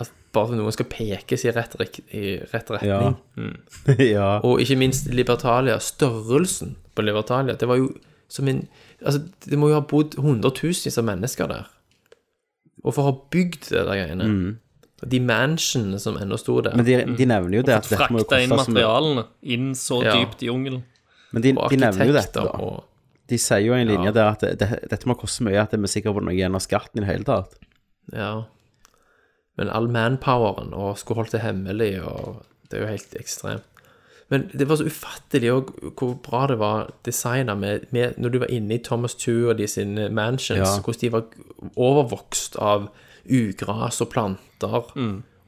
at 0.00 0.10
bare 0.32 0.54
noen 0.54 0.72
skal 0.72 0.86
pekes 0.86 1.42
i 1.44 1.50
rett, 1.52 1.74
rik- 1.80 2.04
i 2.14 2.36
rett 2.52 2.70
retning. 2.70 3.16
Ja. 3.36 3.94
ja. 4.14 4.28
Og 4.46 4.60
ikke 4.62 4.78
minst 4.78 5.08
Libertalia, 5.12 5.78
størrelsen 5.82 6.76
på 6.94 7.02
Libertalia, 7.04 7.56
det 7.58 7.68
var 7.68 7.80
jo 7.80 7.90
som 8.30 8.48
en 8.48 8.66
Altså, 9.00 9.22
det 9.48 9.56
må 9.56 9.70
jo 9.70 9.78
ha 9.78 9.80
bodd 9.88 10.12
hundretusenvis 10.20 10.98
av 11.00 11.06
mennesker 11.08 11.48
der. 11.48 11.68
Og 12.84 12.92
for 12.92 13.00
å 13.00 13.06
ha 13.06 13.12
bygd 13.32 13.70
det 13.70 13.84
der 13.88 13.96
greiene. 13.96 14.26
Og 14.28 14.58
De 15.08 15.20
mansionene 15.20 15.98
som 15.98 16.16
ennå 16.20 16.36
sto 16.38 16.60
der. 16.60 16.74
Men 16.76 16.84
de, 16.84 16.96
de 17.16 17.26
nevner 17.26 17.56
jo 17.56 17.62
det 17.62 17.74
at 17.78 17.88
dette 17.88 18.10
må 18.12 18.18
jo 18.20 18.24
koste 18.28 18.42
inn 18.44 18.50
materialene 18.56 19.24
inn 19.42 19.70
så 19.74 20.02
Ja. 20.04 20.12
dypt 20.18 20.42
i 20.42 20.46
jungelen. 20.50 20.82
Men 21.32 21.42
de, 21.42 21.52
de 21.54 21.76
nevner 21.76 22.06
jo 22.06 22.12
dette, 22.12 22.34
da. 22.44 22.50
og 22.60 22.84
De 23.30 23.38
sier 23.38 23.62
jo 23.64 23.72
en 23.72 23.86
linje 23.86 24.10
Ja. 24.10 24.12
der 24.12 24.28
at 24.32 24.40
det, 24.40 24.58
det, 24.58 24.68
dette 24.90 25.06
må 25.08 25.14
koste 25.16 25.44
mye 25.46 25.60
at 25.62 25.72
vi 25.72 25.78
er 25.82 25.86
sikre 25.92 26.12
på 26.12 26.20
noe 26.20 26.34
gjennom 26.34 26.60
skatten 26.60 26.98
i 26.98 27.06
det 27.06 27.10
hele 27.12 27.24
tatt. 27.24 27.54
Ja. 28.12 28.44
Men 29.56 29.68
all 29.70 29.88
manpoweren 29.88 30.72
og 30.74 30.98
skulle 30.98 31.22
holdt 31.22 31.32
det 31.32 31.40
hemmelig, 31.44 32.02
og 32.02 32.42
det 32.70 32.78
er 32.78 32.82
jo 32.84 32.90
helt 32.90 33.14
ekstremt. 33.20 33.62
Men 34.30 34.44
det 34.54 34.68
var 34.70 34.76
så 34.78 34.84
ufattelig 34.86 35.48
og 35.52 35.70
hvor 35.98 36.12
bra 36.22 36.46
det 36.46 36.58
var 36.60 36.90
designa 37.04 37.54
med, 37.58 37.88
med 37.90 38.14
Når 38.18 38.28
du 38.30 38.38
var 38.38 38.46
inne 38.54 38.74
i 38.76 38.78
Thomas 38.78 39.14
Two 39.18 39.48
og 39.50 39.56
de 39.58 39.66
sine 39.66 40.08
mansions, 40.08 40.58
Ja. 40.76 40.80
hvordan 40.84 41.00
de 41.00 41.12
var 41.12 41.24
overvokst 41.76 42.56
av 42.62 42.88
ugras 43.28 44.00
og 44.00 44.10
planter 44.12 44.92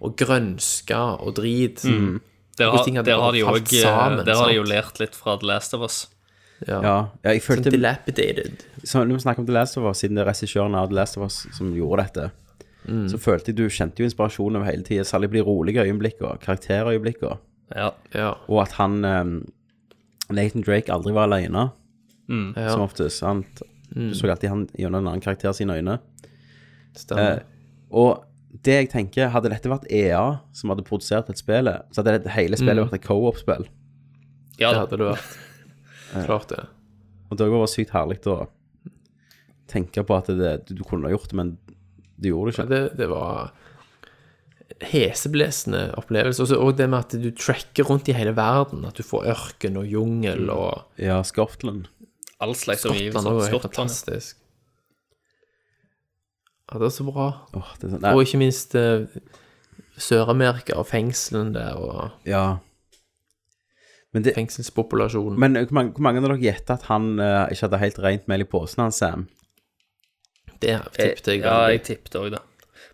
og 0.02 0.16
grønske 0.18 0.96
og 0.96 1.36
drit. 1.36 1.82
Der 2.58 2.70
har, 2.70 2.84
der, 2.84 3.02
der 3.02 3.20
har 3.20 3.32
de 3.32 3.44
òg 3.44 3.66
sammen, 3.70 4.26
Der 4.26 4.36
har 4.36 4.48
de 4.48 4.54
jo 4.58 4.62
lært 4.62 4.98
litt 5.00 5.14
fra 5.16 5.36
The 5.40 5.46
Last 5.46 5.74
of 5.74 5.80
Us. 5.80 6.08
Ja. 6.66 6.80
Ja, 6.82 6.96
ja 7.24 7.32
jeg 7.32 7.42
følte, 7.42 7.70
følte 7.70 7.70
dilapidated. 7.70 8.62
så 8.84 9.04
Når 9.04 9.14
vi 9.14 9.20
snakker 9.20 9.40
om 9.42 9.46
The 9.46 9.54
Last 9.54 9.76
of 9.78 9.84
Us, 9.84 9.98
siden 9.98 10.16
det 10.16 10.22
er 10.26 10.30
regissøren 10.30 10.74
av 10.74 10.88
The 10.90 10.94
Last 10.94 11.16
of 11.16 11.24
Us 11.24 11.46
som 11.56 11.72
gjorde 11.74 12.02
dette, 12.04 12.30
Mm. 12.84 13.08
så 13.08 13.18
følte 13.18 13.52
jeg 13.52 13.56
du 13.56 13.68
kjente 13.70 14.02
jo 14.02 14.04
inspirasjon 14.08 14.56
over 14.56 14.66
hele 14.66 14.82
tida, 14.82 15.04
særlig 15.06 15.28
på 15.30 15.36
de 15.36 15.40
rolige 15.46 15.84
øyeblikkene, 15.84 16.38
karakterøyeblikkene, 16.42 17.36
Ja. 17.76 17.90
Ja. 18.14 18.32
og 18.48 18.62
at 18.62 18.72
han 18.72 19.04
um, 19.04 19.52
Nathan 20.30 20.62
Drake 20.62 20.90
aldri 20.92 21.12
var 21.12 21.28
alene, 21.28 21.68
mm. 22.28 22.54
som 22.56 22.80
oftest. 22.80 23.22
Han, 23.22 23.44
Du 23.94 24.14
så 24.14 24.26
alltid 24.26 24.48
han 24.48 24.68
gjennom 24.78 25.04
en 25.04 25.08
annen 25.12 25.20
karakter 25.20 25.52
sine 25.52 25.76
øyne. 25.76 25.98
Stemmer. 26.96 27.32
Eh, 27.32 27.38
og 27.92 28.24
det 28.64 28.74
jeg 28.76 28.88
tenker, 28.92 29.30
hadde 29.32 29.48
dette 29.52 29.70
vært 29.72 29.86
EA 29.92 30.38
som 30.56 30.72
hadde 30.72 30.84
produsert 30.84 31.30
et 31.32 31.40
spill, 31.40 31.70
så 31.92 32.02
hadde 32.02 32.18
det 32.24 32.34
hele 32.34 32.58
spillet 32.60 32.84
vært 32.84 32.98
et 32.98 33.06
co-op-spill. 33.06 33.64
ja 34.60 34.72
det 34.74 34.82
hadde 34.84 34.98
det 35.00 35.08
vært. 35.08 35.36
Klart 36.28 36.48
det. 36.52 36.64
Og 37.32 37.38
det 37.40 37.48
var 37.48 37.70
sykt 37.72 37.94
herlig 37.96 38.18
å 38.28 38.42
tenke 39.72 40.04
på 40.04 40.16
at 40.18 40.28
det, 40.36 40.52
du, 40.68 40.82
kunne 40.84 41.08
ha 41.08 41.14
gjort 41.14 41.30
det, 41.32 41.38
men 41.38 41.54
du 42.20 42.28
gjorde 42.28 42.52
det 42.52 42.58
Ja, 42.58 42.64
ikke. 42.64 42.72
det, 42.74 42.82
det 43.00 43.08
var 43.08 43.52
heseblesende 44.92 45.94
opplevelse. 45.96 46.42
Også- 46.44 46.58
Og 46.60 46.76
det 46.76 46.88
med 46.90 46.98
at 46.98 47.16
du 47.22 47.30
tracker 47.30 47.84
rundt 47.88 48.08
i 48.08 48.12
hele 48.12 48.34
verden. 48.36 48.84
At 48.84 48.94
du 48.96 49.02
får 49.02 49.24
ørken 49.32 49.76
og 49.76 49.86
jungel 49.86 50.50
og 50.50 50.84
Ja, 50.98 51.22
Skottland. 51.22 51.86
All 52.40 52.54
slags 52.54 52.84
omgivelser. 52.84 53.20
Skottland 53.20 53.40
er 53.40 53.50
helt 53.50 53.62
fantastisk. 53.62 54.36
Ja, 56.70 56.78
det 56.78 56.88
er 56.88 56.94
så 56.94 57.06
bra. 57.08 57.28
Åh, 57.58 57.72
det 57.80 57.88
er 57.88 57.94
sånn, 57.94 58.04
nei, 58.04 58.12
Og 58.14 58.26
ikke 58.26 58.40
minst 58.40 58.76
eh, 58.78 59.08
Sør-Amerika 60.00 60.78
og 60.80 60.86
fengslene 60.88 61.56
der 61.56 61.80
og 61.80 62.28
ja. 62.28 62.44
Men, 64.12 64.26
det, 64.26 64.34
fengselspopulasjonen. 64.36 65.38
men 65.40 65.56
hvor 65.56 65.76
mange, 65.78 65.94
hvor 65.96 66.04
mange 66.04 66.20
av 66.20 66.26
dere 66.28 66.42
gjetter 66.42 66.76
at 66.76 66.90
han 66.90 67.14
eh, 67.16 67.54
ikke 67.54 67.66
hadde 67.66 67.80
helt 67.80 68.00
rent 68.04 68.26
mel 68.28 68.44
i 68.44 68.48
posen, 68.48 68.84
han 68.84 68.92
Sam? 68.92 69.28
det 70.62 70.78
tippet 70.94 71.28
jeg 71.32 71.42
Ja, 71.42 71.58
jeg 71.72 71.82
tippet 71.86 72.16
òg 72.18 72.30
da. 72.36 72.42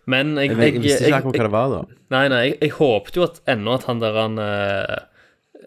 Men 0.09 0.33
jeg, 0.37 0.51
Jeg, 0.51 0.57
jeg, 0.57 0.73
jeg, 0.73 0.83
visste 0.83 1.09
ikke 1.09 1.21
akkurat 1.21 1.37
hva 1.37 1.45
det 1.45 1.53
var, 1.53 1.73
da. 1.73 1.97
Nei, 2.15 2.23
nei, 2.33 2.41
jeg, 2.47 2.57
jeg 2.63 2.75
håpet 2.79 3.19
jo 3.19 3.25
at 3.27 3.39
ennå 3.53 3.75
at 3.77 3.85
han 3.89 4.01
der 4.01 4.17
han 4.17 4.41
eh, 4.41 4.95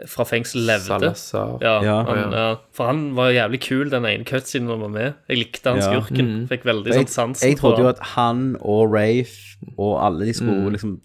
fra 0.09 0.25
fengsel 0.25 0.65
levde. 0.67 0.87
Salazar. 1.15 1.59
Ja, 1.63 1.75
Ja. 1.83 1.97
han, 2.05 2.33
ja. 2.33 2.57
For 2.73 2.87
han 2.87 3.15
var 3.15 3.31
jævlig 3.33 3.61
kul, 3.61 3.91
den 3.91 4.05
ene 4.05 4.25
cutscenen 4.25 4.69
han 4.71 4.81
var 4.81 4.89
med. 4.89 5.15
Jeg 5.29 5.39
likte 5.39 5.71
han 5.71 5.79
Ja. 5.81 5.89
skurken. 6.01 6.49
Fikk 6.49 6.65
veldig 6.65 6.87
Jeg, 6.93 7.07
sånn 7.07 7.13
sansen 7.35 7.49
jeg 7.49 7.59
trodde 7.59 7.79
jo 7.85 7.89
at 7.89 7.99
han 8.17 8.57
og 8.61 8.93
Rafe 8.93 9.57
og 9.79 10.01
alle 10.03 10.27
de 10.27 10.33
skulle 10.33 10.71
liksom 10.73 11.01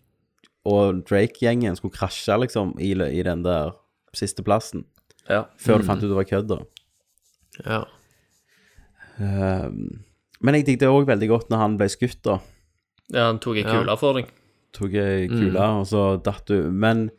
Og 0.68 1.06
Drake-gjengen 1.08 1.78
skulle 1.78 1.94
krasje, 1.96 2.36
liksom, 2.42 2.74
i, 2.78 2.92
i 2.92 3.24
den 3.24 3.42
der 3.44 3.72
siste 4.14 4.44
plassen. 4.44 4.84
Ja. 5.30 5.46
Før 5.58 5.78
du 5.80 5.84
fant 5.88 6.04
ut 6.04 6.10
det 6.10 6.18
var 6.18 6.26
kødd, 6.28 6.48
da. 6.50 6.58
Ja. 7.66 7.84
Um, 9.20 10.04
men 10.44 10.56
jeg 10.60 10.66
digget 10.68 10.90
òg 10.92 11.08
veldig 11.10 11.30
godt 11.32 11.50
når 11.50 11.58
han 11.64 11.78
ble 11.80 11.88
skutt, 11.90 12.20
da. 12.28 12.40
ja, 13.14 13.28
han 13.32 13.40
tok 13.40 13.58
ei 13.58 13.64
Ja. 13.64 13.96
for 13.96 14.14
deg. 14.20 14.28
Tok 14.74 14.94
ei 14.94 15.28
kule, 15.28 15.58
og 15.80 15.86
så 15.88 16.22
datt 16.22 16.46
du. 16.46 16.70
Men 16.72 17.10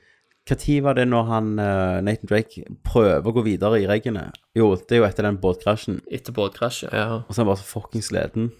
når 0.57 0.79
var 0.85 0.95
det 0.97 1.05
når 1.11 1.25
han 1.29 1.49
uh, 1.61 1.99
Nathan 2.05 2.31
Drake 2.31 2.63
prøver 2.87 3.27
å 3.29 3.35
gå 3.37 3.43
videre 3.45 3.81
i 3.83 3.87
reggene? 3.91 4.29
Jo, 4.57 4.71
det 4.81 4.97
er 4.97 5.03
jo 5.03 5.07
etter 5.09 5.27
den 5.29 5.37
båtkrasjen. 5.43 6.01
Etter 6.11 6.33
båtkrasjen, 6.37 6.89
Ja. 6.95 7.05
ja. 7.05 7.19
Og 7.27 7.35
så 7.35 7.41
er 7.41 7.45
han 7.45 7.51
bare 7.53 7.61
så 7.61 7.69
fuckings 7.69 8.09
leden. 8.15 8.53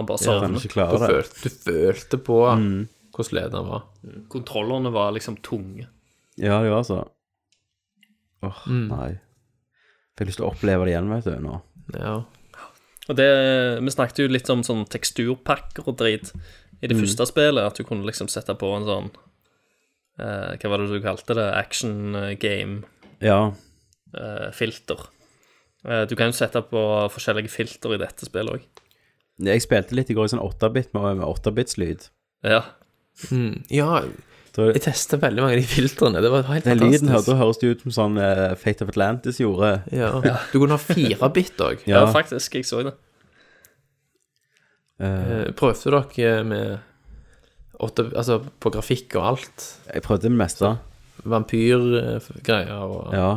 han 0.00 0.08
bare 0.08 0.18
Så 0.18 0.32
sovnet. 0.40 0.62
Du, 0.66 0.74
følte, 1.06 1.42
du 1.44 1.50
følte 1.68 2.18
på 2.26 2.40
hvordan 3.16 3.32
lederen 3.36 3.68
var. 3.70 3.84
Kontrollerne 4.32 4.90
var 4.92 5.12
liksom 5.16 5.36
tunge. 5.44 5.86
Ja, 6.36 6.58
det 6.64 6.72
var 6.72 6.82
så. 6.84 6.98
Åh, 8.44 8.64
nei. 8.68 9.12
Fikk 10.16 10.28
lyst 10.30 10.40
til 10.40 10.46
å 10.48 10.50
oppleve 10.52 10.84
det 10.88 10.92
igjen, 10.94 11.08
vet 11.12 11.28
du, 11.28 11.36
nå. 11.44 11.60
Ja. 11.94 12.16
Og 13.06 13.16
det, 13.18 13.28
Vi 13.84 13.92
snakket 13.94 14.24
jo 14.24 14.28
litt 14.32 14.48
om 14.50 14.64
sånn 14.66 14.84
teksturpakker 14.90 15.86
og 15.86 15.96
drit 16.00 16.32
i 16.82 16.88
det 16.90 16.96
første 16.98 17.26
spillet. 17.30 17.62
At 17.64 17.78
du 17.78 17.84
kunne 17.88 18.06
liksom 18.08 18.28
sette 18.32 18.56
på 18.58 18.72
en 18.76 18.88
sånn 18.88 19.10
eh, 20.18 20.56
Hva 20.60 20.68
var 20.72 20.78
det 20.82 20.88
du 20.92 21.00
kalte 21.04 21.34
det? 21.38 21.46
Action 21.56 21.94
eh, 22.14 22.34
game-filter. 22.40 24.98
Ja. 25.86 26.04
du 26.08 26.14
kan 26.16 26.26
jo 26.32 26.36
sette 26.36 26.60
på 26.66 26.80
forskjellige 27.14 27.50
filter 27.52 27.94
i 27.94 27.98
dette 28.02 28.26
spillet 28.26 28.52
òg. 28.58 28.62
Jeg 29.46 29.62
spilte 29.62 29.94
litt 29.94 30.10
i 30.10 30.14
går 30.16 30.24
i 30.26 30.28
sånn 30.32 30.40
8-bit 30.42 30.88
med, 30.96 31.02
med 31.20 31.26
8-bits-lyd. 31.28 32.00
Ja. 32.46 32.62
ja, 33.72 33.90
jeg 34.56 34.80
testa 34.86 35.18
veldig 35.20 35.42
mange 35.44 35.56
av 35.58 35.60
de 35.60 35.68
filtrene. 35.68 36.22
Det 36.24 36.30
var 36.32 36.42
helt 36.48 36.64
Den 36.64 36.78
lyden 36.80 37.08
fantastisk. 37.10 37.28
da 37.28 37.34
høres 37.42 37.58
det 37.60 37.68
ut 37.74 37.80
som 37.84 37.92
sånn 37.96 38.14
uh, 38.20 38.54
Fate 38.56 38.84
of 38.86 38.90
Atlantis 38.94 39.36
gjorde. 39.42 39.70
Ja. 39.92 40.10
Du 40.52 40.56
kunne 40.62 40.76
ha 40.78 40.80
fire 40.80 41.28
bit 41.34 41.58
òg. 41.60 41.76
ja, 41.84 41.92
Ja. 42.00 42.06
faktisk. 42.12 42.54
Jeg 42.56 42.64
så 42.68 42.78
det. 42.86 42.94
Uh, 44.96 45.52
Prøvde 45.56 45.90
dere 46.16 46.44
med 46.48 46.78
åtte, 47.80 48.10
Altså 48.16 48.40
på 48.60 48.70
grafikk 48.72 49.16
og 49.16 49.26
alt? 49.32 49.66
jeg 49.92 50.02
prøvde 50.02 50.22
det 50.28 50.32
meste. 50.32 50.78
Vampyrgreier 51.26 52.72
og 52.82 53.12
Ja. 53.14 53.30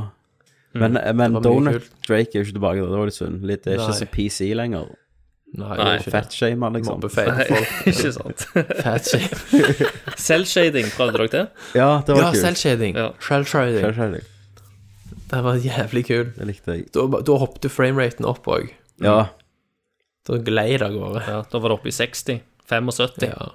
Men, 0.73 0.97
eh, 0.97 1.13
men 1.13 1.33
Det 1.33 1.43
var 1.43 1.43
Donut 1.43 1.89
Drake 2.07 2.29
er 2.35 2.39
jo 2.43 2.45
ikke 2.45 2.53
tilbake. 2.59 2.81
Det 2.81 2.97
var 2.99 3.05
litt 3.05 3.13
synd. 3.15 3.41
Litt, 3.45 3.63
det 3.63 3.73
er 3.73 3.77
ikke 3.79 3.89
Nei. 3.89 3.99
så 3.99 4.05
PC 4.11 4.53
lenger. 4.55 4.85
Nei, 5.57 5.75
det 5.75 5.85
er 5.85 5.97
ikke 5.97 6.11
det. 6.11 6.13
Fettshamer, 6.13 6.69
liksom. 6.75 6.99
Mobbefeil 6.99 7.31
folk. 7.49 7.69
Ikke 7.89 8.11
sant? 8.13 8.43
Fatshame. 8.83 9.87
Selvshading, 10.29 10.91
prøvde 10.93 11.17
dere 11.17 11.27
det? 11.33 11.41
Ja, 11.73 11.87
det 12.05 12.13
var 12.13 12.21
Ja, 12.21 12.27
kult. 12.29 12.43
selvshading. 12.43 12.95
Ja. 12.95 13.07
Shell-shading. 13.19 13.81
Selvshading. 13.81 14.27
Det 15.31 15.39
var 15.43 15.57
jævlig 15.57 16.05
kul. 16.05 16.25
Det 16.37 16.45
likte 16.51 16.71
jeg. 16.77 16.85
Da, 16.93 17.07
da 17.25 17.37
hoppet 17.41 17.65
frameraten 17.73 18.25
opp 18.29 18.45
òg. 18.45 18.69
Ja. 19.01 19.17
Da 20.29 20.37
glei 20.37 20.77
det 20.77 20.83
av 20.85 20.93
gårde. 20.93 21.25
Ja, 21.27 21.41
Da 21.49 21.57
var 21.63 21.69
det 21.73 21.79
oppe 21.79 21.89
i 21.89 21.97
60. 21.97 22.41
75. 22.69 23.25
Ja. 23.25 23.49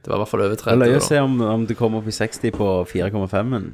Det 0.00 0.08
var 0.10 0.16
i 0.16 0.22
hvert 0.22 0.30
fall 0.32 0.44
over 0.46 0.54
Det 0.56 0.60
er 0.60 0.70
30. 0.70 0.80
løye 0.84 1.00
å 1.00 1.04
se 1.04 1.18
om, 1.20 1.40
om 1.44 1.66
det 1.68 1.76
kommer 1.78 2.00
opp 2.00 2.08
i 2.08 2.14
60 2.16 2.54
på 2.56 2.68
4,5-en. 2.88 3.66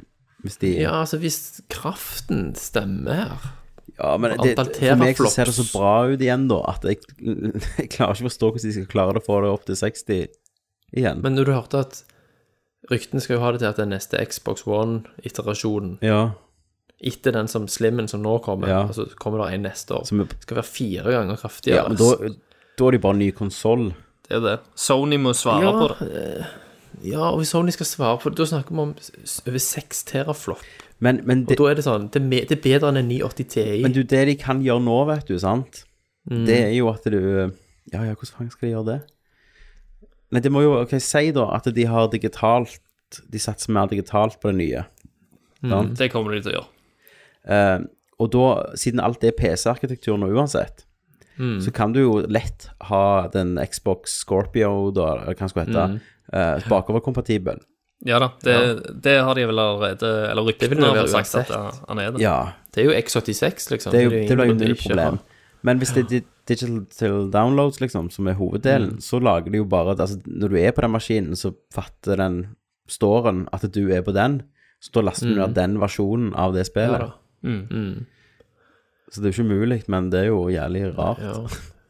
Hvis 0.43 0.59
de 0.61 0.73
Ja, 0.81 0.99
altså 1.01 1.17
hvis 1.21 1.37
kraften 1.73 2.51
stemmer 2.59 3.15
her 3.17 3.45
Ja, 3.97 4.11
men 4.21 4.35
det, 4.43 4.51
for 4.59 4.99
meg 5.01 5.17
så 5.17 5.31
ser 5.33 5.49
det 5.49 5.55
så 5.57 5.65
bra 5.71 5.93
ut 6.11 6.21
igjen, 6.21 6.45
da, 6.51 6.59
at 6.69 6.83
jeg, 6.85 6.99
jeg 7.79 7.89
klarer 7.95 8.13
ikke 8.13 8.27
å 8.27 8.29
forstå 8.29 8.51
hvordan 8.51 8.67
de 8.67 8.73
skal 8.75 8.91
klare 8.91 9.15
det 9.17 9.23
å 9.23 9.25
få 9.25 9.39
det 9.41 9.49
opp 9.55 9.65
til 9.65 9.79
60 9.79 10.27
igjen. 10.97 11.23
Men 11.23 11.33
når 11.39 11.49
du 11.49 11.53
hørte 11.55 11.81
at 11.81 12.03
ryktene 12.91 13.23
skal 13.23 13.39
jo 13.39 13.41
ha 13.43 13.53
det 13.55 13.63
til 13.63 13.71
at 13.71 13.79
den 13.81 13.89
neste 13.95 14.21
Xbox 14.29 14.67
One-iterasjonen 14.69 15.97
ja, 16.05 16.19
etter 16.97 17.33
den 17.35 17.49
som 17.51 17.65
Slimmen 17.69 18.07
som 18.09 18.21
nå 18.23 18.37
kommer, 18.45 18.69
Ja. 18.69 18.83
altså 18.87 19.07
kommer 19.17 19.43
det 19.45 19.55
en 19.57 19.65
neste 19.67 19.93
år, 19.97 20.05
som 20.09 20.23
skal 20.39 20.59
være 20.61 20.69
fire 20.69 21.11
ganger 21.17 21.37
kraftigere. 21.41 21.81
ja, 21.83 21.87
men 21.89 21.97
da, 21.97 22.35
da 22.77 22.87
er 22.87 22.95
det 22.95 23.01
bare 23.03 23.17
en 23.17 23.21
ny 23.25 23.31
konsoll. 23.37 23.89
Det 24.27 24.37
er 24.37 24.43
det. 24.43 24.55
Sony 24.75 25.17
må 25.21 25.31
svare 25.37 25.63
Ja, 25.63 25.71
på 25.71 25.87
det. 25.99 26.45
Ja, 27.05 27.29
og 27.31 27.37
hvis 27.39 27.51
Sony 27.53 27.69
skal 27.71 27.85
svare 27.85 28.17
på 28.19 28.29
det, 28.33 28.37
da 28.41 28.45
snakker 28.49 28.73
vi 28.73 28.81
om 28.81 28.93
over 29.47 29.59
6 29.61 30.03
teraflop. 30.09 30.63
Men, 30.99 31.21
men, 31.29 31.43
Og 31.45 31.57
da 31.59 31.67
er 31.69 31.75
det 31.77 31.83
sånn, 31.85 32.07
det 32.11 32.21
er, 32.25 32.47
det 32.49 32.55
er 32.57 32.61
bedre 32.63 32.89
enn 32.89 32.97
en 33.03 33.07
980 33.11 33.47
Ti. 33.53 33.65
men 33.83 33.93
du, 33.93 34.01
det 34.03 34.23
de 34.31 34.33
kan 34.41 34.63
gjøre 34.65 34.81
nå, 34.81 34.97
vet 35.11 35.27
du, 35.29 35.37
sant, 35.39 35.83
Mm. 36.27 36.41
det 36.43 36.55
er 36.59 36.73
jo 36.75 36.89
at 36.91 37.05
du 37.07 37.13
Ja, 37.93 38.01
ja, 38.03 38.11
hvordan 38.11 38.33
faen 38.35 38.49
skal 38.51 38.67
de 38.67 38.71
gjøre 38.73 38.85
det? 38.89 38.95
Nei, 40.35 40.41
det 40.43 40.49
må 40.51 40.59
jo 40.65 40.73
OK, 40.81 40.97
si 40.99 41.29
da 41.31 41.45
at 41.55 41.69
de 41.71 41.85
har 41.87 42.09
digitalt 42.11 42.81
De 43.31 43.39
satser 43.39 43.71
mer 43.71 43.87
digitalt 43.87 44.35
på 44.41 44.51
det 44.51 44.57
nye. 44.57 44.81
Mm, 45.63 45.93
Det 45.95 46.09
kommer 46.11 46.33
de 46.35 46.41
til 46.43 46.51
å 46.51 46.55
gjøre. 46.57 46.67
Uh, 47.47 47.85
og 48.19 48.31
da, 48.33 48.75
siden 48.75 48.99
alt 48.99 49.23
er 49.23 49.31
PC-arkitektur 49.37 50.17
nå 50.19 50.27
uansett, 50.35 50.83
så 51.61 51.71
kan 51.73 51.93
du 51.93 51.99
jo 52.01 52.13
lett 52.27 52.69
ha 52.89 53.27
den 53.33 53.57
Xbox 53.71 54.17
Scorpio, 54.23 54.91
da, 54.91 55.11
eller 55.21 55.33
hva 55.35 55.39
den 55.45 55.49
skulle 55.49 55.65
hete, 55.67 55.99
eh, 56.33 56.67
bakoverkompatibel. 56.69 57.59
Ja 58.05 58.19
da, 58.21 58.27
det, 58.45 58.55
det 59.01 59.15
har 59.25 59.33
de 59.33 59.45
vel 59.49 59.57
allerede 59.57 60.09
Eller 60.29 60.43
ryktene 60.45 60.85
har 60.85 60.93
vel 60.99 61.07
sagt 61.09 61.31
at 61.33 61.49
uansett. 61.49 61.49
ja, 61.49 61.85
han 61.87 61.97
er 61.99 62.11
det. 62.11 62.21
Ja, 62.21 62.35
Det 62.73 62.83
er 62.83 62.91
jo 62.91 62.97
X86, 62.99 63.71
liksom. 63.71 63.91
det, 63.91 63.99
er 63.99 64.03
jo, 64.03 64.09
så 64.09 64.27
det 64.29 64.37
blir 64.37 64.51
jo 64.51 64.53
null 64.59 64.75
problem. 64.83 65.17
Men 65.65 65.79
hvis 65.81 65.93
det 65.95 66.03
er 66.05 66.21
digital 66.47 67.31
downloads, 67.33 67.79
liksom, 67.81 68.11
som 68.13 68.27
er 68.27 68.33
hoveddelen, 68.37 68.91
Mm. 68.97 68.99
så 69.01 69.19
lager 69.19 69.51
de 69.51 69.57
jo 69.57 69.65
bare 69.65 69.95
altså, 69.97 70.19
Når 70.25 70.47
du 70.49 70.55
er 70.61 70.71
på 70.71 70.81
den 70.81 70.91
maskinen, 70.93 71.35
så 71.35 71.53
fatter 71.73 72.15
den 72.21 72.37
storen 72.87 73.47
at 73.51 73.65
du 73.73 73.89
er 73.91 74.01
på 74.05 74.13
den, 74.13 74.43
så 74.79 74.91
da 74.93 75.01
laster 75.01 75.27
du 75.27 75.35
ned 75.35 75.55
den 75.55 75.79
versjonen 75.81 76.35
av 76.35 76.53
det 76.53 76.67
spillet. 76.67 77.01
Ja 77.01 77.07
da. 77.09 77.11
Så 79.11 79.21
det 79.21 79.29
er 79.29 79.33
jo 79.33 79.35
ikke 79.43 79.47
umulig, 79.53 79.81
men 79.87 80.09
det 80.11 80.19
er 80.25 80.29
jo 80.31 80.39
jævlig 80.51 80.85
rart. 80.97 81.21
Ja. 81.23 81.33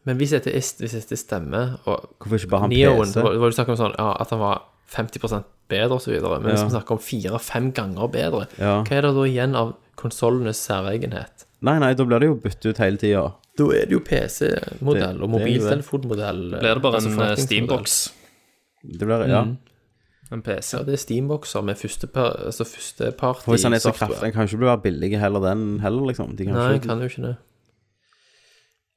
Men 0.08 0.20
hvis 0.22 0.32
dette, 0.32 0.54
er, 0.56 0.64
hvis 0.80 0.94
dette 0.96 1.18
stemmer, 1.20 1.78
og 1.86 2.06
Hvorfor 2.22 2.40
ikke 2.40 2.52
bare 2.54 2.62
han 2.68 2.72
en 2.72 2.78
Neoen, 2.80 3.10
PC? 3.10 3.16
det 3.18 3.24
var, 3.26 3.34
jo 3.50 3.56
snakk 3.58 3.72
om 3.74 3.80
sånn, 3.80 3.96
ja, 3.98 4.12
at 4.22 4.30
han 4.32 4.40
var 4.40 4.62
50% 4.94 5.50
bedre 5.68 5.98
videre, 6.06 6.38
men 6.40 6.54
hvis 6.54 6.64
vi 6.64 6.76
snakker 6.78 6.96
om 6.96 7.02
fire-fem 7.04 7.72
ganger 7.76 8.08
bedre, 8.14 8.46
Ja. 8.56 8.78
hva 8.88 8.96
er 8.96 9.04
det 9.04 9.12
da 9.18 9.26
igjen 9.28 9.58
av 9.60 9.74
konsollenes 10.00 10.62
særegenhet? 10.64 11.44
Nei, 11.68 11.80
nei, 11.82 11.94
da 11.98 12.06
blir 12.06 12.22
det 12.24 12.30
jo 12.30 12.38
byttet 12.40 12.70
ut 12.70 12.78
hele 12.78 13.02
tida. 13.02 13.26
Da 13.58 13.66
er 13.74 13.90
det 13.90 13.98
jo 13.98 14.00
PC-modell 14.06 15.24
og 15.26 15.32
mobiltelefonmodell. 15.34 16.44
Blir 16.62 16.78
det 16.78 16.84
bare 16.84 17.00
altså 17.02 17.12
en 17.12 17.24
eh. 17.26 17.36
Steambox? 17.42 17.98
Det 18.84 19.08
blir, 19.10 19.26
ja. 19.28 19.42
En 20.32 20.42
PC? 20.44 20.74
Ja, 20.74 20.84
det 20.84 20.94
er 20.94 21.00
Steamboxer 21.00 21.62
med 21.64 21.76
første, 21.80 22.08
altså 22.16 22.66
første 22.68 23.12
party 23.16 23.46
For 23.46 23.54
hvis 23.56 23.64
han 23.64 23.74
er 23.74 23.80
så 23.80 23.94
kraftig, 23.96 24.20
den 24.22 24.34
kan 24.36 24.48
jo 24.48 24.58
ikke 24.58 24.64
bli 24.64 24.92
billig 24.92 25.20
heller, 25.20 25.40
den 25.40 25.80
heller, 25.80 26.08
liksom. 26.10 26.34
De 26.38 26.46
kan 26.46 26.54
Nei, 26.58 26.74
ikke, 26.74 26.88
kan 26.90 27.00
jo 27.00 27.08
ikke 27.12 27.22
det. 27.30 27.36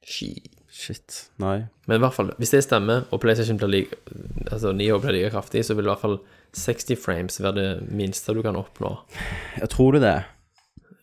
Shit. 0.07 0.49
Shit, 0.71 1.15
nei. 1.37 1.65
Men 1.85 1.99
i 1.99 2.01
hvert 2.01 2.15
fall, 2.15 2.29
hvis 2.39 2.53
det 2.55 2.61
stemmer, 2.63 3.03
og 3.11 3.19
PlayStation 3.21 3.57
blir 3.59 3.67
like, 3.69 3.97
altså 4.51 4.71
Nio 4.73 4.97
blir 5.03 5.11
like 5.17 5.29
kraftig, 5.33 5.65
så 5.67 5.75
vil 5.75 5.83
i 5.85 5.91
hvert 5.91 5.99
fall 6.01 6.15
60 6.57 6.95
frames 6.99 7.37
være 7.43 7.55
det 7.57 7.91
minste 7.91 8.33
du 8.33 8.39
kan 8.41 8.55
oppnå. 8.55 8.93
Jeg 9.59 9.69
tror 9.69 9.91
det 9.97 10.01
det. 10.05 10.15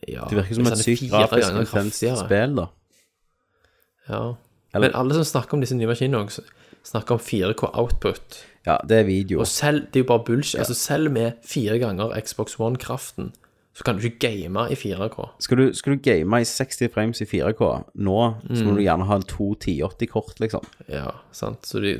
Ja, 0.09 0.25
Det 0.29 0.39
virker 0.39 0.57
som 0.57 0.67
et 0.71 0.81
sykt 0.81 1.05
grafisk 1.11 1.53
intenst 1.61 2.03
spill, 2.25 2.55
da. 2.57 2.65
Ja. 4.09 4.21
Eller- 4.73 4.89
Men 4.89 4.95
alle 4.95 5.13
som 5.13 5.23
snakker 5.23 5.53
om 5.53 5.61
disse 5.61 5.75
nye 5.77 5.87
maskinene, 5.87 6.17
også, 6.25 6.41
snakker 6.83 7.15
om 7.15 7.19
4K 7.19 7.69
output. 7.73 8.45
Ja, 8.67 8.77
det 8.89 8.97
er 8.97 9.03
video. 9.07 9.39
Og 9.39 9.47
selv, 9.47 9.85
det 9.87 9.99
er 9.99 10.03
jo 10.03 10.07
bare 10.07 10.23
bullshit. 10.25 10.59
Altså 10.59 10.73
selv 10.75 11.11
med 11.11 11.31
fire 11.47 11.79
ganger 11.79 12.13
Xbox 12.21 12.57
One-kraften, 12.59 13.31
så 13.73 13.83
kan 13.83 13.95
du 13.97 14.01
ikke 14.03 14.19
game 14.19 14.59
i 14.71 14.75
4K. 14.75 15.29
Skal 15.39 15.57
du, 15.57 15.73
skal 15.73 15.93
du 15.95 15.99
game 16.03 16.41
i 16.41 16.43
60 16.45 16.89
frames 16.93 17.21
i 17.21 17.25
4K 17.25 17.69
nå, 17.95 18.17
så 18.49 18.59
Mm. 18.63 18.65
må 18.67 18.75
du 18.75 18.81
gjerne 18.83 19.05
ha 19.07 19.15
en 19.15 19.23
2 19.23 19.55
1080-kort, 19.55 20.39
liksom. 20.39 20.65
Ja, 20.89 21.11
sant. 21.31 21.65
Så 21.65 21.79
de, 21.79 21.93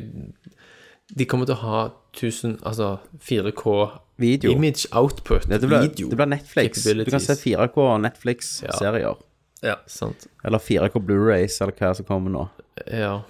de 1.17 1.25
kommer 1.25 1.45
til 1.45 1.55
å 1.55 1.63
ha 1.63 1.89
1000, 2.13 2.59
altså 2.65 2.97
4K 3.21 3.89
Video. 4.19 4.51
image 4.51 4.85
output, 4.91 5.47
Ja, 5.49 5.57
det, 5.57 5.67
blir, 5.69 5.81
video. 5.87 6.09
det 6.09 6.17
blir 6.17 6.25
Netflix. 6.27 6.83
Du 6.83 7.05
kan 7.05 7.19
se 7.23 7.33
4K 7.39 7.97
Netflix-serier. 8.03 9.15
Ja. 9.63 9.75
Sant. 9.87 10.27
Eller 10.43 10.59
4K 10.59 10.99
Blu-rays, 10.99 11.61
eller 11.61 11.73
hva 11.79 11.93
som 11.95 12.05
kommer 12.05 12.31
nå. 12.31 12.49
Ja. 12.91 13.21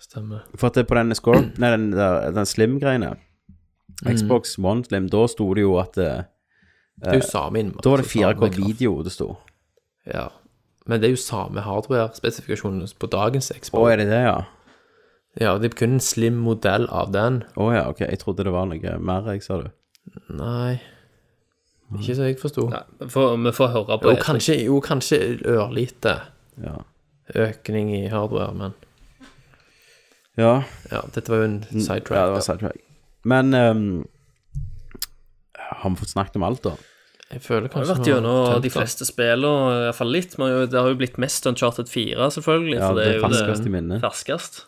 Stemmer. 0.00 0.44
For 0.56 0.68
at 0.70 0.74
det 0.78 0.86
på 0.88 0.94
den, 0.98 1.14
score, 1.18 1.40
nei, 1.62 1.70
den, 1.76 1.90
den 1.92 2.46
Slim-greiene 2.46 3.16
Mm. 4.06 4.12
Xbox 4.14 4.52
One 4.62 4.84
Slim, 4.86 5.08
da 5.10 5.24
sto 5.26 5.48
det 5.58 5.62
jo 5.64 5.72
at 5.80 5.96
det, 5.98 6.10
Det 7.02 7.08
er 7.08 7.16
jo 7.18 7.24
samme 7.26 7.58
innmari. 7.58 7.82
Da 7.82 7.90
var 7.90 7.98
det 7.98 8.06
så 8.06 8.12
samme 8.20 8.34
4K 8.36 8.38
kraft. 8.52 8.58
video 8.68 8.92
det 9.02 9.10
sto. 9.12 9.26
Ja. 10.06 10.28
Men 10.86 11.00
det 11.00 11.08
er 11.08 11.14
jo 11.16 11.18
samme 11.18 11.64
hardware-spesifikasjon 11.66 12.76
på 12.98 13.08
dagens 13.10 13.50
Å, 13.50 13.56
Xbox. 13.58 13.90
er 13.90 13.96
det 13.98 14.06
det, 14.12 14.20
ja? 14.22 14.36
Ja, 15.40 15.56
det 15.58 15.72
er 15.72 15.74
kun 15.80 15.96
en 15.96 16.00
slim 16.00 16.38
modell 16.46 16.86
av 16.94 17.10
den. 17.12 17.40
Å 17.58 17.66
ja, 17.74 17.82
ok. 17.90 18.04
Jeg 18.06 18.20
trodde 18.22 18.46
det 18.46 18.52
var 18.54 18.70
noe 18.70 18.94
mer, 19.02 19.26
jeg, 19.34 19.42
sa 19.42 19.58
du. 19.64 19.68
Nei. 20.30 20.78
Ikke 21.98 22.14
så 22.14 22.28
jeg 22.30 22.38
forsto. 22.38 22.68
Nei, 22.70 22.84
vi 23.02 23.10
får, 23.16 23.34
vi 23.48 23.52
får 23.58 23.72
høre 23.74 23.98
på 23.98 24.12
Jo, 24.12 24.14
E3. 24.14 24.22
kanskje, 24.28 24.56
jo, 24.62 24.78
kanskje 24.80 25.20
ørlite 25.56 26.14
Ja. 26.62 26.76
økning 27.34 27.90
i 27.98 28.06
hardware, 28.14 28.54
men 28.54 28.74
Ja, 30.38 30.52
ja, 30.92 31.00
dette 31.14 31.32
var 31.32 31.40
jo 31.42 31.48
en 31.48 31.58
sidetrack. 31.66 32.14
ja 32.14 32.26
det 32.28 32.34
var 32.36 32.38
da. 32.38 32.46
sidetrack. 32.46 32.78
Men 33.28 33.54
um, 33.54 33.82
har 35.58 35.90
vi 35.90 35.96
fått 36.00 36.12
snakket 36.14 36.36
om 36.38 36.46
alt, 36.48 36.62
da? 36.64 36.76
Jeg 37.28 37.42
føler 37.44 37.68
kanskje 37.68 37.82
Vi 37.84 37.90
har 37.92 37.98
vært 37.98 38.08
gjennom 38.08 38.38
de 38.54 38.60
det. 38.64 38.72
fleste 38.72 39.04
spillene, 39.04 39.72
iallfall 39.84 40.12
litt. 40.14 40.36
Men 40.40 40.62
det 40.72 40.78
har 40.80 40.88
jo 40.88 40.96
blitt 40.96 41.18
mest 41.20 41.44
Uncharted 41.50 41.90
4, 41.92 42.30
selvfølgelig. 42.38 42.78
Ja, 42.78 42.86
for 42.88 42.96
det 42.96 43.04
det 43.04 43.10
er 43.10 43.18
jo 43.18 43.24
ferskeste 43.26 43.60
i 43.60 43.68
det 43.68 43.72
minnet. 43.74 44.00
ferskest. 44.00 44.60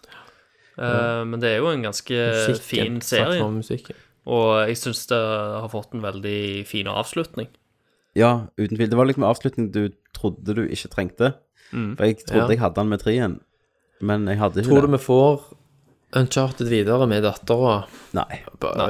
Eh, 0.80 1.22
men 1.30 1.40
det 1.40 1.54
er 1.54 1.62
jo 1.62 1.70
en 1.72 1.86
ganske 1.86 2.18
Musikken, 2.50 2.66
fin 2.68 3.00
serie. 3.00 3.40
Og 4.28 4.50
jeg 4.68 4.76
syns 4.76 5.06
det 5.08 5.16
har 5.22 5.70
fått 5.72 5.94
en 5.96 6.02
veldig 6.04 6.66
fin 6.68 6.90
avslutning. 6.92 7.48
Ja, 8.18 8.48
uten 8.58 8.76
tvil. 8.76 8.90
Det 8.90 8.98
var 8.98 9.06
liksom 9.08 9.24
en 9.24 9.30
avslutning 9.30 9.70
du 9.72 9.86
trodde 10.16 10.52
du 10.58 10.66
ikke 10.68 10.90
trengte. 10.92 11.32
For 11.70 12.04
jeg 12.04 12.18
trodde 12.26 12.44
Ja. 12.44 12.48
jeg 12.56 12.58
hadde 12.60 12.74
den 12.82 12.88
med 12.90 13.00
treen, 13.00 13.40
men 14.02 14.26
jeg 14.26 14.36
hadde 14.38 14.60
ikke 14.60 14.68
Tror 14.68 14.82
du 14.82 14.92
vi 14.92 14.98
får 14.98 15.40
Uncharted 16.16 16.68
videre 16.68 17.06
med 17.06 17.22
dattera 17.22 17.84
Nei. 18.12 18.40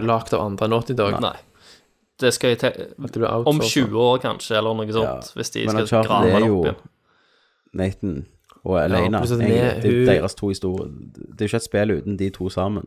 lagd 0.02 0.32
av 0.34 0.40
andre 0.46 0.64
enn 0.66 0.70
Naughty 0.70 0.94
Dog? 0.96 1.18
Nei. 1.20 1.36
Det 2.20 2.32
skal 2.36 2.50
jeg 2.54 2.58
te 2.60 2.66
At 2.68 3.12
det 3.12 3.20
blir 3.20 3.46
Om 3.48 3.60
20 3.60 3.96
år, 3.96 4.18
kanskje, 4.20 4.56
eller 4.58 4.74
noe 4.76 4.86
sånt. 4.92 5.04
Ja. 5.04 5.36
Hvis 5.36 5.52
de 5.52 5.66
Men 5.66 5.70
skal 5.74 5.82
Uncharted 5.86 6.10
grave 6.10 6.30
er 6.34 6.40
det 6.40 6.48
jo 6.48 6.58
opp 6.60 6.66
igjen. 6.66 6.76
Nathan 7.80 8.26
og 8.64 8.76
Elena. 8.82 9.20
Ja, 9.24 9.36
det 9.36 9.50
er 9.50 9.80
hun- 9.90 10.06
deres 10.06 10.34
to 10.36 10.48
historier. 10.48 10.88
Det 10.90 11.40
er 11.40 11.46
jo 11.46 11.48
ikke 11.48 11.60
et 11.62 11.68
spill 11.68 11.90
uten 11.96 12.16
de 12.18 12.30
to 12.30 12.48
sammen. 12.50 12.86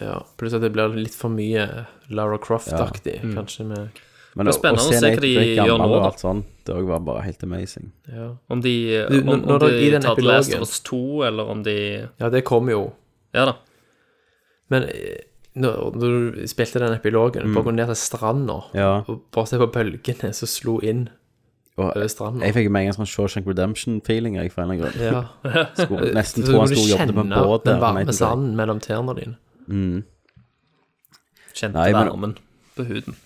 Ja, 0.00 0.20
pluss 0.38 0.54
at 0.54 0.60
det 0.62 0.72
blir 0.72 0.88
litt 0.94 1.14
for 1.14 1.28
mye 1.30 1.86
Lara 2.10 2.38
Croft-aktig, 2.38 3.20
Mm. 3.22 3.34
kanskje 3.34 3.66
med 3.66 3.90
Men 4.36 4.46
Det 4.46 4.54
er 4.56 4.58
spennende 4.58 4.80
å 4.82 4.98
se 4.98 5.10
hva 5.14 5.20
de 5.20 5.56
gjør 5.56 5.78
nå, 5.78 5.88
da. 6.00 6.04
alt 6.08 6.18
sånn, 6.18 6.44
det 6.64 6.74
var 6.74 6.98
bare 6.98 7.22
helt 7.22 7.42
amazing. 7.44 7.92
ja. 8.12 8.34
Om 8.50 8.60
de, 8.62 9.04
om, 9.06 9.28
om 9.28 9.58
de 9.60 9.90
den 9.90 10.02
tar 10.02 10.16
Last 10.16 10.52
of 10.54 10.60
Us 10.62 10.80
2, 10.80 11.22
eller 11.28 11.44
om 11.48 11.62
de 11.62 12.08
ja, 12.18 12.28
det 12.28 12.42
kommer 12.44 12.70
jo. 12.72 12.92
Ja 13.34 13.44
da. 13.50 13.54
Men 14.70 14.82
eh, 14.88 15.20
når, 15.54 15.90
når 15.94 16.14
du 16.34 16.46
spilte 16.50 16.80
den 16.82 16.94
epilogen, 16.96 17.52
bare 17.54 17.64
gå 17.68 17.74
ned 17.74 17.86
til 17.92 17.96
stranda 18.00 18.60
Mm. 18.72 18.78
Ja. 18.80 18.92
og 19.08 19.20
bare 19.34 19.46
se 19.50 19.58
på 19.60 19.68
bølgene 19.74 20.32
som 20.34 20.48
slo 20.50 20.78
inn 20.82 21.08
Og 21.76 21.90
over 21.96 22.06
stranda. 22.08 22.44
jeg 22.46 22.54
fikk 22.54 22.70
med 22.70 22.80
en 22.82 22.88
gang 22.88 22.96
sånn 22.96 23.10
Shawshank 23.10 23.46
Redemption-feeling, 23.50 24.36
jeg, 24.40 24.52
for 24.52 24.62
en 24.62 24.70
eller 24.70 24.88
annen 24.88 24.94
grunn. 24.94 25.54
Ja. 25.54 25.64
Skulle 25.84 26.12
nesten 26.14 26.42
Så 26.46 26.52
tro 26.52 26.60
han 26.62 26.68
du 26.70 26.74
sto 26.74 26.82
og 26.84 26.90
jobbet 26.94 27.14
på 27.14 27.20
en 27.20 27.30
kjenne 27.34 27.44
båt 27.50 27.64
den 27.68 27.80
varme 27.82 28.12
sanden 28.14 28.56
mellom 28.58 28.80
tærne 28.82 29.14
dine. 29.18 29.36
Kjente 31.54 31.74
Nei, 31.78 31.92
men- 31.92 32.08
varmen 32.08 32.36
på 32.76 32.84
huden. 32.88 33.16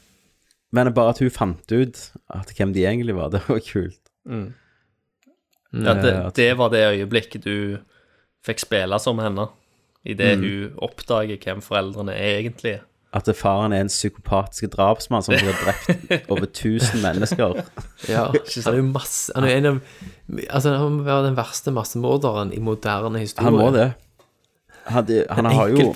Men 0.73 0.93
bare 0.93 1.15
at 1.15 1.19
hun 1.25 1.31
fant 1.33 1.73
ut 1.73 2.01
at 2.29 2.51
hvem 2.59 2.73
de 2.75 2.83
egentlig 2.85 3.15
var, 3.17 3.31
det 3.33 3.41
var 3.49 3.61
kult. 3.65 4.01
Ja, 4.29 5.95
det, 5.95 6.13
Eh, 6.13 6.31
det 6.37 6.51
var 6.59 6.69
det 6.73 6.83
øyeblikket 6.93 7.45
du 7.45 7.79
fikk 8.45 8.61
spille 8.61 8.99
som 9.01 9.19
henne. 9.21 9.49
Idet 10.07 10.39
Mm. 10.39 10.45
hun 10.45 10.71
oppdager 10.79 11.37
hvem 11.43 11.61
foreldrene 11.63 12.13
er 12.15 12.39
egentlig. 12.39 12.79
At 13.13 13.25
faren 13.37 13.73
er 13.73 13.81
en 13.81 13.89
psykopatisk 13.89 14.71
drapsmann 14.77 15.23
som 15.25 15.35
har 15.35 15.55
drept 15.65 16.29
over 16.33 16.45
1000 16.47 17.01
mennesker. 17.03 17.63
Ja, 18.09 18.27
han 18.65 18.75
er 18.75 18.77
jo 18.77 18.83
masse 18.93 19.33
Han 19.35 19.45
er 19.45 19.57
en 19.57 19.67
av 19.67 19.81
Altså, 20.51 20.77
han 20.77 20.93
må 20.99 21.03
være 21.03 21.25
den 21.27 21.37
verste 21.37 21.71
massemorderen 21.73 22.53
i 22.53 22.59
moderne 22.61 23.19
historie. 23.19 23.45
Han 23.51 23.59
må 23.59 23.71
det. 23.73 23.93
Han, 24.89 25.05
de- 25.09 25.25
han 25.31 25.45
har 25.45 25.69
jo 25.69 25.93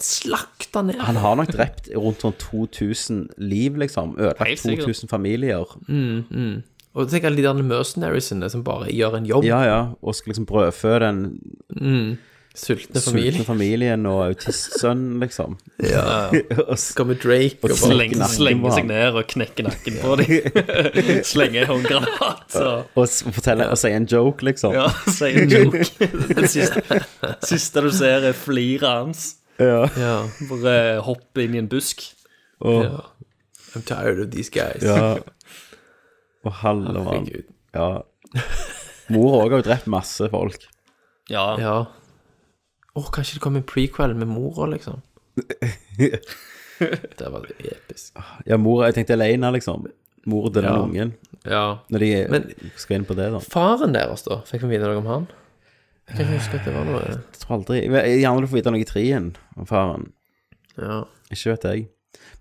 Slakta 0.00 0.82
ned. 0.82 0.98
Han 1.00 1.16
har 1.16 1.34
nok 1.36 1.48
drept 1.54 1.88
rundt 1.96 2.20
sånn 2.22 2.34
2000 2.38 3.28
liv, 3.38 3.76
liksom. 3.78 4.16
Ødelagt 4.18 4.58
sikkert. 4.60 4.84
2000 4.86 5.08
familier. 5.08 5.64
Og 6.96 7.08
tenk 7.10 7.24
alle 7.24 7.36
de 7.36 7.42
der 7.42 7.58
mercenariesene 7.62 8.48
som 8.50 8.62
bare 8.64 8.86
gjør 8.90 9.16
en 9.18 9.26
jobb. 9.26 9.44
Ja, 9.44 9.62
ja. 9.66 9.80
Og 10.02 10.14
skal 10.14 10.30
liksom 10.32 10.46
brødfø 10.46 10.98
den 11.02 11.40
Sultne 11.76 12.18
sultne 12.56 13.00
familie. 13.04 13.44
familien 13.44 14.06
og 14.08 14.22
autistsønn, 14.30 15.18
liksom. 15.20 15.58
Ja. 15.84 16.30
Og 16.68 16.72
s- 16.78 16.86
Skal 16.94 17.06
med 17.10 17.18
Drake 17.20 17.58
og 17.60 17.68
bare 17.68 17.76
Slenge, 17.76 18.16
nakken 18.16 18.32
slenge 18.34 18.72
seg 18.72 18.86
ned 18.88 19.18
og 19.20 19.26
knekke 19.28 19.66
nakken 19.66 19.98
på 20.00 20.16
dem. 20.22 20.30
slenge 21.32 21.60
en 21.62 21.68
håndgranat 21.70 22.56
og 22.62 22.96
og 22.96 23.08
s- 23.10 23.20
fortelle 23.28 23.66
og 23.70 23.76
si 23.80 23.90
en 23.92 24.06
joke, 24.08 24.46
liksom. 24.48 24.72
ja, 24.76 24.86
si 25.18 25.28
en 25.42 25.52
joke. 25.52 25.84
Det 26.32 26.48
siste, 26.52 27.00
siste 27.44 27.84
du 27.84 27.90
ser, 27.94 28.24
er 28.30 28.36
fliret 28.36 28.88
hans. 28.88 29.26
Ja. 29.60 29.84
Ja. 29.96 30.14
Bare 30.50 30.74
hoppe 31.04 31.44
inn 31.44 31.54
i 31.56 31.60
en 31.62 31.68
busk. 31.72 32.02
Og, 32.64 32.82
ja. 32.88 33.04
I'm 33.76 33.84
tired 33.84 34.20
of 34.24 34.30
these 34.32 34.48
guys. 34.50 34.80
ja. 34.84 35.18
og 36.46 36.52
halve 36.62 36.92
mann. 37.04 37.26
Ja. 37.74 37.86
Mor 39.12 39.32
òg 39.42 39.50
har 39.52 39.60
jo 39.60 39.64
drept 39.66 39.86
masse 39.90 40.28
folk. 40.32 40.64
Ja, 41.28 41.56
Ja. 41.60 41.76
Å, 42.96 43.02
kanskje 43.12 43.36
det 43.36 43.42
kom 43.44 43.56
en 43.58 43.66
prequel 43.68 44.14
med 44.16 44.28
mora, 44.30 44.66
liksom. 44.72 45.02
det 47.18 47.28
var 47.32 47.46
episk. 47.58 48.16
Ja, 48.48 48.56
mora 48.60 48.88
Jeg 48.90 48.94
tenkte 49.00 49.16
Elena, 49.16 49.50
liksom. 49.54 49.86
Mor 50.26 50.48
til 50.50 50.62
den 50.62 50.64
Ja. 50.72 50.82
ungen. 50.82 51.12
Ja. 51.44 51.78
Når 51.90 51.98
de 51.98 52.26
Men- 52.30 52.54
skal 52.76 52.96
inn 52.96 53.04
på 53.04 53.14
det, 53.14 53.30
da. 53.32 53.38
Faren 53.38 53.92
deres, 53.94 54.22
da? 54.24 54.40
Fikk 54.48 54.62
vi 54.62 54.68
vite 54.76 54.88
noe 54.88 54.96
om 54.98 55.06
han? 55.06 55.28
Jeg 56.08 56.16
kan 56.16 56.26
ikke 56.26 56.38
huske 56.38 56.54
at 56.60 56.64
det 56.64 56.74
var 56.74 56.84
noe 56.84 57.00
Jeg 57.02 57.38
tror 57.40 57.56
aldri 57.58 57.88
gjerne 58.22 58.40
du 58.40 58.46
får 58.46 58.56
vite 58.60 58.70
noe 58.72 58.80
i 58.80 58.84
trien 58.84 59.36
om 59.56 59.66
faren. 59.66 60.12
Ja. 60.78 61.04
Ikke 61.30 61.50
vet 61.56 61.62
jeg. 61.64 61.88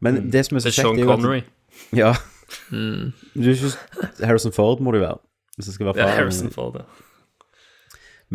Men 0.02 0.30
det 0.32 0.46
som 0.46 0.58
er 0.58 0.62
så 0.62 0.70
Det 0.70 0.78
er 0.78 0.84
kjekt, 0.84 0.86
Sean 0.86 1.00
er 1.00 1.04
jo 1.04 1.12
at 1.12 1.20
Connery. 1.20 1.44
Ja. 1.94 2.14
Du 3.36 3.50
er 3.50 3.56
ikke 3.56 4.26
Harrison 4.26 4.52
Ford 4.52 4.80
må 4.82 4.92
du 4.94 5.00
være, 5.00 5.18
hvis 5.58 5.66
det 5.66 5.74
skal 5.76 5.86
være 5.88 5.98
Ja. 5.98 6.08
Harrison 6.16 6.50
Ford, 6.52 6.76
ja. 6.76 6.82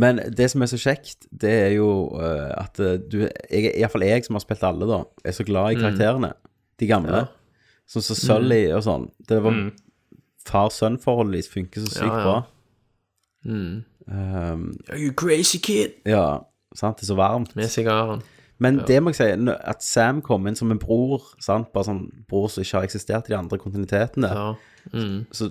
Men 0.01 0.21
det 0.37 0.47
som 0.53 0.63
er 0.65 0.71
så 0.71 0.79
kjekt, 0.81 1.27
det 1.43 1.51
er 1.67 1.73
jo 1.77 1.89
uh, 2.17 2.55
at 2.63 2.79
eh, 2.81 2.97
du 3.11 3.19
jeg, 3.27 3.75
Iallfall 3.77 4.05
jeg 4.07 4.25
som 4.27 4.39
har 4.39 4.45
spilt 4.47 4.63
alle, 4.65 4.87
da, 4.89 5.03
er 5.29 5.35
så 5.37 5.45
glad 5.45 5.75
i 5.75 5.81
karakterene. 5.83 6.33
De 6.81 6.89
gamle. 6.89 7.25
Ja. 7.25 7.29
Sånn 7.91 8.05
som 8.07 8.17
Sully 8.17 8.63
og 8.73 8.85
sånn. 8.87 9.09
Det 9.29 9.41
var 9.45 9.53
Mm. 9.57 9.71
far-sønn-forholdet 10.47 11.35
deres 11.37 11.51
funker 11.53 11.83
så 11.85 11.91
sykt 11.93 12.07
Ja, 12.07 12.19
ja. 12.19 12.25
bra. 12.25 12.43
Mm. 13.45 13.85
Um, 14.11 14.63
Are 14.91 14.99
you 14.99 15.13
crazy 15.13 15.59
kid? 15.59 15.93
ja, 16.07 16.39
sant. 16.75 16.97
Det 17.01 17.05
er 17.05 17.13
så 17.13 17.17
varmt. 17.19 17.55
Med 17.57 17.69
sigaren. 17.71 18.23
Men 18.61 18.83
det 18.87 18.99
må 19.03 19.11
jeg 19.15 19.17
si, 19.17 19.51
at 19.65 19.83
Sam 19.83 20.21
kom 20.21 20.47
inn 20.47 20.57
som 20.59 20.71
en 20.71 20.79
bror, 20.79 21.23
sant? 21.41 21.71
bare 21.73 21.85
sånn 21.89 22.03
bror 22.29 22.49
som 22.53 22.63
ikke 22.65 22.77
har 22.81 22.85
eksistert 22.89 23.29
i 23.31 23.33
de 23.33 23.39
andre 23.39 23.59
kontinuitetene. 23.59 24.29
Ja. 24.29 24.51
Mm. 24.93 25.23
Så 25.33 25.51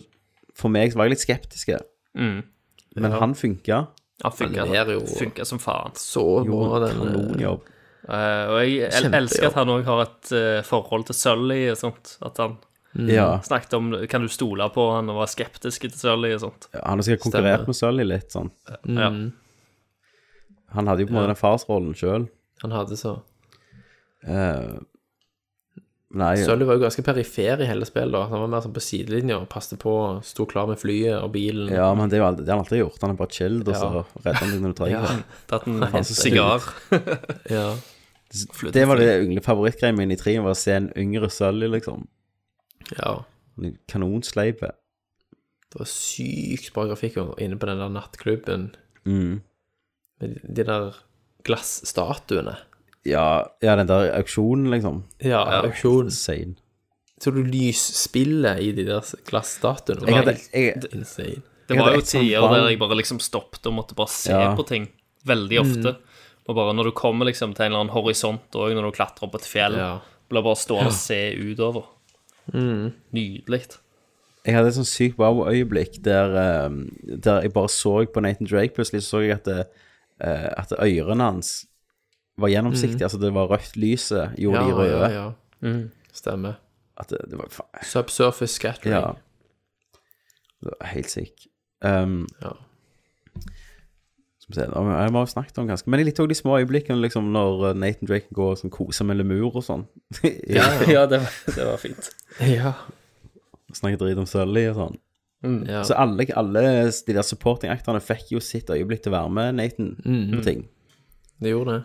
for 0.57 0.69
meg 0.69 0.91
så 0.93 0.97
var 0.99 1.05
jeg 1.09 1.15
litt 1.17 1.25
skeptisk, 1.25 1.71
Mm. 2.15 2.43
men 2.95 3.11
han 3.11 3.33
funka. 3.33 3.87
Han 4.23 4.31
funker, 4.35 4.73
er 4.75 4.91
jo- 4.93 5.05
funker 5.05 5.45
som 5.47 5.59
faen. 5.59 5.93
Så 5.95 6.43
bra, 6.45 6.79
den 6.87 6.97
Kanonjobb. 6.97 7.61
Eh, 8.09 8.47
og 8.49 8.57
jeg 8.63 8.89
el 8.93 9.13
elsker 9.13 9.47
at 9.47 9.53
han 9.59 9.67
òg 9.67 9.83
har 9.85 10.01
et 10.01 10.31
uh, 10.33 10.61
forhold 10.65 11.05
til 11.05 11.15
Sully 11.15 11.69
og 11.71 11.77
sånt. 11.77 12.17
At 12.25 12.37
han 12.37 12.57
Ja. 13.07 13.39
snakket 13.45 13.73
om 13.77 13.91
Kan 14.09 14.21
du 14.21 14.27
stole 14.27 14.65
på 14.73 14.95
han 14.95 15.09
og 15.09 15.15
var 15.21 15.27
skeptisk 15.27 15.81
til 15.81 15.91
Sully 15.91 16.33
og 16.33 16.39
sånt. 16.41 16.67
Ja, 16.73 16.81
Han 16.87 16.97
har 16.97 17.03
sikkert 17.03 17.21
konkurrert 17.27 17.67
med 17.67 17.75
Sully 17.75 18.03
litt, 18.03 18.29
sånn. 18.31 18.49
Ja. 18.67 19.09
Mm. 19.09 19.31
Han 20.73 20.87
hadde 20.87 20.99
jo 21.01 21.05
på 21.07 21.11
en 21.11 21.15
måte 21.21 21.27
den 21.27 21.35
farsrollen 21.35 21.93
sjøl. 21.95 22.27
Han 22.63 22.71
hadde 22.71 22.97
så 22.97 23.19
nei, 26.11 26.35
Sully 26.41 26.65
var 26.65 26.77
jo 26.79 26.81
ganske 26.85 27.03
perifer 27.05 27.61
i 27.61 27.67
hele 27.69 27.85
spillet. 27.85 28.11
da 28.11 28.23
Han 28.31 28.39
var 28.41 28.47
mer 28.47 28.61
sånn 28.65 28.73
på 28.73 28.81
sidelinja 28.81 29.37
og 29.41 29.49
passet 29.49 29.77
på, 29.79 29.93
sto 30.25 30.45
klar 30.49 30.67
med 30.67 30.79
flyet 30.81 31.21
og 31.21 31.31
bilen. 31.35 31.69
ja, 31.73 31.93
men 31.93 32.09
det, 32.09 32.17
er 32.17 32.23
jo 32.23 32.27
aldri, 32.31 32.45
det 32.45 32.49
har 32.53 32.57
han 32.57 32.65
alltid 32.65 32.79
gjort. 32.81 33.01
Han 33.01 33.11
er 33.11 33.19
bare 33.19 33.35
chilled, 33.37 33.67
og 33.67 33.75
så 33.75 33.89
Ja. 33.93 34.03
redder 34.25 34.39
han 34.39 34.51
deg 34.51 34.61
når 34.61 34.73
du 34.73 34.77
trenger 34.79 35.07
det. 35.07 35.23
Tatt 35.51 35.67
en 35.67 35.79
faen, 35.85 36.03
sigar. 36.03 36.69
Ja. 37.49 37.75
Det 38.71 38.83
var 38.87 38.95
det 39.01 39.23
yngle 39.25 39.41
favorittgreia 39.41 39.95
min 39.97 40.11
i 40.11 40.15
trien, 40.15 40.43
var 40.43 40.53
å 40.53 40.57
se 40.57 40.71
en 40.77 40.91
yngre 40.95 41.29
Sully, 41.33 41.67
liksom. 41.67 42.07
ja. 42.97 43.15
Kanonsleipe. 43.89 44.69
Det 45.69 45.77
var 45.81 45.85
sykt 45.89 46.71
bra 46.73 46.85
grafikk 46.89 47.17
inne 47.41 47.57
på 47.61 47.67
den 47.69 47.77
der 47.81 47.89
nattklubben 47.93 48.71
Mm. 49.05 49.41
med 50.21 50.39
de 50.55 50.63
der 50.63 50.95
glassstatuene. 51.45 52.55
Ja, 53.05 53.45
ja, 53.63 53.75
den 53.79 53.87
der 53.87 54.11
auksjonen, 54.17 54.69
liksom. 54.73 55.03
Ja, 55.23 55.43
auksjon. 55.63 56.05
Insane. 56.11 56.55
Så 57.19 57.31
du 57.35 57.41
lysspillet 57.43 58.59
i 58.63 58.71
de 58.75 58.85
der 58.87 59.01
glassstatuene. 59.27 60.05
var 60.07 60.23
hadde, 60.23 60.37
jeg, 60.53 60.83
Insane. 60.93 61.41
Det 61.69 61.77
var 61.77 61.93
jo 61.95 62.01
tider 62.01 62.41
der 62.49 62.69
jeg 62.69 62.79
bare 62.79 62.95
liksom 62.97 63.19
stoppet 63.21 63.65
og 63.69 63.73
måtte 63.73 63.95
bare 63.95 64.09
se 64.09 64.31
Ja. 64.31 64.55
på 64.55 64.65
ting 64.67 64.87
veldig 65.25 65.59
ofte. 65.61 65.95
Og 66.49 66.55
bare 66.55 66.73
når 66.73 66.83
du 66.89 66.91
kommer 66.97 67.25
liksom 67.25 67.53
til 67.53 67.65
en 67.65 67.71
eller 67.71 67.79
annen 67.83 67.93
horisont 67.93 68.51
òg, 68.57 68.73
når 68.73 68.87
du 68.89 68.91
klatrer 68.97 69.27
opp 69.27 69.35
et 69.35 69.45
fjell, 69.45 69.75
Ja. 69.77 69.99
blir 70.29 70.41
bare 70.41 70.55
stående 70.55 70.87
og 70.87 70.93
se 70.93 71.35
utover. 71.37 71.83
Nydelig. 72.53 73.77
jeg 74.45 74.55
hadde 74.55 74.67
et 74.71 74.73
sånn 74.79 74.87
sykt 74.87 75.17
wow-øyeblikk 75.19 75.99
der, 76.01 76.31
eh, 76.39 76.69
der 77.21 77.41
jeg 77.43 77.53
bare 77.53 77.69
så 77.69 78.05
på 78.11 78.21
Nathan 78.23 78.47
Drake. 78.47 78.73
Plutselig 78.73 79.03
så 79.05 79.21
jeg 79.21 79.31
at, 79.37 79.43
det, 79.45 79.67
eh, 80.21 80.49
at 80.57 80.71
ørene 80.79 81.21
hans 81.21 81.65
var 82.41 82.49
gjennomsiktige. 82.53 83.03
Altså 83.07 83.19
det 83.21 83.33
var 83.33 83.47
rødt 83.51 83.75
lyset, 83.77 84.35
gjorde 84.37 84.61
Ja, 84.61 84.67
de 84.67 84.73
røde. 84.77 85.09
ja, 85.13 85.31
ja. 85.69 85.73
Stemmer. 86.13 86.53
At 86.99 87.09
det, 87.13 87.19
det 87.31 87.37
var 87.39 87.47
faen 87.51 87.83
Subsurface 87.85 88.53
scattering. 88.59 88.95
Ja. 88.95 89.13
Det 90.61 90.73
var 90.79 90.87
helt 90.93 91.09
sykt. 91.11 91.47
Um, 91.85 92.25
Ja. 92.41 92.51
Jeg 94.49 94.55
vi 94.55 94.61
se, 94.63 95.11
nå- 95.13 95.25
snakket 95.29 95.57
om 95.61 95.67
ganske 95.69 95.87
Men 95.87 95.99
jeg 95.99 96.07
likte 96.07 96.23
også 96.23 96.29
de 96.31 96.35
små 96.35 96.55
øyeblikkene 96.57 97.01
liksom, 97.03 97.27
når 97.31 97.73
Nathan 97.77 98.07
Drake 98.09 98.33
går 98.33 98.55
og 98.55 98.57
sånn, 98.57 98.71
koser 98.73 99.05
med 99.05 99.19
lemur 99.19 99.55
og 99.55 99.63
sånn. 99.63 99.83
Ja, 100.49 100.65
ja 100.89 101.03
det, 101.05 101.19
var, 101.21 101.35
det 101.55 101.65
var 101.67 101.77
fint. 101.77 102.09
Ja. 102.57 102.73
Snakker 103.73 103.99
drit 104.01 104.17
om 104.17 104.25
Sully 104.25 104.63
og 104.71 104.75
sånn. 104.79 104.97
ja. 105.69 105.83
Så 105.85 105.93
alle, 105.93 106.25
alle 106.35 106.63
de 107.05 107.13
der 107.13 107.21
supporting-aktorene 107.23 108.01
fikk 108.01 108.31
jo 108.33 108.41
sitt 108.41 108.69
øyeblikk 108.73 109.03
til 109.05 109.13
å 109.13 109.19
være 109.19 109.29
med 109.37 109.55
Nathan 109.61 109.91
på 110.33 110.41
ting. 110.43 110.65
Det 111.39 111.53
gjorde 111.53 111.77
det. 111.77 111.83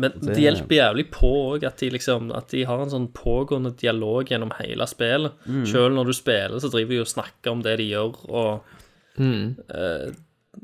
Men 0.00 0.14
det 0.22 0.38
hjelper 0.40 0.76
jævlig 0.78 1.04
på 1.14 1.30
òg 1.52 1.66
at, 1.68 1.82
liksom, 1.94 2.30
at 2.36 2.48
de 2.52 2.64
har 2.68 2.82
en 2.82 2.92
sånn 2.92 3.08
pågående 3.16 3.74
dialog 3.80 4.30
gjennom 4.30 4.52
hele 4.60 4.86
spillet. 4.90 5.34
Selv 5.68 5.96
når 5.96 6.10
du 6.10 6.16
spiller, 6.16 6.58
så 6.62 6.70
driver 6.72 6.96
de 6.96 7.02
og 7.04 7.10
snakker 7.12 7.52
om 7.54 7.62
det 7.64 7.76
de 7.82 7.90
gjør, 7.92 8.18
og 8.30 8.74
eh, 9.20 10.10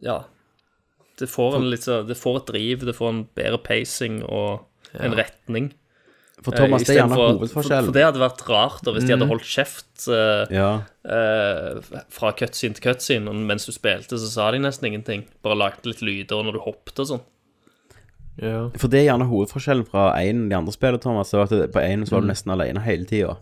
Ja. 0.05 0.23
Det 1.19 1.27
får, 1.27 1.57
en 1.59 1.65
litt 1.73 1.83
det 2.07 2.15
får 2.15 2.37
et 2.39 2.51
driv, 2.53 2.83
det 2.87 2.95
får 2.95 3.09
en 3.11 3.25
bedre 3.35 3.59
pacing 3.59 4.21
og 4.23 4.69
en 4.95 5.17
retning. 5.19 5.73
For 6.45 6.55
Thomas, 6.55 6.85
det 6.87 6.95
er 6.95 7.01
gjerne 7.01 7.17
hovedforskjellen. 7.19 7.89
For, 7.89 7.91
for 7.91 7.97
det 7.97 8.05
hadde 8.07 8.21
vært 8.23 8.45
rart 8.47 8.85
da, 8.87 8.93
hvis 8.95 9.07
de 9.09 9.15
hadde 9.17 9.27
holdt 9.27 9.49
kjeft 9.49 10.05
uh, 10.07 10.45
Ja, 10.55 10.69
uh, 11.03 11.81
fra 12.15 12.31
cutscene 12.39 12.79
til 12.79 12.85
cutscene, 12.85 13.33
og 13.33 13.49
mens 13.49 13.67
du 13.67 13.73
spilte, 13.75 14.21
så 14.21 14.31
sa 14.31 14.47
de 14.55 14.63
nesten 14.63 14.87
ingenting. 14.93 15.27
Bare 15.43 15.59
lagde 15.59 15.91
litt 15.91 16.05
lyder 16.05 16.47
når 16.47 16.59
du 16.59 16.63
hoppet 16.69 17.03
og 17.03 17.11
sånn. 17.11 17.25
Ja. 18.41 18.71
for 18.79 18.89
det 18.89 19.01
er 19.01 19.09
gjerne 19.13 19.27
hovedforskjellen 19.29 19.87
fra 19.89 20.13
en 20.21 20.49
de 20.49 20.55
andre 20.57 20.73
spillene, 20.73 21.01
Thomas. 21.01 21.31
Det 21.31 21.39
var 21.39 21.45
at 21.45 21.51
det- 21.51 21.73
på 21.73 21.81
én 21.83 22.05
så 22.07 22.11
var 22.13 22.21
du 22.21 22.27
nesten 22.29 22.53
alene 22.53 22.81
hele 22.85 23.05
tida. 23.05 23.37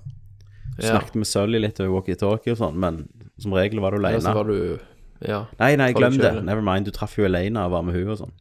Du 0.78 0.82
Ja. 0.86 0.98
snakket 0.98 1.14
med 1.14 1.26
Sully 1.26 1.58
litt 1.58 1.80
over 1.80 1.90
walkietalkie 2.00 2.52
og 2.52 2.58
sånn, 2.58 2.74
men 2.76 3.08
som 3.38 3.52
regel 3.52 3.80
var 3.80 3.90
du 3.92 3.96
Ja, 4.02 4.08
alene. 4.08 4.20
så 4.22 4.34
var 4.34 4.44
du 4.44 4.78
Ja, 5.20 5.46
Nei, 5.58 5.76
nei, 5.76 5.92
for 5.92 6.00
glem 6.00 6.12
deg 6.18 6.34
det. 6.34 6.44
Never 6.44 6.60
mind. 6.60 6.84
Du 6.84 6.90
traff 6.90 7.16
jo 7.16 7.24
Elena 7.24 7.64
og 7.64 7.70
var 7.72 7.82
med 7.82 7.94
hun 7.94 8.08
og 8.10 8.18
sånn. 8.18 8.32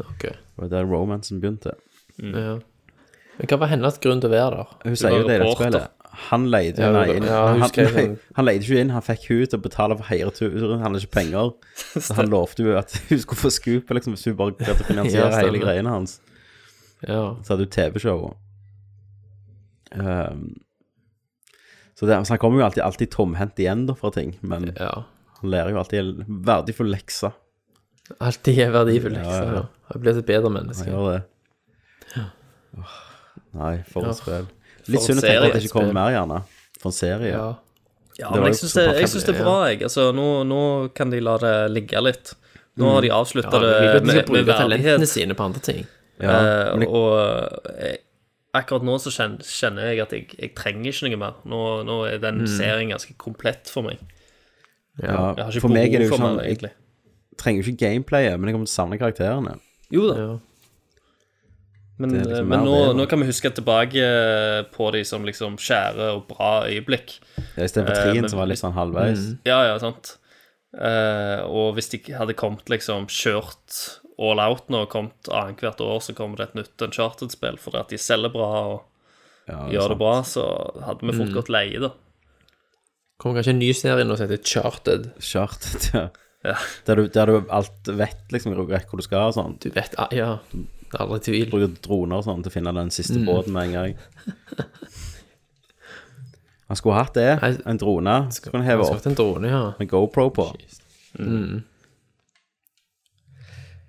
ok. 0.00 0.20
Det 0.20 0.36
var 0.56 0.68
der 0.68 0.84
romansen 0.86 1.40
begynte. 1.40 1.72
Ja. 2.18 2.58
Men 3.38 3.46
hva 3.48 3.58
var 3.58 3.66
hennes 3.68 3.98
grunn 3.98 4.20
til 4.20 4.30
å 4.30 4.32
være 4.32 4.56
der? 4.56 4.66
Hun 4.84 4.96
sier 4.96 5.10
jo 5.10 5.26
det 5.26 5.34
i 5.34 5.38
dette 5.38 5.40
reporter. 5.44 5.70
spillet. 5.70 5.88
Han 6.30 6.46
leide 6.50 6.80
Ja, 6.82 7.04
inn. 7.12 7.24
ja, 7.28 7.40
han, 7.52 7.60
han, 7.62 8.16
han 8.38 8.44
leide 8.48 8.64
ikke 8.64 8.80
inn, 8.80 8.90
han 8.94 9.02
fikk 9.04 9.26
hun 9.28 9.42
til 9.46 9.58
å 9.58 9.62
betale 9.66 9.96
for 9.98 10.08
hele 10.10 10.30
turen. 10.34 10.78
Han 10.80 10.84
hadde 10.86 11.02
ikke 11.04 11.16
penger. 11.18 11.50
Så 12.06 12.16
han 12.18 12.30
lovte 12.32 12.64
jo 12.64 12.76
at 12.80 12.94
hun 13.10 13.18
skulle 13.22 13.40
få 13.42 13.50
scoop 13.52 13.90
liksom, 13.96 14.14
hvis 14.16 14.24
hun 14.30 14.36
bare 14.38 14.56
klarte 14.60 14.86
å 14.86 14.88
finansiere 14.92 15.28
Ja, 15.30 15.42
hele 15.44 15.60
greiene 15.62 15.92
hans. 15.92 16.18
Ja. 17.06 17.34
Så 17.44 17.52
hadde 17.54 17.66
hun 17.66 17.74
TV-show. 17.76 18.26
Um, 19.96 20.46
så, 21.96 22.04
det, 22.08 22.16
så 22.26 22.34
han 22.34 22.40
kommer 22.42 22.60
jo 22.60 22.66
alltid, 22.66 22.82
alltid 22.84 23.10
tomhendt 23.14 23.60
igjen 23.62 23.86
da 23.88 23.94
fra 23.96 24.10
ting, 24.12 24.34
men 24.44 24.70
ja. 24.76 24.90
han 25.38 25.52
lærer 25.52 25.72
jo 25.72 25.78
alltid 25.80 26.24
verdifull 26.44 26.90
lekse. 26.92 27.30
Alltid 28.20 28.58
er 28.66 28.74
verdifull 28.74 29.14
lekse. 29.16 29.38
ja. 29.60 29.62
Har 29.92 30.02
blitt 30.02 30.18
et 30.20 30.26
bedre 30.28 30.50
menneske. 30.52 30.88
Han 30.90 30.96
gjør 30.98 31.14
det. 31.14 32.26
Nei, 33.56 33.72
for 33.88 34.04
Ja. 34.04 34.10
et 34.12 34.18
spill. 34.20 34.46
Litt 34.92 35.04
synd 35.04 35.20
å 35.20 35.24
tenke 35.24 35.48
at 35.48 35.56
det 35.56 35.62
ikke 35.66 35.78
kommer 35.78 35.96
mer, 35.96 36.12
gjerne. 36.14 36.42
For 36.80 36.92
en 36.92 36.96
serie. 36.96 37.32
Ja. 37.32 37.46
Ja, 38.16 38.30
men 38.32 38.48
jeg 38.48 38.56
syns 38.62 38.72
det, 38.78 38.86
det 38.96 39.34
er 39.34 39.42
bra, 39.42 39.56
jeg. 39.68 39.82
Altså, 39.84 40.08
nå, 40.16 40.26
nå 40.48 40.60
kan 40.96 41.12
de 41.12 41.20
la 41.20 41.36
det 41.42 41.54
ligge 41.74 42.00
litt. 42.00 42.32
Nå 42.80 42.94
har 42.94 43.04
de 43.04 43.12
avslutta 43.12 43.60
Ja, 43.60 43.92
det 43.96 44.02
med, 44.04 44.18
skal 44.22 44.32
med 44.32 44.48
verdighet. 44.48 45.04
sine 45.08 45.36
på 45.36 45.44
andre 45.44 45.60
ting. 45.64 45.84
Ja, 46.20 46.32
uh, 46.72 46.80
jeg... 46.80 46.88
og 46.88 47.76
eh, 47.76 47.98
akkurat 48.56 48.84
nå 48.88 48.96
så 49.00 49.12
kjenner, 49.12 49.44
kjenner 49.44 49.90
jeg 49.90 50.00
at 50.04 50.14
jeg, 50.16 50.28
jeg 50.40 50.52
trenger 50.56 50.88
ikke 50.92 51.10
noe 51.10 51.20
mer. 51.20 51.38
Nå, 51.48 51.60
nå 51.88 51.98
er 52.08 52.20
den 52.22 52.44
serien 52.48 52.92
ganske 52.92 53.16
komplett 53.20 53.68
for 53.72 53.84
meg. 53.84 54.00
ja, 55.02 55.12
Jeg 55.36 55.44
har 55.44 55.52
ikke 55.52 55.64
for 55.66 55.76
meg 55.76 55.92
er 55.92 56.04
det 56.04 56.08
jo 56.08 56.16
sånn 56.16 56.40
Jeg 56.44 56.72
trenger 57.36 57.60
jo 57.60 57.72
ikke 57.72 57.82
gameplayet, 57.84 58.40
men 58.40 58.48
jeg 58.48 58.56
kommer 58.56 58.68
til 58.68 58.72
å 58.72 58.76
savne 58.78 59.00
karakterene. 59.00 59.58
Jo 59.92 60.08
da, 60.08 60.20
Ja. 60.20 60.30
Men, 61.98 62.12
liksom 62.20 62.48
men 62.52 62.64
nå, 62.66 62.74
det, 62.88 62.96
nå 62.98 63.06
kan 63.08 63.20
vi 63.22 63.26
huske 63.30 63.50
tilbake 63.56 64.06
på 64.74 64.90
de 64.92 65.02
som 65.08 65.24
liksom 65.24 65.54
skjære 65.60 66.10
og 66.16 66.26
bra 66.28 66.50
øyeblikk. 66.68 67.18
Ja, 67.56 67.64
Istedenfor 67.64 67.94
Eh, 67.96 68.02
trien, 68.10 68.20
men- 68.26 68.30
som 68.32 68.38
var 68.42 68.50
litt 68.50 68.60
sånn 68.60 68.74
halvveis. 68.76 69.22
Ja, 69.48 69.62
ja, 69.70 69.78
sant. 69.82 70.16
Uh, 70.76 71.40
og 71.48 71.70
hvis 71.78 71.88
de 71.94 72.00
hadde 72.12 72.34
kommet 72.36 72.68
liksom 72.68 73.06
kjørt 73.08 73.78
all 74.20 74.40
out 74.42 74.68
nå, 74.68 74.82
kommet 74.92 75.28
annethvert 75.32 75.80
år, 75.80 76.02
så 76.04 76.12
kommer 76.16 76.36
det 76.36 76.50
et 76.50 76.58
nytt 76.58 76.84
Uncharted-spill 76.84 77.56
fordi 77.60 77.80
at 77.80 77.88
de 77.94 77.96
selger 78.00 78.32
bra 78.34 78.50
og 78.74 78.82
Ja, 79.48 79.62
gjør 79.72 79.86
sant. 79.86 79.94
det 79.94 79.98
bra, 80.02 80.14
så 80.26 80.44
hadde 80.84 81.06
vi 81.06 81.16
fort 81.16 81.32
gått 81.36 81.48
leie, 81.54 81.80
da. 81.80 81.92
Kommer 83.22 83.38
kanskje 83.40 83.54
en 83.54 83.60
ny 83.62 83.70
serie 83.72 84.04
nå 84.04 84.16
som 84.18 84.28
heter 84.28 84.42
Charted. 84.44 85.10
Charted, 85.24 85.88
ja. 85.94 86.06
Ja. 86.46 86.54
Der, 86.86 86.94
du, 87.00 87.08
der 87.10 87.26
du 87.26 87.36
alt 87.50 87.88
vet 87.88 88.28
liksom 88.30 88.52
hvor 88.54 88.68
du 88.68 89.02
skal 89.02 89.30
og 89.30 89.34
sånn. 89.34 89.56
Du 89.58 89.70
vet 89.74 89.96
ah, 89.98 90.06
Ja, 90.14 90.36
det 90.96 91.02
er 91.02 91.04
aldri 91.04 91.18
tvil. 91.26 91.50
Bruker 91.52 91.74
droner 91.84 92.16
og 92.22 92.24
sånn 92.24 92.42
til 92.42 92.48
å 92.50 92.54
finne 92.54 92.72
den 92.76 92.88
siste 92.94 93.18
Mm. 93.20 93.26
båten 93.28 93.52
med 93.52 93.66
en 93.68 93.72
gang. 93.76 93.96
Han 96.68 96.76
skulle 96.80 96.96
hatt 96.98 97.14
det. 97.14 97.28
En 97.66 97.78
drone. 97.78 98.14
Så 98.32 98.42
kunne 98.42 98.62
han 98.64 98.70
heve 98.70 98.86
opp 98.88 99.04
en 99.06 99.14
drone, 99.14 99.48
ja. 99.52 99.74
med 99.78 99.88
GoPro 99.90 100.30
på. 100.34 100.46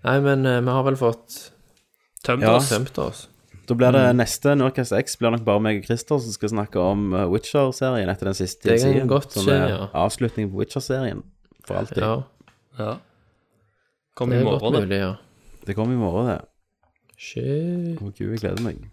Nei, 0.05 0.19
men 0.23 0.45
eh, 0.45 0.59
vi 0.61 0.69
har 0.75 0.83
vel 0.87 0.95
fått 0.99 1.51
Tømt 2.23 2.43
Ja. 2.43 2.55
oss. 2.57 2.69
tømt 2.69 2.97
oss. 3.01 3.27
Da 3.67 3.75
blir 3.75 3.91
det 3.91 4.15
neste 4.15 4.53
Nurcast 4.55 4.93
X 4.95 5.17
blir 5.19 5.31
nok 5.31 5.43
bare 5.43 5.59
meg 5.59 5.79
og 5.81 5.85
Christer 5.89 6.19
som 6.23 6.31
skal 6.31 6.49
snakke 6.53 6.79
om 6.79 7.13
uh, 7.13 7.25
Witcher-serien 7.27 8.07
etter 8.09 8.29
den 8.29 8.37
siste 8.37 8.63
Det 8.69 8.77
kan 8.79 8.93
en 9.01 9.09
godt 9.11 9.31
Som 9.35 9.43
skje, 9.49 9.57
er 9.57 9.69
ja. 9.73 9.87
avslutning 9.93 10.51
på 10.53 10.61
Witcher-serien 10.61 11.23
for 11.65 11.75
alltid. 11.81 11.97
Ja, 12.03 12.23
Ja. 12.79 12.97
Kom 14.15 14.29
det 14.29 14.37
i 14.37 14.39
er 14.39 14.45
godt 14.47 14.61
morgen, 14.61 14.73
da. 14.73 14.79
mulig, 14.85 14.99
ja. 15.01 15.15
Det 15.65 15.75
kommer 15.75 15.93
i 15.93 15.97
morgen, 15.97 16.27
det. 16.31 16.39
Shit. 17.17 17.97
Å 17.97 18.11
gud, 18.11 18.31
jeg 18.35 18.41
gleder 18.43 18.61
meg. 18.63 18.83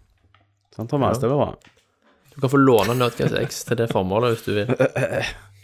Sant, 0.75 0.89
Thomas? 0.89 1.19
Ja. 1.19 1.21
Det 1.21 1.29
blir 1.29 1.39
bra. 1.39 1.53
Du 2.33 2.41
kan 2.41 2.51
få 2.51 2.59
låne 2.59 2.95
Nerdcast 2.97 3.37
X 3.39 3.61
til 3.69 3.77
det 3.79 3.87
formålet 3.93 4.33
hvis 4.33 4.45
du 4.47 4.55
vil. 4.57 4.71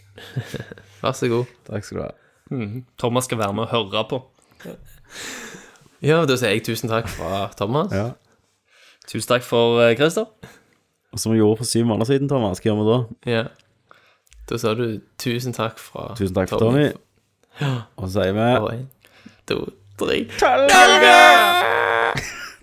Vær 1.02 1.16
så 1.18 1.28
god. 1.28 1.50
Takk 1.68 1.84
skal 1.88 1.98
du 1.98 2.04
ha. 2.06 2.12
Thomas 3.00 3.26
skal 3.28 3.40
være 3.40 3.56
med 3.56 3.66
og 3.66 3.72
høre 3.74 4.04
på. 4.08 4.20
Ja, 6.02 6.22
da 6.26 6.36
sier 6.38 6.54
jeg 6.54 6.64
tusen 6.66 6.90
takk 6.90 7.10
fra 7.10 7.44
Thomas. 7.58 7.92
Ja. 7.94 8.12
Tusen 9.10 9.28
takk 9.34 9.44
for 9.46 9.82
eh, 9.82 9.96
Christer. 9.98 10.30
Og 11.12 11.20
som 11.20 11.34
vi 11.34 11.42
gjorde 11.42 11.60
for 11.60 11.68
syv 11.68 11.84
måneder 11.90 12.08
siden, 12.14 12.30
Thomas, 12.30 12.62
hva 12.62 12.70
gjør 12.70 12.78
vi 12.80 12.86
da? 12.88 12.98
Ja. 13.34 13.44
Da 14.48 14.58
sa 14.58 14.72
du 14.78 14.86
tusen 15.20 15.54
takk 15.56 15.78
fra 15.80 16.12
Tusen 16.18 16.34
takk 16.36 16.50
for 16.50 16.62
Tommy. 16.62 16.88
Og 18.00 18.08
så 18.08 18.14
sier 18.16 18.32
vi 18.38 18.48
Og 18.56 18.70
en, 18.72 18.86
to, 19.50 19.60
tre. 20.00 20.22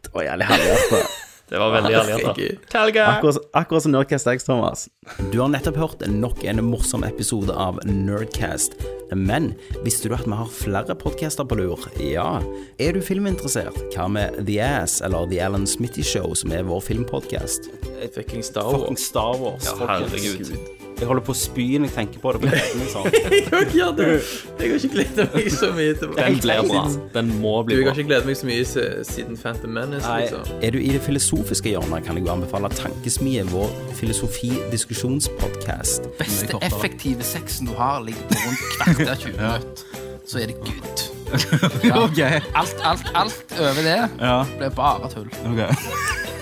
Det 0.09 0.17
var 0.17 0.23
jævlig 0.25 0.45
halvhjertet. 0.49 1.17
Det 1.49 1.57
var 1.57 1.71
veldig 1.73 1.93
herlig, 1.95 2.13
Herregud. 2.13 2.57
Akkurat, 3.01 3.37
akkurat 3.57 3.83
som 3.83 3.91
Nerdcast 3.95 4.27
X, 4.27 4.43
Thomas. 4.45 4.83
Du 5.31 5.39
har 5.41 5.49
nettopp 5.49 5.79
hørt 5.81 6.03
nok 6.05 6.43
en 6.45 6.61
morsom 6.65 7.01
episode 7.07 7.53
av 7.53 7.79
Nerdcast. 7.89 8.77
Men 9.17 9.55
visste 9.81 10.11
du 10.11 10.13
at 10.13 10.27
vi 10.29 10.37
har 10.37 10.51
flere 10.53 10.93
podcaster 10.93 11.47
på 11.49 11.57
lur? 11.57 11.87
Ja. 11.97 12.27
Er 12.77 12.93
du 12.93 13.01
filminteressert? 13.01 13.79
Hva 13.95 14.05
med 14.13 14.43
The 14.45 14.59
Ass 14.61 14.99
eller 15.01 15.25
The 15.31 15.41
Alan 15.47 15.65
Smitty 15.65 16.05
Show, 16.05 16.35
som 16.37 16.53
er 16.53 16.67
vår 16.69 16.85
filmpodcast? 16.85 17.71
Fucking 18.13 18.45
Star 18.45 18.69
Wars. 18.69 18.83
Fucking 18.85 19.01
Star 19.01 19.41
Wars. 19.41 19.73
Herregud. 19.73 20.78
Jeg 20.99 21.07
holder 21.07 21.23
på 21.23 21.31
å 21.31 21.35
spy 21.39 21.77
når 21.79 21.87
jeg 21.87 21.95
tenker 21.95 22.19
på 22.23 22.31
det. 22.43 22.59
sånn. 22.91 23.05
Jeg 23.13 23.43
har 23.49 23.61
ikke 23.63 23.77
gjort 23.79 23.97
det. 23.99 24.07
Jeg 24.59 24.59
har 24.59 24.65
ikke 24.79 24.93
gledet 24.95 25.25
meg 25.35 25.45
så 25.55 25.67
mye 25.75 25.93
til 25.99 26.07
Den 26.17 26.33
blir 26.43 26.59
bra. 26.69 26.83
Den 27.15 27.27
må 27.41 27.53
Du, 27.67 27.71
jeg 27.75 27.83
har 27.87 27.93
ikke 27.95 28.09
gledet 28.11 28.27
meg 28.29 28.35
så 28.39 28.45
mye 28.49 28.63
siden 29.07 29.33
Phantom 29.39 29.71
Menace, 29.77 30.07
liksom. 30.23 30.41
Er 30.61 30.69
du 30.75 30.79
i 30.81 30.89
det 30.95 31.01
filosofiske 31.05 31.67
hjørnet, 31.73 31.99
kan 32.07 32.13
jeg 32.19 32.23
jo 32.27 32.31
anbefale 32.33 32.67
Tankesmie, 32.75 33.43
vår 33.53 33.69
filosofi-diskusjonspodkast. 34.01 36.01
beste 36.19 36.53
effektive 36.67 37.23
sexen 37.23 37.63
du 37.69 37.73
har, 37.79 37.97
ligger 38.03 38.23
på 38.29 38.33
rundt 38.43 38.63
kvarter 38.75 39.15
20 39.15 39.19
minutter. 39.39 39.83
Så 40.29 40.35
er 40.43 40.47
det 40.51 40.57
good. 40.65 40.97
Ja. 41.85 42.09
Alt, 42.57 42.73
alt, 42.83 43.05
alt 43.13 43.53
over 43.59 43.81
det 43.85 44.09
blir 44.57 44.69
bare 44.73 45.05
tull. 45.13 45.29